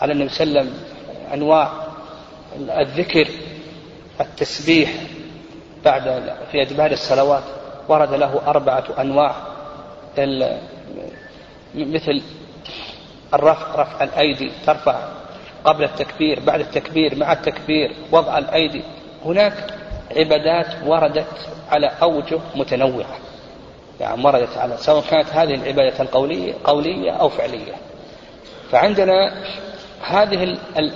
على 0.00 0.12
النبي 0.12 0.28
صلى 0.28 0.44
الله 0.44 0.60
عليه 0.60 0.70
وسلم. 0.70 0.84
أنواع 1.34 1.72
الذكر 2.56 3.28
التسبيح 4.20 4.90
بعد 5.84 6.34
في 6.52 6.62
أدبار 6.62 6.90
الصلوات 6.90 7.42
ورد 7.88 8.14
له 8.14 8.40
أربعة 8.46 8.84
أنواع. 8.98 9.34
مثل 11.74 12.22
الرفع 13.34 13.82
رفع 13.82 14.04
الأيدي 14.04 14.52
ترفع 14.66 15.08
قبل 15.64 15.84
التكبير 15.84 16.40
بعد 16.40 16.60
التكبير 16.60 17.16
مع 17.16 17.32
التكبير 17.32 17.94
وضع 18.12 18.38
الأيدي. 18.38 18.82
هناك 19.24 19.74
عبادات 20.16 20.66
وردت 20.86 21.26
على 21.70 21.90
أوجه 22.02 22.40
متنوعة. 22.54 23.18
يعني 24.00 24.24
وردت 24.24 24.56
على 24.56 24.76
سواء 24.76 25.04
كانت 25.10 25.28
هذه 25.32 25.54
العبادة 25.54 26.00
القولية 26.02 26.54
قولية 26.64 27.10
أو 27.10 27.28
فعلية. 27.28 27.74
فعندنا 28.72 29.44
هذه 30.02 30.44
ال 30.44 30.58
ال 30.78 30.92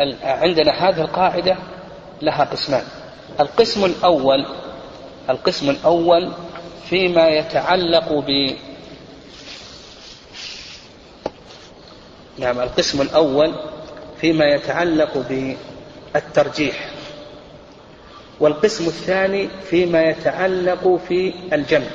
ال 0.00 0.16
عندنا 0.22 0.88
هذه 0.88 1.00
القاعدة 1.00 1.56
لها 2.22 2.44
قسمان. 2.44 2.84
القسم 3.40 3.84
الأول 3.84 4.46
القسم 5.30 5.70
الأول 5.70 6.32
فيما 6.84 7.28
يتعلق 7.28 8.12
ب 8.12 8.50
نعم 12.38 12.60
القسم 12.60 13.02
الأول 13.02 13.54
فيما 14.20 14.44
يتعلق 14.44 15.26
بالترجيح. 16.14 16.91
والقسم 18.42 18.86
الثاني 18.86 19.48
فيما 19.70 20.02
يتعلق 20.02 21.00
في 21.08 21.34
الجمع. 21.52 21.86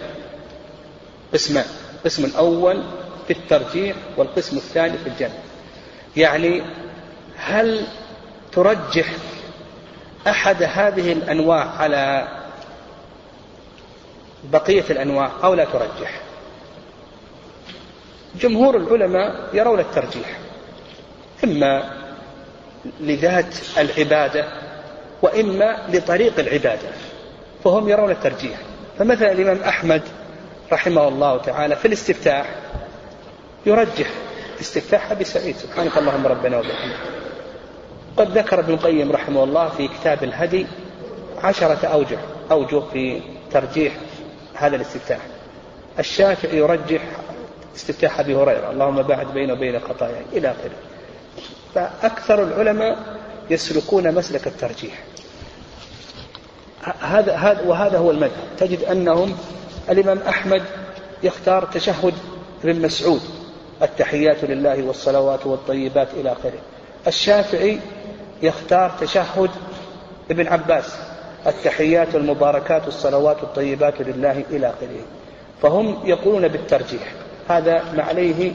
قسمان 1.34 1.66
القسم 1.96 2.26
الأول 2.26 2.84
في 3.28 3.34
الترجيح 3.34 3.96
والقسم 4.18 4.58
الثاني 4.58 4.98
في 4.98 5.10
الجمع. 5.10 5.36
يعني 6.18 6.62
هل 7.38 7.88
ترجح 8.52 9.14
أحد 10.28 10.64
هذه 10.64 11.12
الأنواع 11.12 11.70
على 11.70 12.28
بقية 14.52 14.86
الأنواع 14.90 15.32
أو 15.44 15.54
لا 15.54 15.66
ترجح؟ 15.66 16.22
جمهور 18.42 18.78
العلماء 18.78 19.50
يرون 19.54 19.80
الترجيح 19.80 20.40
إما 21.44 21.98
لذات 23.00 23.56
العبادة 23.78 24.67
وإما 25.22 25.78
لطريق 25.90 26.40
العبادة 26.40 26.90
فهم 27.64 27.90
يرون 27.90 28.12
الترجيح. 28.12 28.58
فمثلا 29.00 29.32
الإمام 29.32 29.64
أحمد 29.64 30.02
رحمه 30.72 31.08
الله 31.08 31.38
تعالى 31.38 31.76
في 31.76 31.88
الاستفتاح 31.88 32.56
يرجح 33.66 34.08
استفتاح 34.62 35.12
أبي 35.12 35.24
سعيد. 35.24 35.56
سبحانك 35.56 35.98
اللهم 35.98 36.28
ربنا 36.28 36.58
وبحمدك. 36.58 37.00
قد 38.18 38.38
ذكر 38.38 38.60
ابن 38.60 38.74
القيم 38.74 39.12
رحمه 39.12 39.44
الله 39.44 39.70
في 39.70 39.88
كتاب 39.88 40.24
الهدي 40.24 40.68
عشرة 41.44 41.88
أوجه 41.88 42.18
أوجه 42.52 42.80
في 42.80 43.22
ترجيح 43.52 43.94
هذا 44.56 44.76
الاستفتاح. 44.76 45.20
الشافعي 46.00 46.58
يرجح 46.58 47.02
استفتاح 47.76 48.20
أبي 48.20 48.36
هريرة 48.36 48.72
اللهم 48.72 49.02
باعد 49.02 49.34
بينه 49.34 49.54
وبين 49.54 49.80
خطاياي 49.80 50.22
إلى 50.34 50.52
آخره. 50.52 50.72
فأكثر 51.76 52.44
العلماء 52.44 52.98
يسلكون 53.50 54.16
مسلك 54.16 54.48
الترجيح. 54.48 54.94
هذا 57.02 57.36
هذا 57.36 57.62
وهذا 57.62 57.98
هو 57.98 58.12
المذهب. 58.12 58.32
تجد 58.58 58.84
أنهم 58.84 59.38
الإمام 59.90 60.20
أحمد 60.30 60.64
يختار 61.24 61.66
تشهد 61.66 62.14
ابن 62.64 62.82
مسعود. 62.82 63.22
التحيات 63.82 64.44
لله 64.44 64.84
والصلوات 64.84 65.46
والطيبات 65.46 66.08
إلى 66.14 66.32
آخره. 66.32 66.60
الشافعي 67.08 67.80
يختار 68.42 68.92
تشهد 69.02 69.50
ابن 70.32 70.48
عباس. 70.48 70.96
التحيات 71.48 72.16
والمباركات 72.16 72.86
والصلوات 72.86 73.44
الطيبات 73.44 74.02
لله 74.02 74.44
إلى 74.52 74.68
آخره. 74.68 75.02
فهم 75.62 75.98
يقولون 76.06 76.48
بالترجيح. 76.48 77.14
هذا 77.50 77.84
ما 77.94 78.04
عليه 78.04 78.52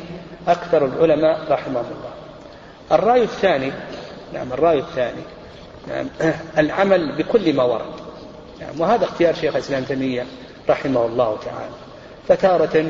أكثر 0.48 0.84
العلماء 0.84 1.40
رحمهم 1.50 1.84
الله. 1.84 2.12
الرأي 2.92 3.22
الثاني 3.22 3.72
نعم 4.34 4.52
الرأي 4.52 4.78
الثاني. 4.78 5.22
نعم 5.88 6.06
العمل 6.58 7.16
بكل 7.18 7.52
ما 7.52 7.62
ورد. 7.62 8.11
نعم 8.62 8.80
وهذا 8.80 9.04
اختيار 9.04 9.34
شيخ 9.34 9.54
الإسلام 9.54 9.84
تيمية 9.84 10.26
رحمه 10.68 11.06
الله 11.06 11.38
تعالى. 11.44 11.74
فتارة 12.28 12.86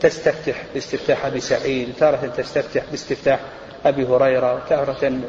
تستفتح 0.00 0.62
باستفتاح 0.74 1.26
أبي 1.26 1.40
سعيد 1.40 1.92
تارة 1.98 2.32
تستفتح 2.36 2.82
باستفتاح 2.90 3.40
أبي 3.86 4.04
هريرة 4.04 4.62
تارة 4.68 5.20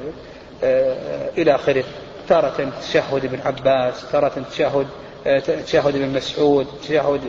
آه، 0.63 1.29
إلى 1.37 1.55
آخره. 1.55 1.83
تارة 2.29 2.71
تشهد 2.81 3.25
ابن 3.25 3.39
عباس 3.45 4.11
تارة 4.11 4.43
تشهد 4.51 4.87
آه، 5.27 5.39
تشهد 5.39 5.95
ابن 5.95 6.13
مسعود 6.13 6.67
تشهد 6.83 7.21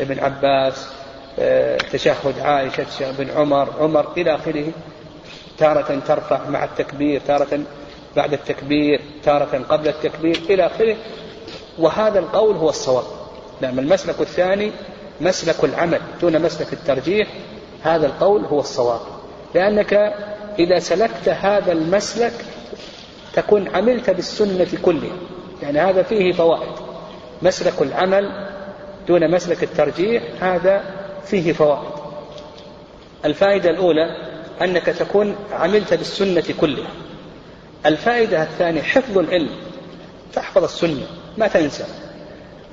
ابن 0.00 0.18
عباس 0.18 0.88
آه، 1.38 1.76
تشهد 1.76 2.40
عائشة 2.40 2.82
تشهد 2.82 3.20
ابن 3.20 3.30
عمر 3.30 3.68
عمر 3.80 4.12
إلى 4.16 4.34
آخره. 4.34 4.66
تارة 5.58 6.00
ترفع 6.06 6.48
مع 6.48 6.64
التكبير 6.64 7.20
تارة 7.26 7.60
بعد 8.16 8.32
التكبير 8.32 9.00
تارة 9.24 9.64
قبل 9.68 9.88
التكبير 9.88 10.36
إلى 10.50 10.66
آخره. 10.66 10.96
وهذا 11.78 12.18
القول 12.18 12.56
هو 12.56 12.68
الصواب. 12.68 13.04
نعم 13.60 13.78
المسلك 13.78 14.20
الثاني 14.20 14.72
مسلك 15.20 15.64
العمل 15.64 16.00
دون 16.20 16.42
مسلك 16.42 16.72
الترجيح 16.72 17.28
هذا 17.82 18.06
القول 18.06 18.44
هو 18.44 18.60
الصواب. 18.60 19.00
لأنك 19.54 20.14
إذا 20.58 20.78
سلكت 20.78 21.28
هذا 21.28 21.72
المسلك 21.72 22.32
تكون 23.34 23.68
عملت 23.68 24.10
بالسنة 24.10 24.66
كلها 24.82 25.16
يعني 25.62 25.80
هذا 25.80 26.02
فيه 26.02 26.32
فوائد. 26.32 26.72
مسلك 27.42 27.82
العمل 27.82 28.48
دون 29.08 29.30
مسلك 29.30 29.62
الترجيح 29.62 30.22
هذا 30.40 30.84
فيه 31.24 31.52
فوائد. 31.52 31.92
الفائدة 33.24 33.70
الأولى 33.70 34.32
أنك 34.62 34.86
تكون 34.86 35.36
عملت 35.52 35.94
بالسنة 35.94 36.44
كلها 36.60 36.90
الفائدة 37.86 38.42
الثانية 38.42 38.82
حفظ 38.82 39.18
العلم. 39.18 39.50
تحفظ 40.34 40.64
السنة. 40.64 41.06
ما 41.36 41.48
تنسى. 41.48 41.84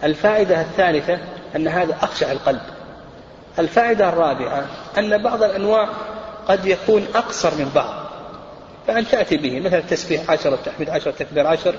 الفائدة 0.04 0.62
الثالثة 0.62 1.20
أن 1.56 1.68
هذا 1.68 1.98
أخشع 2.02 2.32
القلب. 2.32 2.62
الفائدة 3.60 4.10
الرابعة 4.10 4.66
أن 4.98 5.18
بعض 5.18 5.44
الأنواع 5.44 5.90
قد 6.48 6.66
يكون 6.66 7.08
أقصر 7.16 7.56
من 7.56 7.72
بعض. 7.76 7.94
فأن 8.88 9.08
تأتي 9.08 9.38
به 9.38 9.60
مثل 9.60 9.78
التسبيح 9.78 10.32
عشر 10.32 10.54
التحميد 10.54 10.90
عشر 10.90 11.10
التكبير 11.10 11.48
عشر 11.48 11.76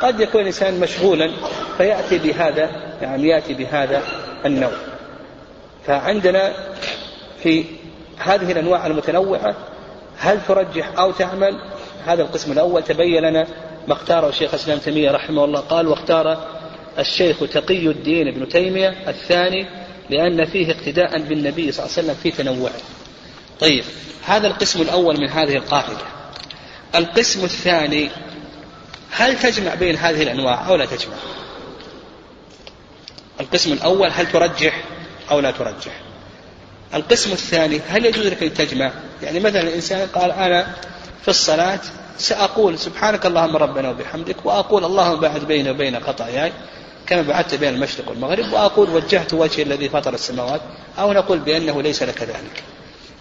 قد 0.00 0.20
يكون 0.20 0.40
الإنسان 0.40 0.80
مشغولا 0.80 1.30
فيأتي 1.78 2.18
بهذا 2.18 2.70
يعني 3.02 3.28
يأتي 3.28 3.54
بهذا 3.54 4.02
النوع. 4.44 4.72
فعندنا 5.86 6.52
في 7.42 7.64
هذه 8.18 8.52
الأنواع 8.52 8.86
المتنوعة 8.86 9.54
هل 10.18 10.38
ترجح 10.48 10.98
أو 10.98 11.10
تعمل؟ 11.10 11.60
هذا 12.06 12.22
القسم 12.22 12.52
الأول 12.52 12.82
تبين 12.82 13.22
لنا 13.22 13.46
ما 13.88 13.94
اختاره 13.94 14.28
الشيخ 14.28 14.54
الإسلام 14.54 14.78
تيمية 14.78 15.10
رحمه 15.10 15.44
الله. 15.44 15.60
قال 15.60 15.86
واختار 15.88 16.48
الشيخ 16.98 17.36
تقي 17.38 17.86
الدين 17.86 18.28
ابن 18.28 18.48
تيمية 18.48 18.88
الثاني 19.08 19.66
لأن 20.10 20.44
فيه 20.44 20.72
اقتداء 20.72 21.18
بالنبي 21.18 21.72
صلى 21.72 21.86
الله 21.86 21.96
عليه 21.98 22.08
وسلم 22.08 22.14
في 22.22 22.30
تنوعه. 22.30 22.80
طيب 23.60 23.84
هذا 24.26 24.46
القسم 24.46 24.82
الأول 24.82 25.20
من 25.20 25.28
هذه 25.28 25.56
القاعدة. 25.56 26.06
القسم 26.94 27.44
الثاني 27.44 28.10
هل 29.10 29.38
تجمع 29.38 29.74
بين 29.74 29.96
هذه 29.96 30.22
الأنواع 30.22 30.68
أو 30.68 30.76
لا 30.76 30.86
تجمع؟ 30.86 31.14
القسم 33.40 33.72
الأول 33.72 34.10
هل 34.10 34.32
ترجح 34.32 34.84
أو 35.30 35.40
لا 35.40 35.50
ترجح؟ 35.50 36.00
القسم 36.94 37.32
الثاني 37.32 37.80
هل 37.88 38.06
يجوز 38.06 38.26
لك 38.26 38.42
أن 38.42 38.54
تجمع؟ 38.54 38.92
يعني 39.22 39.40
مثلا 39.40 39.62
الإنسان 39.62 40.08
قال 40.08 40.30
أنا 40.30 40.74
في 41.22 41.28
الصلاة 41.28 41.80
سأقول 42.18 42.78
سبحانك 42.78 43.26
اللهم 43.26 43.56
ربنا 43.56 43.90
وبحمدك 43.90 44.36
وأقول 44.46 44.84
اللهم 44.84 45.20
باعد 45.20 45.44
بيني 45.44 45.70
وبين 45.70 46.00
خطاياي 46.00 46.52
كما 47.06 47.22
بعدت 47.22 47.54
بين 47.54 47.74
المشرق 47.74 48.08
والمغرب 48.08 48.52
وأقول 48.52 48.90
وجهت 48.90 49.34
وجهي 49.34 49.62
الذي 49.62 49.88
فطر 49.88 50.14
السماوات 50.14 50.60
أو 50.98 51.12
نقول 51.12 51.38
بأنه 51.38 51.82
ليس 51.82 52.02
لك 52.02 52.22
ذلك. 52.22 52.62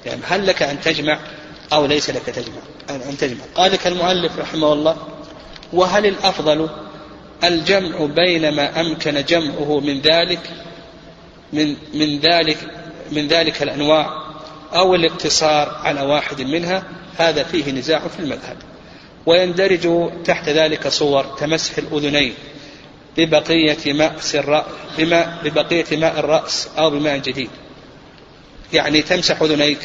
يعني 0.05 0.21
هل 0.27 0.47
لك 0.47 0.63
أن 0.63 0.81
تجمع 0.81 1.19
أو 1.73 1.85
ليس 1.85 2.09
لك 2.09 2.21
تجمع؟ 2.21 2.61
أن 2.89 3.17
تجمع. 3.17 3.43
قال 3.55 3.77
المؤلف 3.85 4.39
رحمه 4.39 4.73
الله 4.73 4.97
وهل 5.73 6.05
الأفضل 6.05 6.69
الجمع 7.43 8.05
بين 8.05 8.55
ما 8.55 8.81
أمكن 8.81 9.23
جمعه 9.23 9.79
من 9.79 10.01
ذلك 10.01 10.49
من 11.53 11.75
من 11.93 12.19
ذلك 12.19 12.57
من 13.11 13.27
ذلك 13.27 13.63
الأنواع 13.63 14.09
أو 14.73 14.95
الاقتصار 14.95 15.79
على 15.83 16.01
واحد 16.01 16.41
منها؟ 16.41 16.83
هذا 17.17 17.43
فيه 17.43 17.71
نزاع 17.71 17.99
في 17.99 18.19
المذهب. 18.19 18.57
ويندرج 19.25 20.11
تحت 20.25 20.49
ذلك 20.49 20.87
صور 20.87 21.35
كمسح 21.39 21.77
الأذنين 21.77 22.33
ببقية 23.17 23.93
ماء 23.93 24.15
بماء 24.97 25.39
ببقية 25.43 25.97
ماء 25.97 26.19
الرأس 26.19 26.69
أو 26.77 26.89
بماء 26.89 27.17
جديد. 27.17 27.49
يعني 28.73 29.01
تمسح 29.01 29.41
أذنيك 29.41 29.79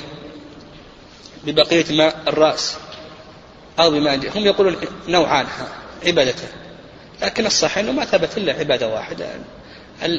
ببقية 1.44 1.84
ماء 1.90 2.22
الرأس 2.28 2.76
أو 3.80 3.90
بماء 3.90 4.16
جديد. 4.16 4.36
هم 4.36 4.44
يقولون 4.44 4.76
نوعان 5.08 5.46
عبادته 6.06 6.48
لكن 7.22 7.46
الصحيح 7.46 7.78
أنه 7.78 7.92
ما 7.92 8.04
ثبت 8.04 8.38
إلا 8.38 8.52
عبادة 8.52 8.88
واحدة. 8.88 9.26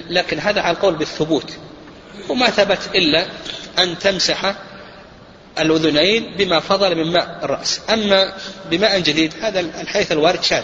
لكن 0.09 0.39
هذا 0.39 0.61
على 0.61 0.76
القول 0.76 0.95
بالثبوت. 0.95 1.53
وما 2.30 2.49
ثبت 2.49 2.80
إلا 2.95 3.26
أن 3.80 3.99
تمسح 3.99 4.55
الأذنين 5.62 6.36
بما 6.38 6.60
فضل 6.60 6.95
من 6.95 7.12
ماء 7.12 7.39
الرأس. 7.43 7.82
أما 7.89 8.34
بماء 8.72 8.99
جديد 8.99 9.34
هذا 9.41 9.60
الحيث 9.60 10.12
الوارد 10.12 10.43
شاذ. 10.43 10.64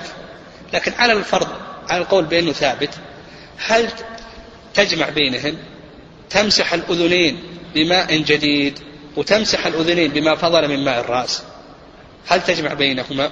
لكن 0.74 0.94
على 0.98 1.14
الفرض 1.14 1.48
على 1.90 2.02
القول 2.02 2.26
بأنه 2.26 2.52
ثابت 2.52 2.90
هل 3.58 3.90
تجمع 4.74 5.10
بينهم 5.10 5.58
تمسح 6.30 6.74
الأذنين 6.74 7.44
بماء 7.76 8.18
جديد 8.18 8.80
وتمسح 9.16 9.66
الأذنين 9.66 10.12
بما 10.12 10.36
فضل 10.36 10.68
من 10.68 10.86
ماء 10.86 11.00
الرأس؟ 11.00 11.44
هل 12.28 12.44
تجمع 12.44 12.74
بينهما؟ 12.74 13.32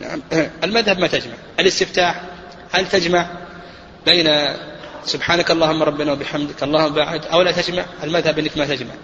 نعم. 0.00 0.22
المذهب 0.64 0.98
ما 0.98 1.06
تجمع. 1.06 1.34
الاستفتاح 1.60 2.22
هل 2.72 2.88
تجمع 2.88 3.26
بين 4.06 4.56
سبحانك 5.04 5.50
اللهم 5.50 5.82
ربنا 5.82 6.12
وبحمدك 6.12 6.62
اللهم 6.62 6.94
بعد 6.94 7.26
أو 7.26 7.42
لا 7.42 7.52
تجمع؟ 7.52 7.84
المذهب 8.02 8.38
أنك 8.38 8.56
ما 8.56 8.66
تجمع. 8.66 8.94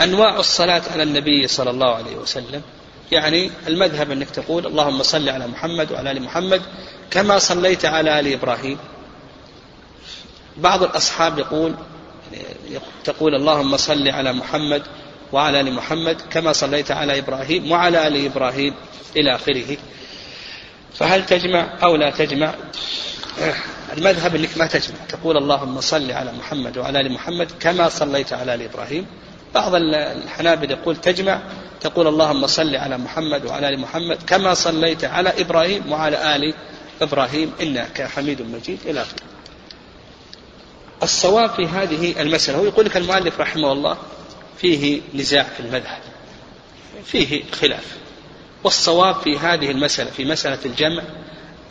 أنواع 0.00 0.38
الصلاة 0.38 0.82
على 0.92 1.02
النبي 1.02 1.48
صلى 1.48 1.70
الله 1.70 1.94
عليه 1.94 2.16
وسلم. 2.16 2.62
يعني 3.12 3.50
المذهب 3.68 4.10
أنك 4.10 4.30
تقول 4.30 4.66
اللهم 4.66 5.02
صل 5.02 5.28
على 5.28 5.46
محمد 5.46 5.92
وعلى 5.92 6.10
آل 6.10 6.22
محمد 6.22 6.62
كما 7.10 7.38
صليت 7.38 7.84
على 7.84 8.20
آل 8.20 8.32
إبراهيم. 8.32 8.78
بعض 10.56 10.82
الأصحاب 10.82 11.38
يقول 11.38 11.74
تقول 13.04 13.34
اللهم 13.34 13.76
صل 13.76 14.08
على 14.08 14.32
محمد 14.32 14.82
وعلى 15.32 15.60
آل 15.60 15.72
محمد 15.72 16.20
كما 16.30 16.52
صليت 16.52 16.90
على 16.90 17.18
إبراهيم 17.18 17.70
وعلى 17.70 18.06
آل 18.06 18.24
إبراهيم 18.24 18.74
إلى 19.16 19.34
آخره. 19.34 19.76
فهل 20.94 21.26
تجمع 21.26 21.66
أو 21.82 21.96
لا 21.96 22.10
تجمع؟ 22.10 22.54
المذهب 23.92 24.36
أنك 24.36 24.58
ما 24.58 24.66
تجمع. 24.66 24.96
تقول 25.08 25.36
اللهم 25.36 25.80
صل 25.80 26.10
على 26.10 26.32
محمد 26.32 26.78
وعلى 26.78 27.00
آل 27.00 27.12
محمد 27.12 27.48
كما 27.60 27.88
صليت 27.88 28.32
على 28.32 28.54
آل 28.54 28.62
إبراهيم. 28.62 29.06
بعض 29.54 29.74
الحنابل 29.74 30.70
يقول 30.70 30.96
تجمع 30.96 31.40
تقول 31.80 32.06
اللهم 32.06 32.46
صل 32.46 32.76
على 32.76 32.98
محمد 32.98 33.46
وعلى 33.46 33.68
آل 33.68 33.80
محمد 33.80 34.18
كما 34.26 34.54
صليت 34.54 35.04
على 35.04 35.32
إبراهيم 35.40 35.92
وعلى 35.92 36.36
آل 36.36 36.54
إبراهيم 37.02 37.52
إنك 37.62 38.02
حميد 38.02 38.42
مجيد. 38.42 38.78
إلى 38.86 39.02
آخره. 39.02 39.22
الصواب 41.02 41.50
في 41.50 41.66
هذه 41.66 42.22
المسألة 42.22 42.58
هو 42.58 42.64
يقول 42.64 42.86
لك 42.86 42.96
المؤلف 42.96 43.40
رحمه 43.40 43.72
الله 43.72 43.96
فيه 44.58 45.00
نزاع 45.14 45.42
في 45.42 45.60
المذهب 45.60 45.98
فيه 47.04 47.42
خلاف. 47.52 47.96
والصواب 48.64 49.14
في 49.14 49.38
هذه 49.38 49.70
المسألة 49.70 50.10
في 50.10 50.24
مسألة 50.24 50.58
الجمع 50.64 51.02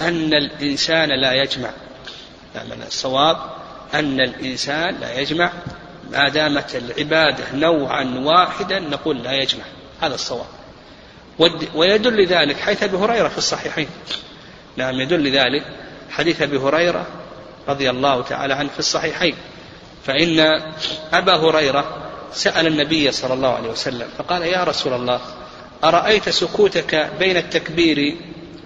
أن 0.01 0.33
الإنسان 0.33 1.09
لا 1.21 1.33
يجمع. 1.33 1.69
يعني 2.55 2.87
الصواب 2.87 3.37
أن 3.93 4.21
الإنسان 4.21 4.95
لا 4.95 5.19
يجمع 5.19 5.51
ما 6.13 6.29
دامت 6.29 6.75
العبادة 6.75 7.43
نوعا 7.53 8.21
واحدا 8.23 8.79
نقول 8.79 9.23
لا 9.23 9.31
يجمع. 9.31 9.63
هذا 10.01 10.15
الصواب. 10.15 10.45
ويدل 11.75 12.25
ذلك 12.25 12.59
حيث 12.59 12.83
أبي 12.83 12.97
هريرة 12.97 13.27
في 13.27 13.37
الصحيحين. 13.37 13.87
نعم 14.77 14.99
يدل 14.99 15.31
ذلك 15.31 15.63
حديث 16.09 16.41
أبي 16.41 16.57
هريرة 16.57 17.05
رضي 17.67 17.89
الله 17.89 18.21
تعالى 18.21 18.53
عنه 18.53 18.69
في 18.69 18.79
الصحيحين. 18.79 19.35
فإن 20.05 20.61
أبا 21.13 21.35
هريرة 21.35 21.97
سأل 22.33 22.67
النبي 22.67 23.11
صلى 23.11 23.33
الله 23.33 23.55
عليه 23.55 23.69
وسلم 23.69 24.07
فقال 24.17 24.41
يا 24.41 24.63
رسول 24.63 24.93
الله 24.93 25.21
أرأيت 25.83 26.29
سكوتك 26.29 27.09
بين 27.19 27.37
التكبير 27.37 28.15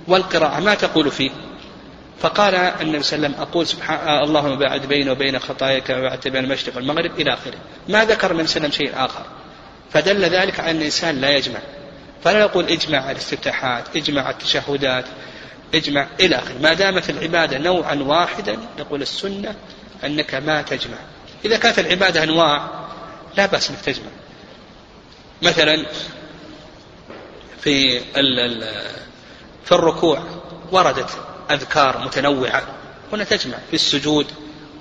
والقراءة؟ 0.07 0.59
ما 0.59 0.75
تقول 0.75 1.11
فيه؟ 1.11 1.31
فقال 2.19 2.55
النبي 2.55 3.03
صلى 3.03 3.17
الله 3.17 3.27
عليه 3.27 3.37
وسلم 3.37 3.41
أقول 3.41 3.67
سبحان 3.67 4.23
اللهم 4.23 4.59
باعد 4.59 4.85
بيني 4.85 5.09
وبين 5.09 5.39
خطاياك 5.39 5.89
وبعدت 5.89 6.27
بين 6.27 6.43
المشرق 6.43 6.75
والمغرب 6.75 7.19
إلى 7.19 7.33
آخره. 7.33 7.57
ما 7.89 8.05
ذكر 8.05 8.31
النبي 8.31 8.47
صلى 8.47 8.57
الله 8.57 8.75
عليه 8.75 8.77
وسلم 8.77 8.87
شيء 8.87 9.05
آخر. 9.05 9.25
فدل 9.93 10.25
ذلك 10.25 10.59
على 10.59 10.71
أن 10.71 10.77
الإنسان 10.77 11.21
لا 11.21 11.29
يجمع. 11.29 11.59
فلا 12.23 12.43
نقول 12.43 12.65
اجمع 12.65 13.11
الاستفتاحات 13.11 13.95
اجمع 13.95 14.29
التشهدات 14.29 15.05
اجمع 15.75 16.07
إلى 16.19 16.35
آخره. 16.35 16.57
ما 16.61 16.73
دامت 16.73 17.09
العبادة 17.09 17.57
نوعا 17.57 17.95
واحدا 17.95 18.57
نقول 18.79 19.01
السنة 19.01 19.55
أنك 20.03 20.35
ما 20.35 20.61
تجمع. 20.61 20.97
إذا 21.45 21.57
كانت 21.57 21.79
العبادة 21.79 22.23
أنواع 22.23 22.69
لا 23.37 23.45
بأس 23.45 23.69
أنك 23.69 23.79
تجمع. 23.79 24.09
مثلا 25.41 25.85
في 27.61 27.99
في 29.65 29.71
الركوع 29.71 30.23
وردت 30.71 31.09
أذكار 31.51 31.97
متنوعة. 31.97 32.63
هنا 33.13 33.23
تجمع 33.23 33.57
في 33.69 33.73
السجود 33.73 34.25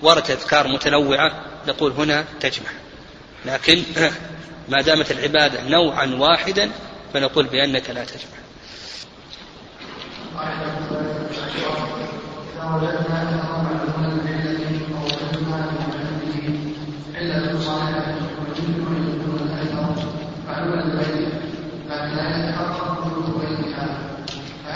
وردت 0.03 0.31
أذكار 0.31 0.69
متنوعة 0.69 1.45
نقول 1.69 1.93
هنا 1.93 2.25
تجمع. 2.41 2.71
لكن 3.45 3.83
ما 4.69 4.83
دامت 4.83 5.11
العبادة 5.11 5.69
نوعا 5.69 6.07
واحدا 6.07 6.71
فنقول 7.15 7.47
بأنك 7.47 7.91
لا 7.91 8.05
تجمع 8.05 8.37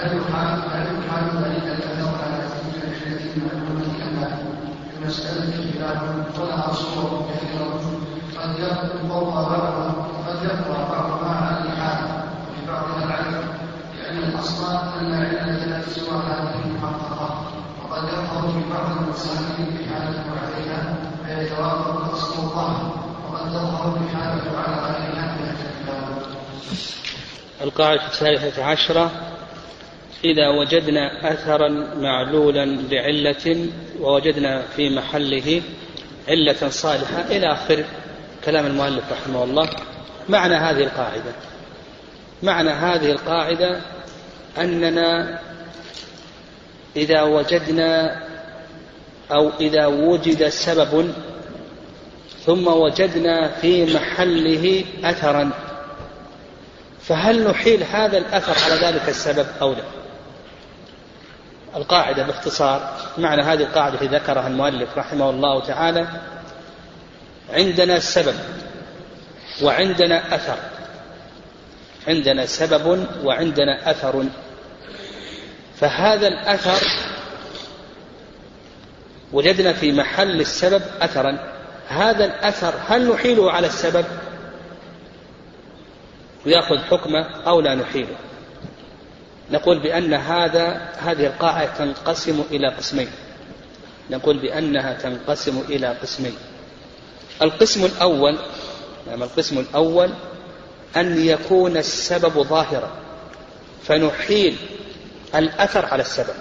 فهل 0.00 0.16
يحال 0.16 0.62
فهل 0.62 0.86
يحال 0.98 1.24
ذلك 1.44 1.64
الاثر 1.64 2.10
على 2.22 2.48
تلك 2.72 3.06
التي 3.06 3.40
معلومه 3.40 3.88
كما 3.98 4.28
في 5.10 5.22
مساله 5.22 5.72
خلاف 5.78 6.38
ولها 6.40 6.72
صور 6.72 7.26
كثيره 7.30 7.80
قد 8.42 8.58
يقوى 8.58 9.24
بعضها 9.24 9.94
قد 10.28 10.42
يقوى 10.44 10.86
بعضها 10.90 11.34
على 11.34 11.72
الحال 11.72 12.04
وفي 12.48 12.66
بعضها 12.72 13.04
العدل 13.04 13.44
لأن 13.98 14.18
الاصل 14.18 14.76
ان 15.00 15.06
العله 15.06 15.64
لا 15.64 15.82
سوى 15.82 16.18
هذه 16.18 16.62
المحققه 16.64 17.42
وقد 17.84 18.04
يظهر 18.04 18.48
في 18.52 18.70
بعض 18.70 19.02
المسائل 19.02 19.68
الحاله 19.68 20.24
عليها 20.42 20.94
فيتوافق 21.26 22.12
أصل 22.12 22.42
الله. 22.42 22.90
وقد 23.30 23.50
تظهر 23.50 23.96
الحاله 23.96 24.58
على 24.58 24.76
غيرها 24.76 25.36
القاعدة 27.60 28.06
الثالثة 28.06 28.64
عشرة. 28.64 29.10
إذا 30.24 30.48
وجدنا 30.48 31.32
أثرا 31.32 31.68
معلولا 32.00 32.64
لعلة 32.66 33.66
ووجدنا 34.00 34.62
في 34.76 34.90
محله 34.90 35.62
علة 36.28 36.68
صالحة 36.68 37.24
إلى 37.30 37.52
آخر 37.52 37.84
كلام 38.44 38.66
المؤلف 38.66 39.04
رحمه 39.12 39.44
الله 39.44 39.68
معنى 40.28 40.54
هذه 40.54 40.82
القاعدة. 40.82 41.32
معنى 42.42 42.70
هذه 42.70 43.10
القاعدة 43.10 43.80
أننا 44.58 45.40
إذا 46.96 47.22
وجدنا 47.22 48.22
أو 49.32 49.50
إذا 49.60 49.86
وجد 49.86 50.48
سبب 50.48 51.14
ثم 52.46 52.66
وجدنا 52.68 53.48
في 53.48 53.94
محله 53.94 54.84
أثرا 55.04 55.50
فهل 57.00 57.44
نحيل 57.44 57.82
هذا 57.82 58.18
الأثر 58.18 58.54
على 58.64 58.86
ذلك 58.86 59.08
السبب 59.08 59.46
أو 59.60 59.72
لا؟ 59.72 59.99
القاعدة 61.76 62.22
باختصار. 62.22 62.96
معنى 63.18 63.42
هذه 63.42 63.62
القاعدة 63.62 63.94
التي 63.94 64.06
ذكرها 64.06 64.46
المؤلف 64.46 64.98
رحمه 64.98 65.30
الله 65.30 65.66
تعالى 65.66 66.06
عندنا 67.52 67.98
سبب 67.98 68.34
وعندنا 69.62 70.34
أثر. 70.34 70.56
عندنا 72.08 72.46
سبب 72.46 73.06
وعندنا 73.24 73.90
أثر. 73.90 74.24
فهذا 75.76 76.28
الأثر 76.28 76.86
وجدنا 79.32 79.72
في 79.72 79.92
محل 79.92 80.40
السبب 80.40 80.82
أثرا. 81.00 81.38
هذا 81.88 82.24
الأثر 82.24 82.74
هل 82.88 83.12
نحيله 83.12 83.52
على 83.52 83.66
السبب؟ 83.66 84.04
ويأخذ 86.46 86.78
حكمه 86.78 87.26
أو 87.46 87.60
لا 87.60 87.74
نحيله. 87.74 88.16
نقول 89.50 89.78
بأن 89.78 90.14
هذا 90.14 90.88
هذه 90.98 91.26
القاعدة 91.26 91.70
تنقسم 91.78 92.44
إلى 92.50 92.68
قسمين. 92.68 93.08
نقول 94.10 94.38
بأنها 94.38 94.92
تنقسم 94.92 95.64
إلى 95.68 95.86
قسمين. 95.86 96.34
القسم 97.42 97.84
الأول 97.84 98.38
نعم 99.06 99.22
القسم 99.22 99.58
الأول 99.58 100.10
أن 100.96 101.26
يكون 101.26 101.76
السبب 101.76 102.42
ظاهرا 102.42 102.90
فنحيل 103.82 104.56
الأثر 105.34 105.86
على 105.86 106.02
السبب. 106.02 106.34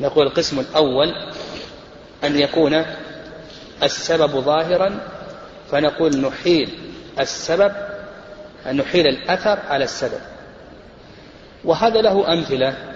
نقول 0.00 0.26
القسم 0.26 0.60
الأول 0.60 1.14
أن 2.24 2.38
يكون 2.38 2.84
السبب 3.82 4.40
ظاهرا 4.40 5.00
فنقول 5.70 6.16
نحيل 6.20 6.78
السبب 7.20 7.72
نحيل 8.72 9.06
الأثر 9.06 9.58
على 9.68 9.84
السبب. 9.84 10.20
وهذا 11.64 12.00
له 12.00 12.32
أمثلة. 12.32 12.92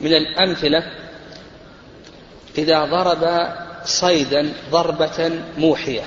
من 0.00 0.14
الأمثلة 0.14 0.82
إذا 2.58 2.84
ضرب 2.84 3.48
صيدا 3.84 4.52
ضربة 4.70 5.40
موحية 5.58 6.02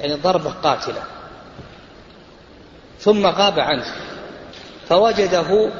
يعني 0.00 0.14
ضربة 0.14 0.50
قاتلة 0.50 1.02
ثم 2.98 3.26
غاب 3.26 3.60
عنه 3.60 3.84
فوجده 4.88 5.70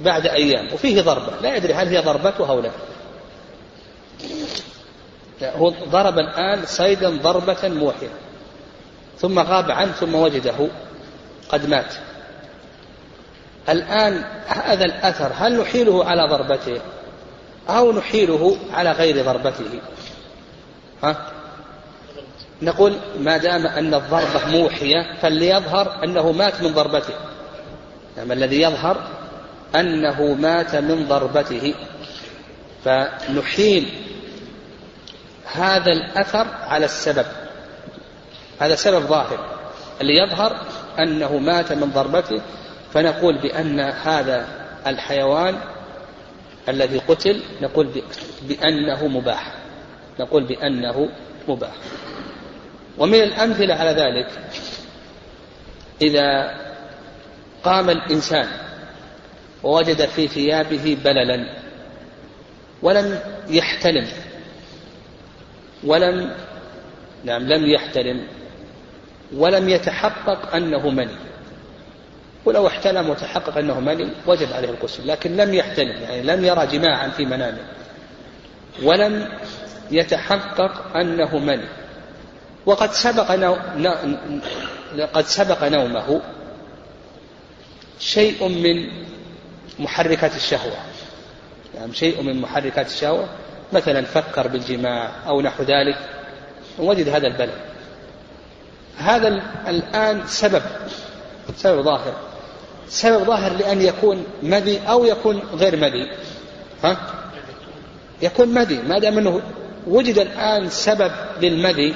بعد 0.00 0.26
أيام 0.26 0.72
وفيه 0.72 1.00
ضربة 1.00 1.32
لا 1.42 1.56
يدري 1.56 1.74
هل 1.74 1.88
هي 1.88 1.98
ضربته 1.98 2.48
أو 2.48 2.60
لا. 2.60 2.70
هو 5.56 5.68
ضرب 5.70 6.18
الآن 6.18 6.66
صيدا 6.66 7.10
ضربة 7.10 7.68
موحية 7.68 8.08
ثم 9.18 9.38
غاب 9.38 9.70
عنه 9.70 9.92
ثم 9.92 10.14
وجده 10.14 10.68
قد 11.48 11.68
مات. 11.68 11.94
الآن 13.68 14.24
هذا 14.46 14.84
الأثر 14.84 15.32
هل 15.36 15.60
نحيله 15.60 16.04
على 16.04 16.28
ضربته 16.28 16.80
أو 17.68 17.92
نحيله 17.92 18.56
على 18.72 18.92
غير 18.92 19.24
ضربته؟ 19.24 19.80
ها؟ 21.02 21.30
نقول 22.62 22.96
ما 23.18 23.36
دام 23.36 23.66
أن 23.66 23.94
الضربة 23.94 24.46
موحية 24.46 25.16
فليظهر 25.22 26.04
أنه 26.04 26.32
مات 26.32 26.62
من 26.62 26.72
ضربته. 26.74 27.14
نعم 28.16 28.32
الذي 28.32 28.62
يظهر 28.62 28.96
أنه 29.74 30.34
مات 30.34 30.76
من 30.76 31.06
ضربته. 31.08 31.74
فنحيل 32.84 33.88
هذا 35.52 35.92
الأثر 35.92 36.46
على 36.68 36.84
السبب. 36.84 37.26
هذا 38.60 38.74
سبب 38.74 39.06
ظاهر. 39.06 39.46
اللي 40.00 40.16
يظهر 40.16 40.56
أنه 40.98 41.38
مات 41.38 41.72
من 41.72 41.90
ضربته 41.90 42.40
فنقول 42.94 43.38
بأن 43.38 43.80
هذا 43.80 44.48
الحيوان 44.86 45.58
الذي 46.68 46.98
قتل 46.98 47.42
نقول 47.62 48.02
بأنه 48.42 49.06
مباح. 49.06 49.54
نقول 50.20 50.44
بأنه 50.44 51.08
مباح. 51.48 51.74
ومن 52.98 53.14
الأمثلة 53.14 53.74
على 53.74 53.90
ذلك 53.90 54.28
إذا 56.02 56.54
قام 57.64 57.90
الإنسان 57.90 58.48
ووجد 59.62 60.04
في 60.06 60.28
ثيابه 60.28 60.96
بللا 61.04 61.46
ولم 62.82 63.18
يحتلم 63.48 64.06
ولم 65.84 66.34
نعم 67.24 67.42
لم 67.42 67.66
يحتلم 67.66 68.26
ولم 69.32 69.68
يتحقق 69.68 70.54
أنه 70.54 70.90
مني. 70.90 71.33
ولو 72.44 72.66
احتلم 72.66 73.10
وتحقق 73.10 73.58
أنه 73.58 73.80
مني 73.80 74.10
وجب 74.26 74.52
عليه 74.52 74.68
الغسل 74.68 75.08
لكن 75.08 75.36
لم 75.36 75.54
يحتلم 75.54 76.02
يعني 76.02 76.22
لم 76.22 76.44
يرى 76.44 76.66
جماعا 76.66 77.08
في 77.08 77.24
منامه. 77.24 77.64
ولم 78.82 79.28
يتحقق 79.90 80.96
أنه 80.96 81.38
مني 81.38 81.68
وقد 82.66 82.92
سبق 82.92 83.32
نو... 83.32 83.56
قد 85.12 85.26
سبق 85.26 85.64
نومه 85.64 86.20
شيء 87.98 88.48
من 88.48 89.04
محركات 89.78 90.36
الشهوة. 90.36 90.76
يعني 91.74 91.94
شيء 91.94 92.22
من 92.22 92.40
محركات 92.40 92.86
الشهوة 92.86 93.28
مثلا 93.72 94.04
فكر 94.04 94.48
بالجماع 94.48 95.10
أو 95.26 95.40
نحو 95.40 95.62
ذلك 95.62 95.98
وجد 96.78 97.08
هذا 97.08 97.26
البلد. 97.26 97.58
هذا 98.98 99.28
الآن 99.68 100.26
سبب 100.26 100.62
سبب 101.56 101.82
ظاهر. 101.82 102.33
سبب 102.88 103.24
ظاهر 103.24 103.52
لأن 103.52 103.82
يكون 103.82 104.24
مذي 104.42 104.80
أو 104.88 105.04
يكون 105.04 105.42
غير 105.54 105.76
مذي 105.76 106.10
ها؟ 106.84 106.96
يكون 108.22 108.48
مذي 108.48 108.78
ما 108.78 108.98
دام 108.98 109.18
أنه 109.18 109.40
وجد 109.86 110.18
الآن 110.18 110.70
سبب 110.70 111.10
للمذي 111.40 111.94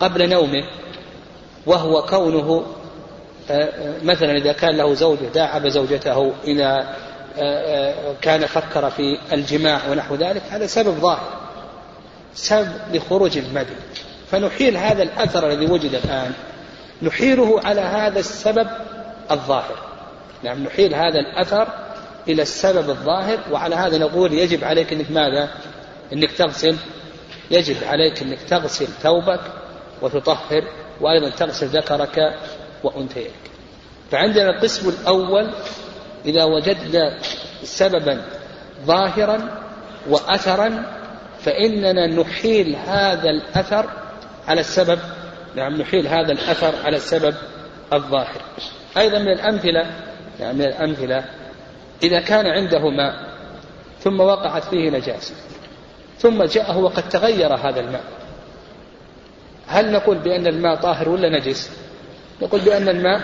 قبل 0.00 0.28
نومه 0.28 0.64
وهو 1.66 2.02
كونه 2.02 2.66
مثلا 4.02 4.36
إذا 4.36 4.52
كان 4.52 4.76
له 4.76 4.94
زوجة 4.94 5.28
داعب 5.34 5.68
زوجته 5.68 6.32
إذا 6.44 6.96
كان 8.20 8.46
فكر 8.46 8.90
في 8.90 9.18
الجماع 9.32 9.80
ونحو 9.90 10.14
ذلك 10.14 10.42
هذا 10.50 10.66
سبب 10.66 10.94
ظاهر 10.98 11.38
سبب 12.34 12.68
لخروج 12.92 13.38
المدي. 13.38 13.76
فنحيل 14.30 14.76
هذا 14.76 15.02
الأثر 15.02 15.50
الذي 15.50 15.66
وجد 15.66 15.94
الآن 15.94 16.32
نحيله 17.02 17.60
على 17.64 17.80
هذا 17.80 18.18
السبب 18.18 18.68
الظاهر. 19.30 19.78
نعم 20.42 20.64
نحيل 20.64 20.94
هذا 20.94 21.20
الأثر 21.20 21.68
إلى 22.28 22.42
السبب 22.42 22.90
الظاهر 22.90 23.38
وعلى 23.50 23.74
هذا 23.74 23.98
نقول 23.98 24.32
يجب 24.32 24.64
عليك 24.64 24.92
أنك 24.92 25.10
ماذا؟ 25.10 25.48
أنك 26.12 26.32
تغسل 26.32 26.76
يجب 27.50 27.76
عليك 27.84 28.22
أنك 28.22 28.38
تغسل 28.48 28.86
ثوبك 28.86 29.40
وتطهر 30.02 30.64
وأيضا 31.00 31.30
تغسل 31.30 31.66
ذكرك 31.66 32.34
وأنثيك. 32.84 33.32
فعندنا 34.10 34.50
القسم 34.50 34.88
الأول 34.88 35.50
إذا 36.24 36.44
وجدنا 36.44 37.18
سببا 37.62 38.24
ظاهرا 38.84 39.62
وأثرا 40.08 40.98
فإننا 41.40 42.06
نحيل 42.06 42.76
هذا 42.76 43.30
الأثر 43.30 43.90
على 44.48 44.60
السبب. 44.60 44.98
نعم 45.56 45.76
نحيل 45.80 46.06
هذا 46.06 46.32
الأثر 46.32 46.74
على 46.84 46.96
السبب 46.96 47.34
الظاهر. 47.92 48.42
أيضا 48.96 49.18
من 49.18 49.32
الأمثلة 49.32 50.07
من 50.40 50.62
الأمثلة 50.62 51.24
إذا 52.02 52.20
كان 52.20 52.46
عنده 52.46 52.90
ماء 52.90 53.14
ثم 54.00 54.20
وقعت 54.20 54.64
فيه 54.64 54.90
نجاسة 54.90 55.34
ثم 56.18 56.44
جاءه 56.44 56.78
وقد 56.78 57.08
تغير 57.08 57.54
هذا 57.54 57.80
الماء 57.80 58.04
هل 59.66 59.92
نقول 59.92 60.18
بأن 60.18 60.46
الماء 60.46 60.76
طاهر 60.76 61.08
ولا 61.08 61.38
نجس؟ 61.38 61.70
نقول 62.42 62.60
بأن 62.60 62.88
الماء 62.88 63.20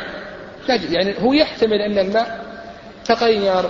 نجس 0.71 0.91
يعني 0.91 1.15
هو 1.21 1.33
يحتمل 1.33 1.81
أن 1.81 1.99
الماء 1.99 2.45
تغير 3.05 3.65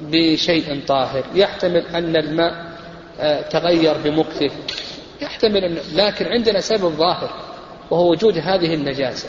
بشيء 0.00 0.80
طاهر 0.86 1.24
يحتمل 1.34 1.86
أن 1.86 2.16
الماء 2.16 2.70
آه، 3.20 3.40
تغير 3.40 3.96
بمكثف 4.04 4.52
يحتمل 5.20 5.64
أن 5.64 5.78
لكن 5.94 6.26
عندنا 6.26 6.60
سبب 6.60 6.88
ظاهر 6.88 7.30
وهو 7.90 8.10
وجود 8.10 8.38
هذه 8.38 8.74
النجاسة. 8.74 9.28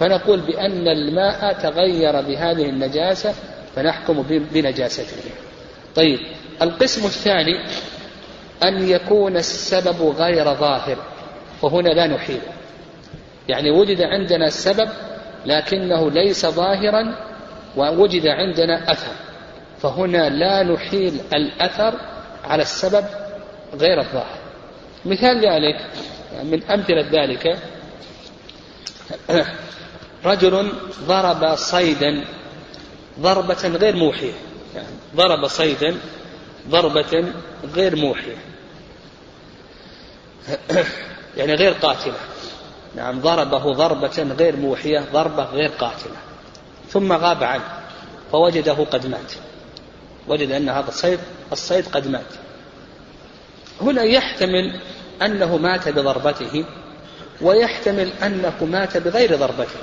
فنقول 0.00 0.40
بأن 0.40 0.88
الماء 0.88 1.52
تغير 1.52 2.20
بهذه 2.20 2.68
النجاسة 2.68 3.34
فنحكم 3.76 4.22
بنجاسته 4.22 5.16
طيب 5.94 6.18
القسم 6.62 7.04
الثاني 7.06 7.64
أن 8.64 8.88
يكون 8.88 9.36
السبب 9.36 10.02
غير 10.02 10.54
ظاهر 10.54 10.96
وهنا 11.62 11.88
لا 11.88 12.06
نحيل. 12.06 12.40
يعني 13.48 13.70
وجد 13.70 14.02
عندنا 14.02 14.46
السبب 14.46 14.88
لكنه 15.46 16.10
ليس 16.10 16.46
ظاهرا 16.46 17.16
ووجد 17.76 18.26
عندنا 18.26 18.92
أثر. 18.92 19.12
فهنا 19.82 20.28
لا 20.28 20.62
نحيل 20.62 21.20
الأثر 21.34 21.94
على 22.44 22.62
السبب 22.62 23.04
غير 23.74 24.00
الظاهر. 24.00 24.38
مثال 25.04 25.46
ذلك 25.46 25.76
من 26.44 26.62
أمثلة 26.62 27.22
ذلك 27.22 27.56
رجل 30.24 30.72
ضرب 31.06 31.54
صيدا 31.54 32.24
ضربة 33.20 33.68
غير 33.68 33.96
موحية. 33.96 34.32
يعني 34.74 34.88
ضرب 35.16 35.46
صيدا 35.46 35.96
ضربة 36.68 37.32
غير 37.74 37.96
موحية. 37.96 38.36
يعني 41.36 41.54
غير 41.54 41.72
قاتلة. 41.72 42.18
نعم 42.96 43.20
ضربه 43.20 43.72
ضربة 43.74 44.34
غير 44.38 44.56
موحية 44.56 45.04
ضربة 45.12 45.44
غير 45.44 45.68
قاتلة. 45.68 46.16
ثم 46.88 47.12
غاب 47.12 47.44
عنه 47.44 47.64
فوجده 48.32 48.72
قد 48.72 49.06
مات. 49.06 49.32
وجد 50.28 50.50
أن 50.50 50.68
هذا 50.68 50.88
الصيد 50.88 51.18
الصيد 51.52 51.88
قد 51.88 52.08
مات. 52.08 52.32
هنا 53.80 54.02
يحتمل 54.02 54.80
أنه 55.22 55.56
مات 55.56 55.88
بضربته 55.88 56.64
ويحتمل 57.40 58.12
أنه 58.22 58.64
مات 58.64 58.96
بغير 58.96 59.36
ضربته. 59.36 59.80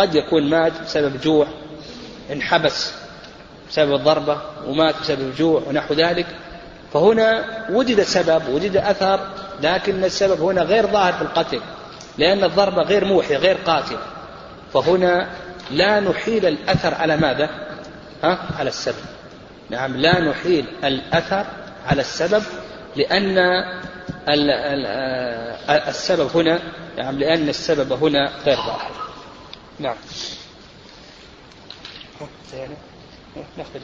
قد 0.00 0.14
يكون 0.14 0.50
مات 0.50 0.72
بسبب 0.82 1.20
جوع 1.20 1.46
انحبس 2.32 2.92
بسبب 3.70 3.94
الضربة 3.94 4.40
ومات 4.66 4.94
بسبب 5.00 5.20
الجوع 5.20 5.62
ونحو 5.66 5.94
ذلك 5.94 6.26
فهنا 6.92 7.44
وجد 7.70 8.00
سبب 8.02 8.48
وجد 8.48 8.76
أثر 8.76 9.20
لكن 9.62 10.04
السبب 10.04 10.40
هنا 10.40 10.62
غير 10.62 10.86
ظاهر 10.86 11.12
في 11.12 11.22
القتل 11.22 11.60
لأن 12.18 12.44
الضربة 12.44 12.82
غير 12.82 13.04
موحية 13.04 13.36
غير 13.36 13.56
قاتل 13.66 13.96
فهنا 14.72 15.28
لا 15.70 16.00
نحيل 16.00 16.46
الأثر 16.46 16.94
على 16.94 17.16
ماذا؟ 17.16 17.50
ها؟ 18.24 18.38
على 18.58 18.68
السبب 18.68 19.04
نعم 19.70 19.96
لا 19.96 20.20
نحيل 20.20 20.64
الأثر 20.84 21.46
على 21.86 22.00
السبب 22.00 22.42
لأن 22.96 23.38
السبب 25.88 26.36
هنا 26.36 26.58
نعم 26.98 27.18
لأن 27.18 27.48
السبب 27.48 27.92
هنا 27.92 28.30
غير 28.46 28.56
ظاهر 28.56 29.09
نعم. 29.80 29.96
ناخذ 33.58 33.80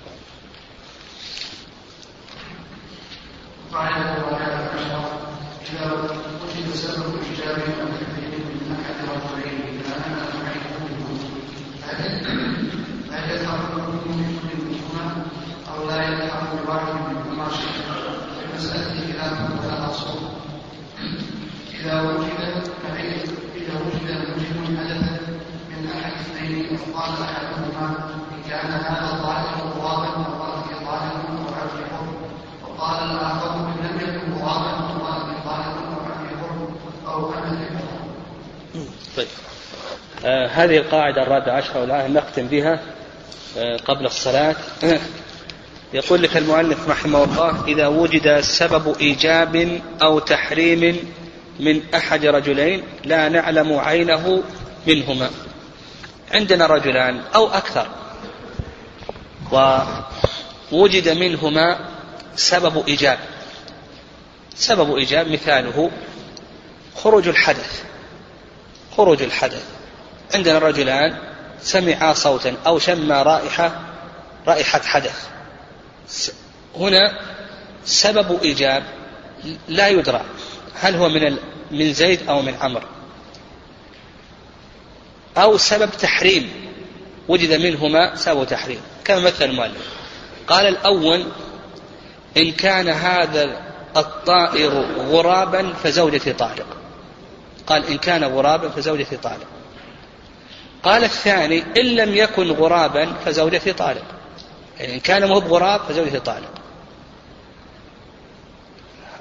قاعدة 3.73 4.27
ولا 4.27 4.47
إذا 5.73 5.93
وجد 5.93 6.75
سبب 6.75 7.23
إيجاب 7.31 7.59
أو 7.59 7.87
تكذيب 7.87 8.45
من 8.47 8.77
أحد 8.81 9.09
رجلين 9.09 9.61
إلى 9.69 9.95
أن 9.97 10.13
نعيبه 10.45 10.77
هل 13.13 13.31
يلحق 13.31 13.75
كل 13.75 14.11
منهما 14.11 15.25
أو 15.75 15.89
لا 15.89 16.03
يلحق 16.05 16.55
بواحد 16.55 16.95
منهما 16.95 17.49
شيئا 17.51 17.97
المسألة 18.45 19.13
خلاف 19.13 19.65
ولا 19.65 19.91
أصول 19.91 20.23
إذا 21.75 22.01
وجد 22.01 22.69
فعيد 22.83 23.31
إذا 23.57 23.75
وجد 23.75 24.09
المجرم 24.11 24.77
حدثا 24.79 25.21
من 25.71 25.91
أحد 25.91 26.13
اثنين 26.77 26.95
فقال 26.95 27.13
أحدهما 27.23 27.97
إن 28.33 28.51
كان 28.51 28.71
هذا 28.71 29.13
الظاهر 29.13 29.73
غرابا 29.79 30.09
أو 30.09 30.43
عفي 30.45 30.87
حر 31.91 32.07
وقال 32.69 33.11
الآخر 33.11 33.55
إن 33.55 33.87
لم 33.87 34.01
يكن 34.01 34.33
غرابا 34.33 34.71
أو 34.71 35.07
عفي 35.07 35.49
حر 35.49 36.69
أو 37.07 37.33
أمل 37.33 37.69
طيب. 39.17 39.27
آه 40.25 40.47
هذه 40.47 40.77
القاعدة 40.79 41.23
الرابعة 41.23 41.53
عشرة 41.57 41.81
والآن 41.81 42.15
نختم 42.15 42.47
بها 42.47 42.81
آه 43.59 43.77
قبل 43.77 44.07
الصلاة. 44.07 44.57
يقول 45.95 46.23
لك 46.23 46.37
المؤلف 46.37 46.89
رحمه 46.89 47.25
الله 47.25 47.65
إذا 47.69 47.87
وجد 47.87 48.41
سبب 48.41 48.97
إيجاب 49.01 49.81
أو 50.03 50.19
تحريم 50.19 51.13
من 51.61 51.83
أحد 51.95 52.27
رجلين 52.27 52.83
لا 53.05 53.29
نعلم 53.29 53.79
عينه 53.79 54.43
منهما. 54.87 55.31
عندنا 56.31 56.67
رجلان 56.67 57.21
أو 57.35 57.49
أكثر. 57.49 57.89
ووجد 60.73 61.09
منهما 61.09 61.79
سبب 62.37 62.89
إيجاب. 62.89 63.19
سبب 64.55 64.97
إيجاب 64.97 65.29
مثاله 65.29 65.91
خروج 66.97 67.29
الحدث. 67.29 67.83
خروج 68.97 69.23
الحدث. 69.23 69.65
عندنا 70.35 70.59
رجلان 70.59 71.19
سمعا 71.61 72.13
صوتا 72.13 72.57
أو 72.67 72.79
شما 72.79 73.23
رائحة 73.23 73.81
رائحة 74.47 74.81
حدث. 74.81 75.29
هنا 76.77 77.21
سبب 77.85 78.43
إيجاب 78.43 78.83
لا 79.69 79.89
يدرى. 79.89 80.25
هل 80.75 80.95
هو 80.95 81.09
من 81.09 81.37
من 81.71 81.93
زيد 81.93 82.29
أو 82.29 82.43
من 82.43 82.55
عمرو؟ 82.61 82.87
أو 85.37 85.57
سبب 85.57 85.91
تحريم. 85.91 86.51
وجد 87.29 87.61
منهما 87.61 88.17
سبب 88.17 88.47
تحريم. 88.47 88.81
كما 89.05 89.21
مثل 89.21 89.45
المؤلف. 89.45 89.89
قال 90.47 90.67
الأول 90.67 91.25
إن 92.37 92.53
كان 92.53 92.89
هذا 92.89 93.61
الطائر 93.97 94.73
غرابا 94.99 95.73
فزوجتي 95.73 96.33
طارق. 96.33 96.67
قال 97.67 97.87
إن 97.87 97.99
كان 97.99 98.25
غرابا 98.25 98.69
فزوجتي 98.69 99.17
طارق. 99.17 99.47
قال 100.83 101.05
الثاني 101.05 101.65
إن 101.77 101.87
لم 101.87 102.15
يكن 102.15 102.51
غرابا 102.51 103.13
فزوجتي 103.25 103.73
طارق. 103.73 104.05
يعني 104.79 104.95
إن 104.95 105.01
كان 105.01 105.29
مهب 105.29 105.53
غراب 105.53 105.81
فزوجتي 105.89 106.21
طارق. 106.21 106.51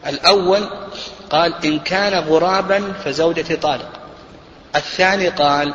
الأول 0.07 0.69
قال 1.29 1.65
إن 1.65 1.79
كان 1.79 2.13
غرابا 2.13 2.93
فزوجتي 3.05 3.55
طالق 3.55 3.89
الثاني 4.75 5.27
قال 5.27 5.73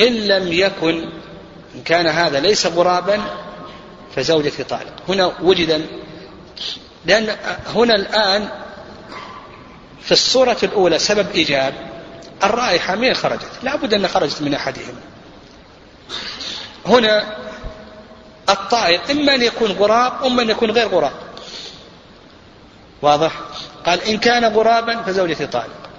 إن 0.00 0.12
لم 0.12 0.52
يكن 0.52 1.08
إن 1.74 1.82
كان 1.84 2.06
هذا 2.06 2.40
ليس 2.40 2.66
غرابا 2.66 3.20
فزوجتي 4.16 4.64
طالق. 4.64 4.92
هنا 5.08 5.32
وجد 5.42 5.86
لأن 7.06 7.36
هنا 7.74 7.94
الآن 7.94 8.48
في 10.00 10.12
الصورة 10.12 10.56
الأولى 10.62 10.98
سبب 10.98 11.26
إيجاب 11.34 11.74
الرائحة 12.44 12.94
من 12.94 13.14
خرجت 13.14 13.50
لا 13.62 13.76
بد 13.76 13.94
أن 13.94 14.08
خرجت 14.08 14.42
من 14.42 14.54
أحدهما. 14.54 15.00
هنا 16.86 17.36
الطائر 18.48 19.00
إما 19.10 19.34
أن 19.34 19.42
يكون 19.42 19.72
غراب 19.72 20.22
وإما 20.22 20.42
أن 20.42 20.50
يكون 20.50 20.70
غير 20.70 20.88
غراب. 20.88 21.12
واضح؟ 23.02 23.32
قال 23.86 24.02
إن 24.02 24.18
كان 24.18 24.44
غرابا 24.44 25.02
فزوجتي 25.02 25.46
طالق. 25.46 25.90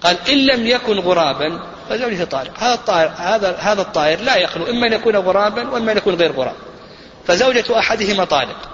قال 0.00 0.16
إن 0.28 0.46
لم 0.46 0.66
يكن 0.66 0.98
غرابا 0.98 1.75
فزوجتي 1.90 2.26
طالق. 2.26 2.52
هذا 2.58 2.74
الطائر 2.74 3.12
هذا 3.16 3.56
هذا 3.56 3.82
الطائر 3.82 4.20
لا 4.20 4.36
يخلو 4.36 4.70
إما 4.70 4.86
أن 4.86 4.92
يكون 4.92 5.16
غرابا 5.16 5.68
وإما 5.68 5.92
أن 5.92 5.96
يكون 5.96 6.14
غير 6.14 6.32
غراب. 6.32 6.56
فزوجة 7.26 7.78
أحدهما 7.78 8.24
طالق. 8.24 8.68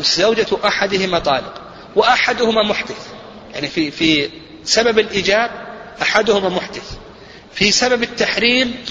وزوجة 0.00 0.46
أحدهما 0.64 1.18
طالق. 1.18 1.54
وأحدهما 1.96 2.62
محدث. 2.62 3.06
يعني 3.54 3.68
في 3.68 3.90
في 3.90 4.30
سبب 4.64 4.98
الإيجاب 4.98 5.50
أحدهما 6.02 6.48
محدث. 6.48 6.92
في 7.52 7.70
سبب 7.70 8.02
التحريم 8.02 8.84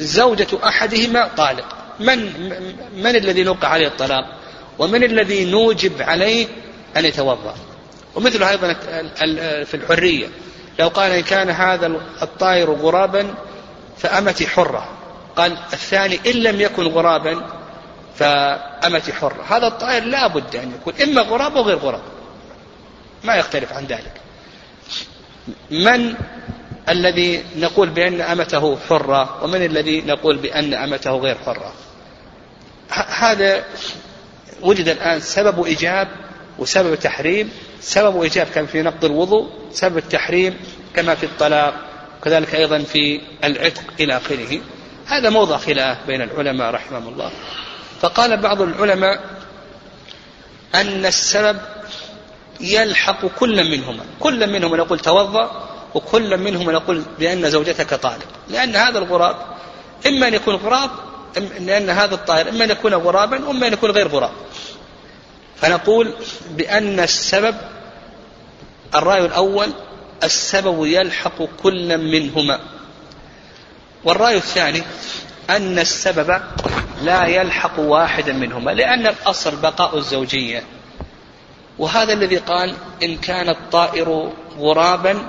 زوجة 0.00 0.48
أحدهما 0.64 1.30
طالق. 1.36 1.76
من 2.00 2.32
من 2.96 3.16
الذي 3.16 3.42
نوقع 3.42 3.68
عليه 3.68 3.86
الطلاق؟ 3.86 4.24
ومن 4.78 5.04
الذي 5.04 5.44
نوجب 5.44 6.02
عليه 6.02 6.46
أن 6.96 7.04
يتوضأ؟ 7.04 7.54
ومثله 8.14 8.50
أيضا 8.50 8.72
في 9.64 9.74
الحرية. 9.74 10.26
لو 10.78 10.88
قال 10.88 11.12
إن 11.12 11.22
كان 11.22 11.50
هذا 11.50 11.86
الطائر 12.22 12.70
غرابا 12.70 13.34
فأمتي 13.98 14.46
حرة. 14.46 14.88
قال 15.36 15.52
الثاني 15.72 16.20
إن 16.26 16.32
لم 16.32 16.60
يكن 16.60 16.86
غرابا 16.86 17.46
فأمتي 18.16 19.12
حرة. 19.12 19.44
هذا 19.48 19.66
الطائر 19.66 20.04
لا 20.04 20.26
بد 20.26 20.56
أن 20.56 20.72
يكون 20.74 20.94
إما 21.02 21.22
غراب 21.22 21.56
أو 21.56 21.62
غير 21.62 21.78
غراب. 21.78 22.02
ما 23.24 23.34
يختلف 23.36 23.72
عن 23.72 23.84
ذلك. 23.84 24.12
من 25.70 26.14
الذي 26.88 27.44
نقول 27.56 27.88
بأن 27.88 28.20
أمته 28.20 28.78
حرة 28.88 29.44
ومن 29.44 29.64
الذي 29.64 30.00
نقول 30.00 30.36
بأن 30.36 30.74
أمته 30.74 31.10
غير 31.10 31.36
حرة؟ 31.46 31.72
هذا 33.08 33.64
وجد 34.62 34.88
الآن 34.88 35.20
سبب 35.20 35.64
إيجاب 35.64 36.08
وسبب 36.60 36.94
تحريم 36.94 37.50
سبب 37.80 38.22
إيجاب 38.22 38.46
كان 38.46 38.66
في 38.66 38.82
نقض 38.82 39.04
الوضوء 39.04 39.48
سبب 39.72 39.98
التحريم 39.98 40.56
كما 40.94 41.14
في 41.14 41.26
الطلاق 41.26 41.74
وكذلك 42.20 42.54
أيضا 42.54 42.78
في 42.78 43.20
العتق 43.44 43.82
إلى 44.00 44.16
آخره. 44.16 44.60
هذا 45.06 45.30
موضع 45.30 45.56
خلاف 45.56 46.06
بين 46.06 46.22
العلماء 46.22 46.70
رحمهم 46.70 47.08
الله. 47.08 47.30
فقال 48.00 48.36
بعض 48.36 48.62
العلماء 48.62 49.20
أن 50.74 51.06
السبب 51.06 51.58
يلحق 52.60 53.26
كل 53.26 53.70
منهما 53.70 54.04
كل 54.20 54.52
منهما 54.52 54.76
نقول 54.76 54.98
توضأ 54.98 55.68
وكل 55.94 56.36
منهما 56.38 56.72
نقول 56.72 57.02
بأن 57.18 57.50
زوجتك 57.50 57.94
طالق. 57.94 58.26
لأن 58.48 58.76
هذا 58.76 58.98
الغراب 58.98 59.36
إما 60.06 60.28
أن 60.28 60.34
يكون 60.34 60.54
غراب 60.54 60.90
لأن 61.60 61.90
هذا 61.90 62.14
الطائر 62.14 62.48
إما 62.48 62.64
أن 62.64 62.70
يكون 62.70 62.94
غرابا 62.94 63.44
وإما 63.44 63.66
أن 63.66 63.72
يكون 63.72 63.90
غير 63.90 64.08
غراب. 64.08 64.30
فنقول 65.60 66.14
بأن 66.50 67.00
السبب 67.00 67.54
الرأي 68.94 69.24
الأول 69.24 69.72
السبب 70.24 70.86
يلحق 70.86 71.42
كل 71.62 71.98
منهما. 71.98 72.60
والرأي 74.04 74.36
الثاني 74.36 74.82
أن 75.50 75.78
السبب 75.78 76.40
لا 77.02 77.26
يلحق 77.26 77.78
واحدا 77.78 78.32
منهما 78.32 78.70
لأن 78.70 79.06
الأصل 79.06 79.56
بقاء 79.56 79.98
الزوجية. 79.98 80.62
وهذا 81.78 82.12
الذي 82.12 82.36
قال 82.36 82.74
إن 83.02 83.16
كان 83.16 83.48
الطائر 83.48 84.32
غرابا 84.58 85.28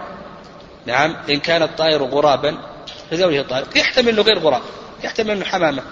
نعم 0.85 1.15
إن 1.29 1.39
كان 1.39 1.63
الطائر 1.63 2.03
غرابا 2.03 2.57
فزوجة 3.11 3.41
طائر. 3.41 3.65
يحتمل 3.75 4.09
أنه 4.09 4.21
غير 4.21 4.39
غراب 4.39 4.61
يحتمل 5.03 5.31
أنه 5.31 5.45
حمامة. 5.45 5.83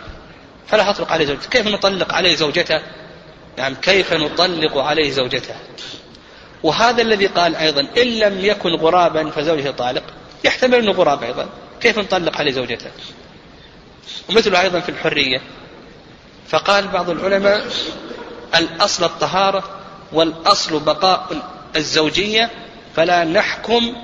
فلا 0.67 0.91
تطلق 0.91 1.11
عليه 1.11 1.25
زوجته. 1.25 1.49
كيف 1.49 1.67
نطلق 1.67 2.13
عليه 2.13 2.35
زوجته؟ 2.35 2.81
نعم 3.59 3.75
كيف 3.75 4.13
نطلق 4.13 4.77
عليه 4.77 5.11
زوجته؟ 5.11 5.55
وهذا 6.63 7.01
الذي 7.01 7.25
قال 7.27 7.55
أيضا 7.55 7.81
إن 7.97 8.07
لم 8.07 8.45
يكن 8.45 8.69
غرابا 8.75 9.29
فزوجه 9.29 9.71
طالق. 9.71 10.03
يحتمل 10.43 10.75
أنه 10.75 10.91
غراب 10.91 11.23
أيضا. 11.23 11.45
كيف 11.81 11.99
نطلق 11.99 12.37
عليه 12.37 12.51
زوجته؟ 12.51 12.91
ومثله 14.29 14.61
أيضا 14.61 14.79
في 14.79 14.89
الحرية. 14.89 15.41
فقال 16.47 16.87
بعض 16.87 17.09
العلماء 17.09 17.65
الأصل 18.55 19.03
الطهارة 19.03 19.63
والأصل 20.13 20.79
بقاء 20.79 21.27
الزوجية 21.75 22.49
فلا 22.95 23.23
نحكم 23.23 23.95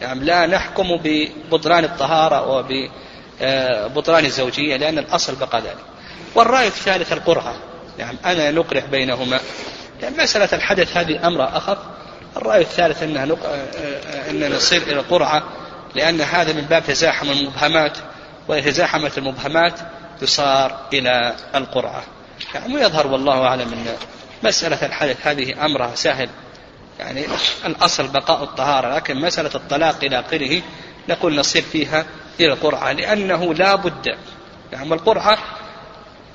نعم 0.00 0.24
لا 0.24 0.46
نحكم 0.46 0.96
ببطلان 1.04 1.84
الطهارة 1.84 2.46
وببطلان 2.48 4.24
الزوجية 4.24 4.76
لأن 4.76 4.98
الأصل 4.98 5.34
بقى 5.36 5.60
ذلك. 5.60 5.84
والرأي 6.34 6.66
الثالث 6.66 7.12
القرعة. 7.12 7.54
نعم 7.98 8.16
أنا 8.24 8.50
نقرع 8.50 8.80
بينهما. 8.90 9.40
يعني 10.02 10.16
مسألة 10.16 10.48
الحدث 10.52 10.96
هذه 10.96 11.26
أمر 11.26 11.56
أخف 11.56 11.78
الرأي 12.36 12.60
الثالث 12.60 13.02
أنها 13.02 13.24
نق... 13.24 13.38
أننا 14.30 14.48
نصير 14.48 14.82
إلى 14.82 15.00
القرعة 15.00 15.42
لأن 15.94 16.20
هذا 16.20 16.52
من 16.52 16.60
باب 16.62 16.82
تزاحم 16.86 17.30
المبهمات 17.30 17.98
وإذا 18.48 18.70
تزاحمت 18.70 19.18
المبهمات 19.18 19.80
يصار 20.22 20.80
إلى 20.92 21.36
القرعة. 21.54 22.02
يعني 22.54 22.74
ويظهر 22.74 23.06
والله 23.06 23.46
أعلم 23.46 23.72
أن 23.72 23.86
مسألة 24.42 24.86
الحدث 24.86 25.26
هذه 25.26 25.64
أمرها 25.64 25.94
سهل. 25.94 26.28
يعني 26.98 27.26
الأصل 27.64 28.08
بقاء 28.08 28.42
الطهارة 28.42 28.94
لكن 28.94 29.20
مسألة 29.20 29.50
الطلاق 29.54 30.04
إلى 30.04 30.20
آخره 30.20 30.62
نقول 31.08 31.36
نصير 31.36 31.62
فيها 31.62 32.04
إلى 32.40 32.52
القرعة 32.52 32.92
لأنه 32.92 33.54
لا 33.54 33.74
بد. 33.74 34.16
يعني 34.72 34.94
القرعة 34.94 35.38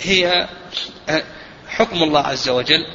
هي 0.01 0.47
حكم 1.69 2.03
الله 2.03 2.19
عز 2.19 2.49
وجل 2.49 2.85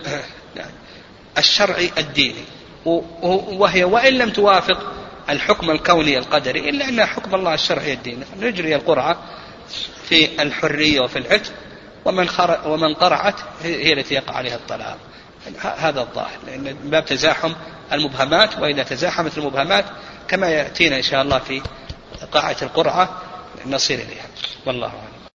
الشرعي 1.39 1.91
الديني. 1.99 2.45
وهي 2.85 3.85
وإن 3.85 4.13
لم 4.13 4.31
توافق 4.31 4.93
الحكم 5.31 5.71
الكوني 5.71 6.19
القدري 6.19 6.71
إلا 6.71 6.89
أنها 6.89 7.07
حكم 7.07 7.35
الله 7.35 7.55
الشرعي 7.55 7.93
الديني. 7.93 8.25
نجري 8.41 8.75
القرعة 8.75 9.19
في 10.09 10.43
الحرية 10.43 11.01
وفي 11.01 11.19
العتق 11.19 11.53
ومن, 12.05 12.29
ومن 12.67 12.95
قرعت 12.95 13.35
هي 13.63 13.93
التي 13.93 14.15
يقع 14.15 14.35
عليها 14.35 14.55
الطلاق. 14.55 14.99
هذا 15.77 16.01
الظاهر 16.01 16.39
لأن 16.47 16.77
باب 16.85 17.05
تزاحم 17.05 17.53
المبهمات 17.93 18.59
وإذا 18.59 18.83
تزاحمت 18.83 19.39
المبهمات 19.39 19.85
كما 20.29 20.49
يأتينا 20.49 20.97
إن 20.97 21.03
شاء 21.03 21.23
الله 21.23 21.39
في 21.39 21.63
قاعة 22.33 22.57
القرعة 22.63 23.23
نصير 23.67 23.99
إليها. 23.99 24.27
والله 24.67 24.87
أعلم. 24.87 25.14